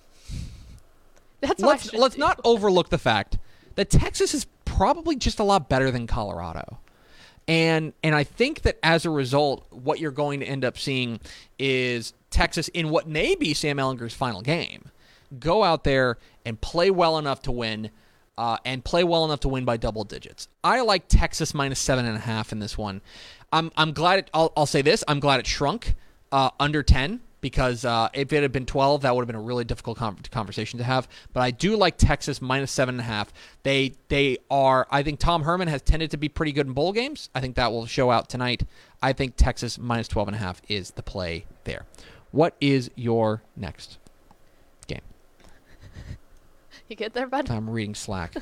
That's 1.47 1.63
let's 1.63 1.93
let's 1.93 2.15
do. 2.15 2.21
not 2.21 2.41
overlook 2.45 2.89
the 2.89 2.99
fact 2.99 3.39
that 3.77 3.91
Texas 3.91 4.35
is 4.35 4.47
probably 4.65 5.17
just 5.17 5.39
a 5.39 5.45
lot 5.45 5.69
better 5.69 5.91
than 5.91 6.07
Colorado. 6.07 6.79
And 7.47 7.93
and 8.03 8.15
I 8.15 8.25
think 8.25 8.63
that 8.63 8.79
as 8.83 9.05
a 9.05 9.11
result, 9.11 9.67
what 9.71 10.01
you're 10.01 10.11
going 10.11 10.41
to 10.41 10.47
end 10.47 10.65
up 10.65 10.79
seeing 10.79 11.21
is 11.59 12.15
Texas 12.31 12.69
in 12.69 12.91
what 12.91 13.07
may 13.07 13.35
be 13.35 13.53
Sam 13.55 13.77
Ehlinger's 13.77 14.15
final 14.15 14.41
game, 14.41 14.91
go 15.39 15.63
out 15.63 15.85
there 15.85 16.19
and 16.47 16.61
play 16.61 16.91
well 16.91 17.19
enough 17.19 17.43
to 17.43 17.53
win, 17.53 17.91
uh, 18.39 18.57
and 18.65 18.83
play 18.83 19.05
well 19.05 19.25
enough 19.25 19.41
to 19.41 19.49
win 19.49 19.65
by 19.65 19.77
double 19.77 20.05
digits. 20.05 20.49
I 20.63 20.81
like 20.81 21.05
Texas 21.09 21.53
minus 21.53 21.79
seven 21.79 22.07
and 22.07 22.17
a 22.17 22.21
half 22.21 22.51
in 22.51 22.61
this 22.61 22.79
one. 22.79 23.03
I'm 23.53 23.71
I'm 23.77 23.93
glad 23.93 24.21
it. 24.21 24.31
I'll, 24.33 24.53
I'll 24.57 24.67
say 24.67 24.81
this. 24.83 25.05
I'm 25.07 25.21
glad 25.21 25.39
it 25.41 25.47
shrunk 25.47 25.95
uh, 26.33 26.51
under 26.59 26.83
ten 26.83 27.21
because 27.45 27.85
uh, 27.85 28.09
if 28.15 28.33
it 28.33 28.41
had 28.41 28.53
been 28.53 28.65
12, 28.65 29.03
that 29.03 29.15
would 29.15 29.21
have 29.21 29.27
been 29.27 29.37
a 29.37 29.41
really 29.41 29.65
difficult 29.65 29.99
con- 29.99 30.17
conversation 30.31 30.79
to 30.79 30.85
have. 30.85 31.07
But 31.35 31.43
I 31.43 31.51
do 31.51 31.77
like 31.77 31.99
Texas 31.99 32.41
minus 32.41 32.73
seven 32.73 32.95
and 32.95 33.01
a 33.03 33.05
half. 33.05 33.35
They 33.65 33.93
they 34.09 34.39
are. 34.51 34.87
I 34.91 35.03
think 35.03 35.21
Tom 35.21 35.43
Herman 35.43 35.69
has 35.69 35.83
tended 35.83 36.11
to 36.13 36.17
be 36.17 36.31
pretty 36.31 36.53
good 36.53 36.67
in 36.67 36.73
bowl 36.73 36.91
games. 36.95 37.29
I 37.35 37.43
think 37.43 37.57
that 37.57 37.71
will 37.71 37.85
show 37.85 38.11
out 38.11 38.31
tonight. 38.31 38.63
I 39.03 39.13
think 39.13 39.35
Texas 39.37 39.79
minus 39.79 40.09
12 40.09 40.29
and 40.29 40.35
a 40.37 40.39
half 40.39 40.63
is 40.69 40.93
the 40.93 41.03
play 41.03 41.45
there. 41.65 41.85
What 42.31 42.57
is 42.63 42.91
your 42.95 43.43
next? 43.55 43.99
You 46.89 46.97
get 46.97 47.15
there, 47.15 47.27
bud? 47.27 47.51
I'm 47.51 47.71
reading 47.71 47.95
Slack. 47.95 48.35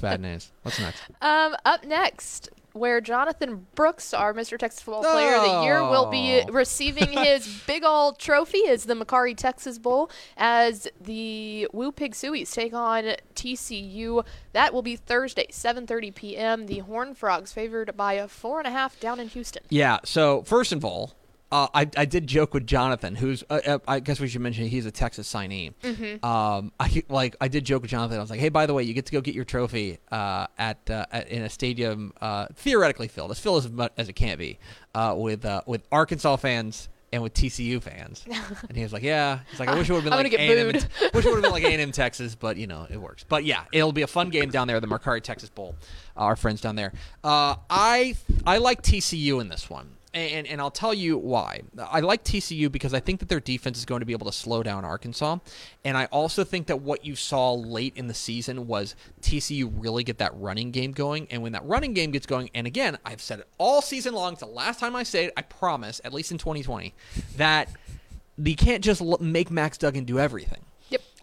Bad 0.00 0.20
news. 0.22 0.50
What's 0.62 0.80
next? 0.80 1.02
Um, 1.20 1.54
up 1.66 1.84
next, 1.84 2.48
where 2.72 2.98
Jonathan 3.02 3.66
Brooks, 3.74 4.14
our 4.14 4.32
Mr. 4.32 4.58
Texas 4.58 4.80
Football 4.80 5.02
Player 5.02 5.34
of 5.34 5.42
the 5.42 5.62
Year, 5.64 5.82
will 5.82 6.06
be 6.10 6.42
Oh. 6.48 6.50
receiving 6.50 7.08
his 7.12 7.46
big 7.66 7.84
old 7.84 8.18
trophy 8.18 8.58
is 8.58 8.84
the 8.84 8.94
Mercari 8.94 9.36
Texas 9.36 9.78
Bowl 9.78 10.10
as 10.38 10.88
the 10.98 11.68
Woo 11.74 11.92
Pig 11.92 12.14
Sueys 12.14 12.50
take 12.54 12.72
on 12.72 13.16
TCU. 13.34 14.24
That 14.54 14.72
will 14.72 14.82
be 14.82 14.96
Thursday, 14.96 15.48
7:30 15.50 16.14
p.m. 16.14 16.66
The 16.66 16.78
Horn 16.78 17.14
Frogs 17.14 17.52
favored 17.52 17.96
by 17.98 18.14
a 18.14 18.28
four 18.28 18.58
and 18.60 18.66
a 18.66 18.70
half 18.70 18.98
down 18.98 19.20
in 19.20 19.28
Houston. 19.28 19.62
Yeah. 19.68 19.98
So 20.06 20.42
first 20.44 20.72
of 20.72 20.86
all, 20.86 21.12
uh, 21.52 21.66
I 21.74 21.88
I 21.96 22.04
did 22.04 22.26
joke 22.26 22.54
with 22.54 22.66
Jonathan, 22.66 23.14
who's 23.16 23.42
uh, 23.50 23.60
uh, 23.66 23.78
I 23.88 24.00
guess 24.00 24.20
we 24.20 24.28
should 24.28 24.40
mention 24.40 24.66
he's 24.66 24.86
a 24.86 24.90
Texas 24.92 25.32
signee. 25.32 25.72
Um, 26.24 26.72
I 26.78 27.02
like 27.08 27.36
I 27.40 27.48
did 27.48 27.64
joke 27.64 27.82
with 27.82 27.90
Jonathan. 27.90 28.18
I 28.18 28.20
was 28.20 28.30
like, 28.30 28.40
hey, 28.40 28.50
by 28.50 28.66
the 28.66 28.74
way, 28.74 28.82
you 28.84 28.94
get 28.94 29.06
to 29.06 29.12
go 29.12 29.20
get 29.20 29.34
your 29.34 29.44
trophy 29.44 29.98
uh, 30.12 30.46
at, 30.58 30.88
uh, 30.88 31.06
at 31.10 31.28
in 31.28 31.42
a 31.42 31.48
stadium 31.50 32.12
uh, 32.20 32.46
theoretically 32.54 33.08
filled, 33.08 33.30
as 33.32 33.38
filled 33.40 33.64
as 33.64 33.90
as 33.96 34.08
it 34.08 34.12
can 34.14 34.38
be, 34.38 34.58
uh, 34.94 35.14
with 35.16 35.44
uh, 35.44 35.62
with 35.66 35.82
Arkansas 35.90 36.36
fans. 36.36 36.88
And 37.12 37.24
with 37.24 37.34
TCU 37.34 37.82
fans, 37.82 38.24
and 38.68 38.76
he 38.76 38.84
was 38.84 38.92
like, 38.92 39.02
"Yeah." 39.02 39.40
He's 39.50 39.58
like, 39.58 39.68
"I 39.68 39.76
wish 39.76 39.90
it 39.90 39.92
would 39.94 40.04
have 40.04 40.12
been 40.12 40.22
like 40.22 40.32
A&M 40.32 40.70
booed. 40.70 40.86
wish 41.12 41.24
it 41.26 41.28
would 41.28 41.34
have 41.34 41.42
been 41.42 41.50
like 41.50 41.64
A&M 41.64 41.90
Texas, 41.90 42.36
but 42.36 42.56
you 42.56 42.68
know 42.68 42.86
it 42.88 42.98
works. 42.98 43.24
But 43.28 43.44
yeah, 43.44 43.64
it'll 43.72 43.90
be 43.90 44.02
a 44.02 44.06
fun 44.06 44.30
game 44.30 44.50
down 44.50 44.68
there, 44.68 44.78
the 44.78 44.86
Mercari 44.86 45.20
Texas 45.20 45.50
Bowl. 45.50 45.74
Our 46.16 46.36
friends 46.36 46.60
down 46.60 46.76
there. 46.76 46.92
Uh, 47.24 47.56
I 47.68 48.14
I 48.46 48.58
like 48.58 48.82
TCU 48.82 49.40
in 49.40 49.48
this 49.48 49.68
one. 49.68 49.96
And, 50.12 50.46
and 50.46 50.60
I'll 50.60 50.72
tell 50.72 50.92
you 50.92 51.16
why. 51.16 51.62
I 51.78 52.00
like 52.00 52.24
TCU 52.24 52.70
because 52.70 52.92
I 52.92 53.00
think 53.00 53.20
that 53.20 53.28
their 53.28 53.38
defense 53.38 53.78
is 53.78 53.84
going 53.84 54.00
to 54.00 54.06
be 54.06 54.12
able 54.12 54.26
to 54.26 54.32
slow 54.32 54.62
down 54.62 54.84
Arkansas. 54.84 55.38
And 55.84 55.96
I 55.96 56.06
also 56.06 56.42
think 56.42 56.66
that 56.66 56.80
what 56.80 57.04
you 57.04 57.14
saw 57.14 57.52
late 57.52 57.92
in 57.96 58.08
the 58.08 58.14
season 58.14 58.66
was 58.66 58.96
TCU 59.22 59.70
really 59.72 60.02
get 60.02 60.18
that 60.18 60.32
running 60.34 60.72
game 60.72 60.90
going. 60.90 61.28
And 61.30 61.42
when 61.42 61.52
that 61.52 61.64
running 61.64 61.94
game 61.94 62.10
gets 62.10 62.26
going, 62.26 62.50
and 62.54 62.66
again, 62.66 62.98
I've 63.04 63.20
said 63.20 63.38
it 63.40 63.48
all 63.58 63.82
season 63.82 64.14
long, 64.14 64.32
it's 64.32 64.40
the 64.40 64.46
last 64.46 64.80
time 64.80 64.96
I 64.96 65.04
say 65.04 65.26
it, 65.26 65.32
I 65.36 65.42
promise, 65.42 66.00
at 66.04 66.12
least 66.12 66.32
in 66.32 66.38
2020, 66.38 66.92
that 67.36 67.68
you 68.36 68.56
can't 68.56 68.82
just 68.82 69.02
make 69.20 69.50
Max 69.50 69.78
Duggan 69.78 70.04
do 70.04 70.18
everything. 70.18 70.60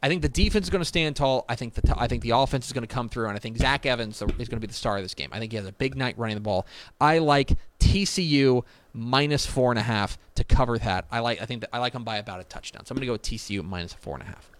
I 0.02 0.10
think 0.10 0.22
the 0.22 0.30
defense 0.30 0.68
is 0.68 0.70
going 0.70 0.82
to 0.82 0.86
stand 0.86 1.16
tall. 1.16 1.46
I 1.50 1.56
think 1.56 1.74
the 1.74 1.96
I 1.98 2.08
think 2.08 2.22
the 2.22 2.32
offense 2.32 2.68
is 2.68 2.74
going 2.74 2.86
to 2.86 2.94
come 2.94 3.10
through, 3.10 3.28
and 3.28 3.36
I 3.36 3.40
think 3.40 3.58
Zach 3.58 3.86
Evans 3.86 4.22
uh, 4.22 4.26
is 4.38 4.48
going 4.48 4.58
to 4.58 4.60
be 4.60 4.68
the 4.68 4.74
star 4.74 4.98
of 4.98 5.04
this 5.04 5.14
game. 5.14 5.30
I 5.32 5.40
think 5.40 5.52
he 5.52 5.58
has 5.58 5.66
a 5.66 5.72
big 5.72 5.96
night 5.96 6.18
running 6.18 6.36
the 6.36 6.42
ball. 6.42 6.68
I 7.02 7.18
like 7.18 7.54
TCU 7.80 8.64
minus 8.94 9.46
four 9.46 9.72
and 9.72 9.80
a 9.80 9.84
half 9.84 10.18
to 10.36 10.44
cover 10.44 10.78
that. 10.80 11.06
I 11.12 11.20
like 11.20 11.42
I 11.42 11.46
think 11.46 11.62
that 11.62 11.70
I 11.74 11.80
like 11.80 11.94
them 11.94 12.04
by 12.04 12.18
about 12.18 12.40
a 12.40 12.44
touchdown. 12.44 12.86
So 12.86 12.94
I'm 12.94 12.98
going 12.98 13.02
to 13.02 13.08
go 13.08 13.14
with 13.14 13.24
TCU 13.24 13.64
minus 13.64 13.94
four 13.94 14.14
and 14.16 14.24
a 14.24 14.28
half. 14.28 14.52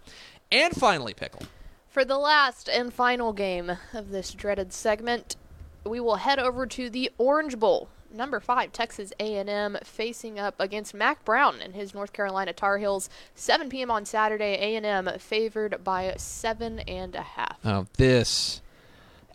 And 0.50 0.74
finally, 0.74 1.14
pickle. 1.14 1.42
For 1.88 2.04
the 2.04 2.18
last 2.18 2.68
and 2.68 2.92
final 2.92 3.32
game 3.32 3.72
of 3.92 4.10
this 4.10 4.32
dreaded 4.32 4.72
segment, 4.72 5.36
we 5.84 6.00
will 6.00 6.16
head 6.16 6.38
over 6.38 6.66
to 6.66 6.90
the 6.90 7.10
Orange 7.18 7.58
Bowl. 7.58 7.88
Number 8.12 8.40
five, 8.40 8.72
Texas 8.72 9.12
A&M 9.20 9.76
facing 9.84 10.38
up 10.38 10.54
against 10.58 10.94
Mack 10.94 11.24
Brown 11.24 11.60
and 11.60 11.74
his 11.74 11.94
North 11.94 12.12
Carolina 12.12 12.52
Tar 12.52 12.78
Heels. 12.78 13.10
7 13.34 13.68
p.m. 13.68 13.90
on 13.90 14.04
Saturday. 14.04 14.76
A&M 14.76 15.10
favored 15.18 15.84
by 15.84 16.14
seven 16.16 16.80
and 16.80 17.14
a 17.14 17.22
half. 17.22 17.58
Oh, 17.64 17.86
this. 17.96 18.62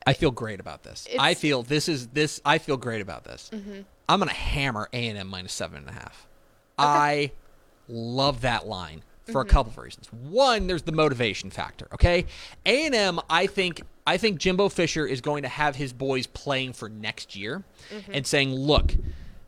I 0.06 0.14
feel 0.14 0.32
great 0.32 0.60
about 0.60 0.84
this. 0.84 1.06
It's- 1.06 1.20
I 1.20 1.34
feel 1.34 1.64
this 1.64 1.88
is 1.88 2.08
this. 2.08 2.42
I 2.46 2.58
feel 2.58 2.78
great 2.78 3.02
about 3.02 3.24
this. 3.24 3.50
Mm-hmm. 3.54 3.82
I'm 4.10 4.20
gonna 4.20 4.34
hammer 4.34 4.90
A 4.92 5.08
and 5.08 5.18
M 5.18 5.28
minus 5.28 5.54
seven 5.54 5.78
and 5.78 5.90
a 5.90 5.94
half. 5.94 6.28
I 6.78 7.32
love 7.88 8.42
that 8.42 8.68
line 8.68 9.04
for 9.32 9.42
a 9.42 9.46
mm-hmm. 9.46 9.52
couple 9.52 9.72
of 9.72 9.78
reasons. 9.78 10.12
One, 10.12 10.68
there's 10.68 10.82
the 10.82 10.92
motivation 10.92 11.50
factor. 11.50 11.88
Okay, 11.94 12.26
A 12.66 12.86
and 12.86 12.96
M. 12.96 13.20
I 13.30 13.48
think 13.48 13.82
I 14.06 14.18
think 14.18 14.40
Jimbo 14.40 14.70
Fisher 14.70 15.06
is 15.06 15.22
going 15.22 15.44
to 15.44 15.50
have 15.50 15.76
his 15.76 15.94
boys 15.94 16.28
playing 16.28 16.74
for 16.74 16.90
next 16.90 17.36
year 17.36 17.64
mm-hmm. 17.94 18.14
and 18.14 18.26
saying, 18.28 18.54
look. 18.54 18.96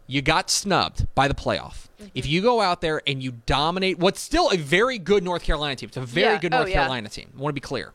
You 0.07 0.21
got 0.21 0.51
snubbed 0.51 1.07
by 1.15 1.27
the 1.27 1.33
playoff. 1.33 1.87
Mm-hmm. 1.97 2.05
If 2.13 2.27
you 2.27 2.43
go 2.43 2.61
out 2.61 2.79
there 2.79 3.01
and 3.07 3.23
you 3.23 3.31
dominate 3.47 3.97
what's 3.97 4.21
still 4.21 4.51
a 4.51 4.55
very 4.55 4.99
good 4.99 5.23
North 5.23 5.41
Carolina 5.41 5.75
team, 5.75 5.87
it's 5.87 5.97
a 5.97 6.01
very 6.01 6.33
Yeah. 6.33 6.39
good 6.39 6.53
Oh, 6.53 6.57
North 6.57 6.69
yeah. 6.69 6.75
Carolina 6.75 7.09
team. 7.09 7.31
I 7.35 7.41
want 7.41 7.49
to 7.49 7.59
be 7.59 7.59
clear. 7.59 7.91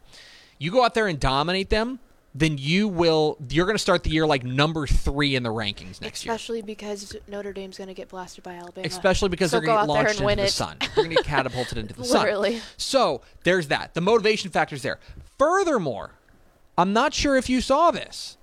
You 0.59 0.73
go 0.73 0.85
out 0.85 0.95
there 0.95 1.07
and 1.07 1.21
dominate 1.21 1.71
them, 1.71 2.01
then 2.35 2.59
you 2.59 2.89
will. 2.89 3.39
You're 3.49 3.65
going 3.65 3.77
to 3.77 3.79
start 3.81 4.03
the 4.03 4.11
year 4.11 4.27
like 4.27 4.43
number 4.43 4.89
three 4.89 5.37
in 5.37 5.45
the 5.45 5.51
rankings 5.51 6.01
next 6.01 6.25
year. 6.25 6.35
Especially 6.35 6.63
because 6.63 7.15
Notre 7.29 7.53
Dame's 7.53 7.79
going 7.79 7.87
to 7.87 7.95
get 7.95 8.09
blasted 8.09 8.43
by 8.43 8.55
Alabama. 8.55 8.85
Especially 8.89 9.29
because 9.29 9.53
So 9.53 9.59
they're 9.61 9.67
going 9.67 9.79
to 9.79 9.87
get 9.87 9.93
launched 9.95 10.13
into 10.15 10.25
win 10.25 10.39
the 10.39 10.45
it. 10.47 10.51
sun. 10.51 10.79
They're 10.81 10.91
going 11.05 11.11
to 11.11 11.15
get 11.15 11.25
catapulted 11.27 11.79
into 11.79 11.95
the 11.95 12.03
sun. 12.05 12.61
So 12.77 13.21
there's 13.45 13.69
that. 13.69 13.95
The 13.95 14.01
motivation 14.01 14.51
factor's 14.51 14.83
there. 14.83 14.99
Furthermore, 15.39 16.11
I'm 16.81 16.95
not 16.95 17.13
sure 17.13 17.37
if 17.37 17.51
you 17.51 17.61
saw 17.61 17.91
this. 17.91 18.39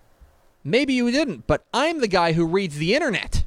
Maybe 0.63 0.93
you 0.93 1.09
didn't, 1.09 1.47
but 1.47 1.63
I'm 1.73 2.01
the 2.01 2.07
guy 2.07 2.33
who 2.33 2.45
reads 2.45 2.77
the 2.77 2.93
internet. 2.93 3.45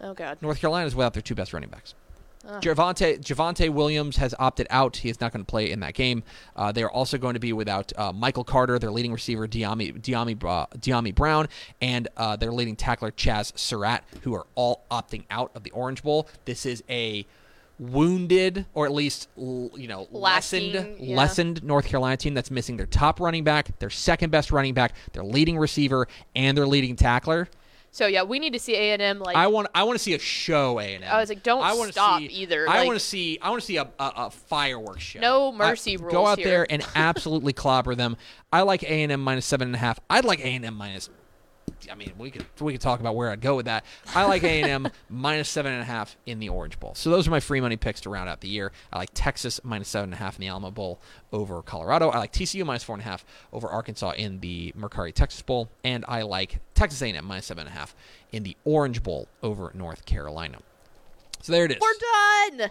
Oh, 0.00 0.14
God. 0.14 0.38
North 0.40 0.60
Carolina's 0.60 0.94
without 0.94 1.12
their 1.12 1.22
two 1.22 1.34
best 1.34 1.52
running 1.52 1.70
backs. 1.70 1.94
Javonte 2.46 3.20
Javonte 3.20 3.68
Williams 3.68 4.16
has 4.16 4.34
opted 4.38 4.66
out. 4.70 4.98
He 4.98 5.10
is 5.10 5.20
not 5.20 5.32
going 5.32 5.44
to 5.44 5.50
play 5.50 5.70
in 5.70 5.80
that 5.80 5.94
game. 5.94 6.22
Uh, 6.56 6.72
they 6.72 6.82
are 6.82 6.90
also 6.90 7.18
going 7.18 7.34
to 7.34 7.40
be 7.40 7.52
without 7.52 7.92
uh, 7.98 8.12
Michael 8.12 8.44
Carter, 8.44 8.78
their 8.78 8.92
leading 8.92 9.12
receiver, 9.12 9.46
Dyami 9.46 10.00
Dyami, 10.00 10.42
uh, 10.44 10.66
Dyami 10.78 11.14
Brown, 11.14 11.48
and 11.82 12.08
uh, 12.16 12.36
their 12.36 12.52
leading 12.52 12.76
tackler 12.76 13.10
Chaz 13.10 13.58
Surratt, 13.58 14.02
who 14.22 14.34
are 14.34 14.46
all 14.54 14.84
opting 14.90 15.24
out 15.30 15.50
of 15.54 15.64
the 15.64 15.70
Orange 15.72 16.02
Bowl. 16.02 16.28
This 16.46 16.64
is 16.64 16.82
a 16.88 17.26
wounded 17.78 18.66
or 18.74 18.86
at 18.86 18.92
least 18.92 19.28
you 19.36 19.70
know 19.88 20.08
Lacking, 20.10 20.20
lessened 20.20 20.96
yeah. 21.00 21.16
lessened 21.16 21.62
North 21.62 21.86
Carolina 21.86 22.16
team 22.16 22.34
that's 22.34 22.50
missing 22.50 22.76
their 22.76 22.86
top 22.86 23.20
running 23.20 23.44
back, 23.44 23.78
their 23.78 23.90
second 23.90 24.30
best 24.30 24.50
running 24.50 24.74
back, 24.74 24.94
their 25.12 25.24
leading 25.24 25.58
receiver, 25.58 26.08
and 26.34 26.56
their 26.56 26.66
leading 26.66 26.96
tackler. 26.96 27.48
So, 27.90 28.06
yeah, 28.06 28.22
we 28.22 28.38
need 28.38 28.52
to 28.52 28.58
see 28.58 28.74
A&M, 28.76 29.18
like, 29.20 29.34
I 29.34 29.46
want 29.46 29.68
I 29.74 29.82
want 29.84 29.98
to 29.98 30.02
see 30.02 30.12
a 30.12 30.18
show 30.18 30.78
A 30.78 30.94
and 30.94 31.02
M. 31.04 31.10
I 31.10 31.18
was 31.20 31.30
like, 31.30 31.42
don't 31.42 31.62
I 31.62 31.72
wanna 31.72 31.90
stop 31.92 32.20
see, 32.20 32.26
either, 32.26 32.68
I 32.68 32.78
like- 32.80 32.86
want 32.86 32.98
to 32.98 33.04
see 33.04 33.38
I 33.40 33.48
want 33.50 33.60
to 33.62 33.66
see 33.66 33.76
a, 33.78 33.84
a, 33.98 34.12
a 34.16 34.30
fireworks 34.30 35.02
show. 35.02 35.20
No 35.20 35.52
mercy 35.52 35.96
I- 35.96 36.00
rules 36.00 36.12
Go 36.12 36.26
out 36.26 36.38
here. 36.38 36.46
there 36.48 36.66
and 36.70 36.84
absolutely 36.94 37.54
clobber 37.54 37.94
them. 37.94 38.16
I 38.52 38.62
like 38.62 38.82
A 38.82 39.02
and 39.02 39.10
M 39.10 39.22
minus 39.24 39.46
seven 39.46 39.68
and 39.68 39.74
a 39.74 39.78
half. 39.78 39.98
I'd 40.10 40.24
like 40.26 40.40
A 40.40 40.44
and 40.48 40.64
M 40.66 40.74
minus. 40.74 41.08
I 41.90 41.94
mean, 41.94 42.12
we 42.18 42.30
could 42.30 42.44
we 42.60 42.72
could 42.72 42.80
talk 42.80 43.00
about 43.00 43.14
where 43.16 43.30
I'd 43.30 43.40
go 43.40 43.56
with 43.56 43.66
that. 43.66 43.84
I 44.14 44.24
like 44.26 44.42
A 44.44 44.62
and 44.62 44.86
M 44.86 44.92
minus 45.08 45.48
seven 45.48 45.72
and 45.72 45.82
a 45.82 45.84
half 45.84 46.16
in 46.26 46.38
the 46.38 46.48
Orange 46.48 46.78
Bowl. 46.80 46.94
So 46.94 47.10
those 47.10 47.26
are 47.28 47.30
my 47.30 47.40
free 47.40 47.60
money 47.60 47.76
picks 47.76 48.00
to 48.02 48.10
round 48.10 48.28
out 48.28 48.40
the 48.40 48.48
year. 48.48 48.72
I 48.92 48.98
like 48.98 49.10
Texas 49.14 49.60
minus 49.64 49.88
seven 49.88 50.04
and 50.10 50.14
a 50.14 50.16
half 50.16 50.36
in 50.36 50.40
the 50.42 50.48
Alamo 50.48 50.70
Bowl 50.70 51.00
over 51.32 51.62
Colorado. 51.62 52.10
I 52.10 52.18
like 52.18 52.32
TCU 52.32 52.64
minus 52.64 52.82
four 52.82 52.94
and 52.94 53.02
a 53.02 53.04
half 53.04 53.24
over 53.52 53.68
Arkansas 53.68 54.10
in 54.12 54.40
the 54.40 54.72
Mercari 54.78 55.12
Texas 55.12 55.42
Bowl, 55.42 55.68
and 55.84 56.04
I 56.08 56.22
like 56.22 56.60
Texas 56.74 57.00
A 57.02 57.06
and 57.06 57.16
M 57.16 57.24
minus 57.24 57.46
seven 57.46 57.66
and 57.66 57.74
a 57.74 57.78
half 57.78 57.94
in 58.32 58.42
the 58.42 58.56
Orange 58.64 59.02
Bowl 59.02 59.28
over 59.42 59.70
North 59.74 60.04
Carolina. 60.04 60.58
So 61.42 61.52
there 61.52 61.64
it 61.64 61.72
is. 61.72 61.78
we're 61.80 62.58
done. 62.58 62.70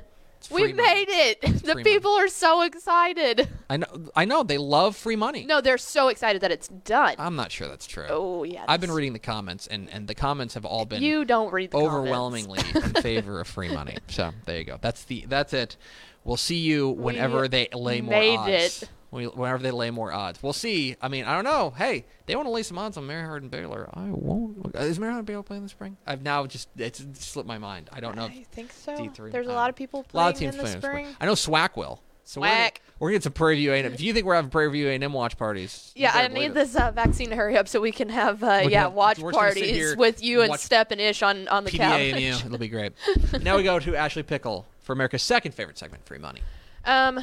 We 0.51 0.61
money. 0.61 0.73
made 0.73 1.05
it. 1.09 1.41
The 1.41 1.73
free 1.73 1.83
people 1.83 2.11
are 2.11 2.27
so 2.27 2.61
excited. 2.61 3.47
I 3.69 3.77
know. 3.77 3.87
I 4.15 4.25
know 4.25 4.43
they 4.43 4.57
love 4.57 4.95
free 4.95 5.15
money. 5.15 5.45
No, 5.45 5.59
they're 5.61 5.77
so 5.77 6.07
excited 6.07 6.41
that 6.41 6.51
it's 6.51 6.67
done. 6.67 7.15
I'm 7.19 7.35
not 7.35 7.51
sure 7.51 7.67
that's 7.67 7.85
true. 7.87 8.05
oh, 8.09 8.43
yeah. 8.43 8.63
I've 8.67 8.79
been 8.81 8.91
reading 8.91 9.13
the 9.13 9.19
comments, 9.19 9.67
and 9.67 9.89
and 9.89 10.07
the 10.07 10.15
comments 10.15 10.53
have 10.53 10.65
all 10.65 10.85
been 10.85 11.01
You 11.01 11.25
don't 11.25 11.51
read 11.51 11.73
overwhelmingly 11.73 12.59
in 12.73 12.81
favor 13.01 13.39
of 13.41 13.47
free 13.47 13.69
money. 13.73 13.97
So 14.07 14.31
there 14.45 14.57
you 14.57 14.63
go. 14.63 14.77
That's 14.81 15.03
the 15.03 15.25
that's 15.27 15.53
it. 15.53 15.75
We'll 16.23 16.37
see 16.37 16.57
you 16.57 16.89
whenever 16.89 17.41
We 17.41 17.47
they 17.47 17.67
lay 17.73 18.01
more 18.01 18.11
made 18.11 18.37
odds. 18.37 18.83
it. 18.83 18.89
Whenever 19.09 19.59
they 19.63 19.71
lay 19.71 19.89
more 19.89 20.11
odds, 20.11 20.43
we'll 20.43 20.51
see. 20.53 20.95
I 21.01 21.07
mean, 21.07 21.23
I 21.25 21.33
don't 21.33 21.45
know. 21.45 21.69
Hey, 21.71 22.05
they 22.25 22.35
want 22.35 22.45
to 22.47 22.51
lay 22.51 22.63
some 22.63 22.77
odds 22.77 22.97
on 22.97 23.07
Mary 23.07 23.25
Hardin 23.25 23.47
Baylor. 23.49 23.89
I 23.93 24.09
won't. 24.09 24.75
Is 24.75 24.99
Mary 24.99 25.13
Hardin 25.13 25.25
Baylor 25.25 25.43
playing 25.43 25.63
this 25.63 25.71
spring? 25.71 25.95
I've 26.05 26.21
now 26.21 26.45
just 26.45 26.67
it's 26.77 27.05
slipped 27.25 27.47
my 27.47 27.57
mind. 27.57 27.89
I 27.93 28.01
don't 28.01 28.15
know. 28.15 28.25
I 28.25 28.45
think 28.51 28.73
so. 28.73 28.93
D3. 28.93 29.31
There's 29.31 29.47
a 29.47 29.53
lot 29.53 29.69
of 29.69 29.75
people 29.77 30.05
A 30.13 30.17
lot 30.17 30.33
of 30.33 30.39
teams 30.39 30.55
in 30.55 30.57
the 30.57 30.63
playing 30.63 30.79
this 30.81 30.83
spring. 30.89 31.07
I 31.21 31.25
know 31.25 31.33
SWAC 31.33 31.77
will. 31.77 32.01
So 32.25 32.41
we're 32.41 32.47
gonna, 32.49 32.69
we're 32.99 33.07
gonna 33.07 33.15
get 33.15 33.23
some 33.23 33.31
Prairie 33.31 33.55
View 33.55 33.71
A&M. 33.71 33.85
If 33.93 34.01
you 34.01 34.11
think 34.11 34.25
we're 34.25 34.35
having 34.35 34.51
Prairie 34.51 34.69
View 34.71 34.89
A&M 34.89 35.13
watch 35.13 35.37
parties, 35.37 35.93
Yeah, 35.95 36.11
I 36.13 36.27
need 36.27 36.53
this 36.53 36.75
uh, 36.75 36.91
vaccine 36.91 37.29
to 37.29 37.37
hurry 37.37 37.55
up 37.55 37.69
so 37.69 37.79
we 37.79 37.93
can 37.93 38.09
have 38.09 38.43
uh, 38.43 38.63
We 38.65 38.73
yeah 38.73 38.81
have- 38.81 38.93
watch 38.93 39.19
we're 39.19 39.31
just 39.31 39.39
gonna 39.39 39.53
sit 39.53 39.63
parties 39.63 39.95
with 39.95 40.21
you 40.21 40.41
and 40.41 40.53
Step 40.59 40.91
and 40.91 40.99
Ish 40.99 41.23
on 41.23 41.47
on 41.47 41.63
the 41.63 41.71
PDA 41.71 41.79
and 41.79 42.11
couch. 42.15 42.21
you. 42.21 42.33
It'll 42.47 42.57
be 42.57 42.67
great. 42.67 42.91
now 43.41 43.55
we 43.55 43.63
go 43.63 43.79
to 43.79 43.95
Ashley 43.95 44.23
Pickle 44.23 44.65
for 44.81 44.91
America's 44.91 45.23
second 45.23 45.53
favorite 45.53 45.77
segment, 45.77 46.05
Free 46.05 46.17
Money. 46.17 46.41
Um, 46.83 47.21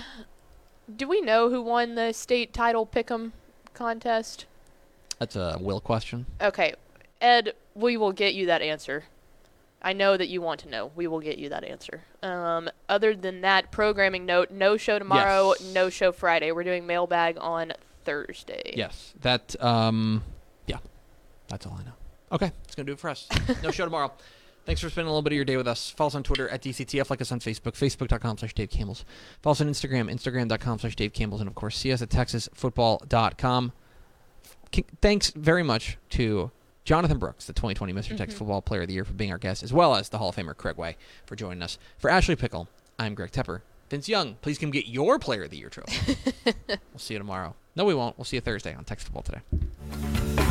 do 0.94 1.08
we 1.08 1.20
know 1.20 1.50
who 1.50 1.62
won 1.62 1.94
the 1.94 2.12
state 2.12 2.52
title 2.52 2.86
pick'em 2.86 3.32
contest? 3.72 4.46
That's 5.18 5.36
a 5.36 5.58
will 5.60 5.80
question. 5.80 6.26
Okay, 6.40 6.74
Ed, 7.20 7.54
we 7.74 7.96
will 7.96 8.12
get 8.12 8.34
you 8.34 8.46
that 8.46 8.62
answer. 8.62 9.04
I 9.80 9.92
know 9.92 10.16
that 10.16 10.28
you 10.28 10.40
want 10.40 10.60
to 10.60 10.68
know. 10.68 10.90
We 10.96 11.06
will 11.06 11.20
get 11.20 11.36
you 11.38 11.50
that 11.50 11.62
answer. 11.62 12.02
Um, 12.22 12.70
other 12.88 13.14
than 13.14 13.42
that, 13.42 13.70
programming 13.70 14.24
note: 14.26 14.50
no 14.50 14.76
show 14.76 14.98
tomorrow, 14.98 15.54
Yes. 15.60 15.74
no 15.74 15.90
show 15.90 16.10
Friday. 16.10 16.52
We're 16.52 16.64
doing 16.64 16.86
mailbag 16.86 17.36
on 17.40 17.72
Thursday. 18.04 18.72
Yes, 18.76 19.12
that. 19.20 19.54
Um, 19.62 20.22
yeah, 20.66 20.78
that's 21.48 21.66
all 21.66 21.76
I 21.80 21.84
know. 21.84 21.92
Okay, 22.32 22.50
it's 22.64 22.74
gonna 22.74 22.86
do 22.86 22.92
it 22.92 22.98
for 22.98 23.10
us. 23.10 23.28
no 23.62 23.70
show 23.70 23.84
tomorrow. 23.90 24.10
Thanks 24.64 24.80
for 24.80 24.88
spending 24.88 25.08
a 25.08 25.10
little 25.10 25.22
bit 25.22 25.32
of 25.32 25.36
your 25.36 25.44
day 25.44 25.56
with 25.56 25.68
us. 25.68 25.90
Follow 25.90 26.08
us 26.08 26.14
on 26.14 26.22
Twitter 26.22 26.48
at 26.48 26.62
DCTF, 26.62 27.10
like 27.10 27.20
us 27.20 27.30
on 27.30 27.40
Facebook, 27.40 27.72
facebook.com 27.72 28.38
slash 28.38 28.54
Dave 28.54 28.70
Campbell's. 28.70 29.04
Follow 29.42 29.52
us 29.52 29.60
on 29.60 29.68
Instagram, 29.68 30.10
instagram.com 30.10 30.78
slash 30.78 30.96
Dave 30.96 31.12
Campbell's, 31.12 31.42
and 31.42 31.48
of 31.48 31.54
course, 31.54 31.76
see 31.76 31.92
us 31.92 32.00
at 32.00 32.08
texasfootball.com. 32.08 33.72
Thanks 35.00 35.30
very 35.30 35.62
much 35.62 35.98
to 36.10 36.50
Jonathan 36.84 37.18
Brooks, 37.18 37.46
the 37.46 37.52
2020 37.52 37.92
mister 37.92 38.16
Texas 38.16 38.34
mm-hmm. 38.34 38.38
Football 38.38 38.62
Player 38.62 38.82
of 38.82 38.88
the 38.88 38.94
Year, 38.94 39.04
for 39.04 39.12
being 39.12 39.30
our 39.30 39.38
guest, 39.38 39.62
as 39.62 39.72
well 39.72 39.94
as 39.94 40.08
the 40.08 40.18
Hall 40.18 40.30
of 40.30 40.36
Famer 40.36 40.56
Craig 40.56 40.76
Way 40.76 40.96
for 41.26 41.36
joining 41.36 41.62
us. 41.62 41.78
For 41.98 42.10
Ashley 42.10 42.36
Pickle, 42.36 42.68
I'm 42.98 43.14
Greg 43.14 43.32
Tepper. 43.32 43.60
Vince 43.90 44.08
Young, 44.08 44.36
please 44.40 44.58
come 44.58 44.70
get 44.70 44.86
your 44.86 45.18
Player 45.18 45.44
of 45.44 45.50
the 45.50 45.58
Year 45.58 45.68
trophy. 45.68 46.16
we'll 46.68 46.78
see 46.96 47.14
you 47.14 47.18
tomorrow. 47.18 47.54
No, 47.76 47.84
we 47.84 47.94
won't. 47.94 48.16
We'll 48.18 48.24
see 48.24 48.36
you 48.36 48.40
Thursday 48.40 48.74
on 48.74 48.84
Texas 48.84 49.08
Football 49.08 49.22
Today. 49.22 50.43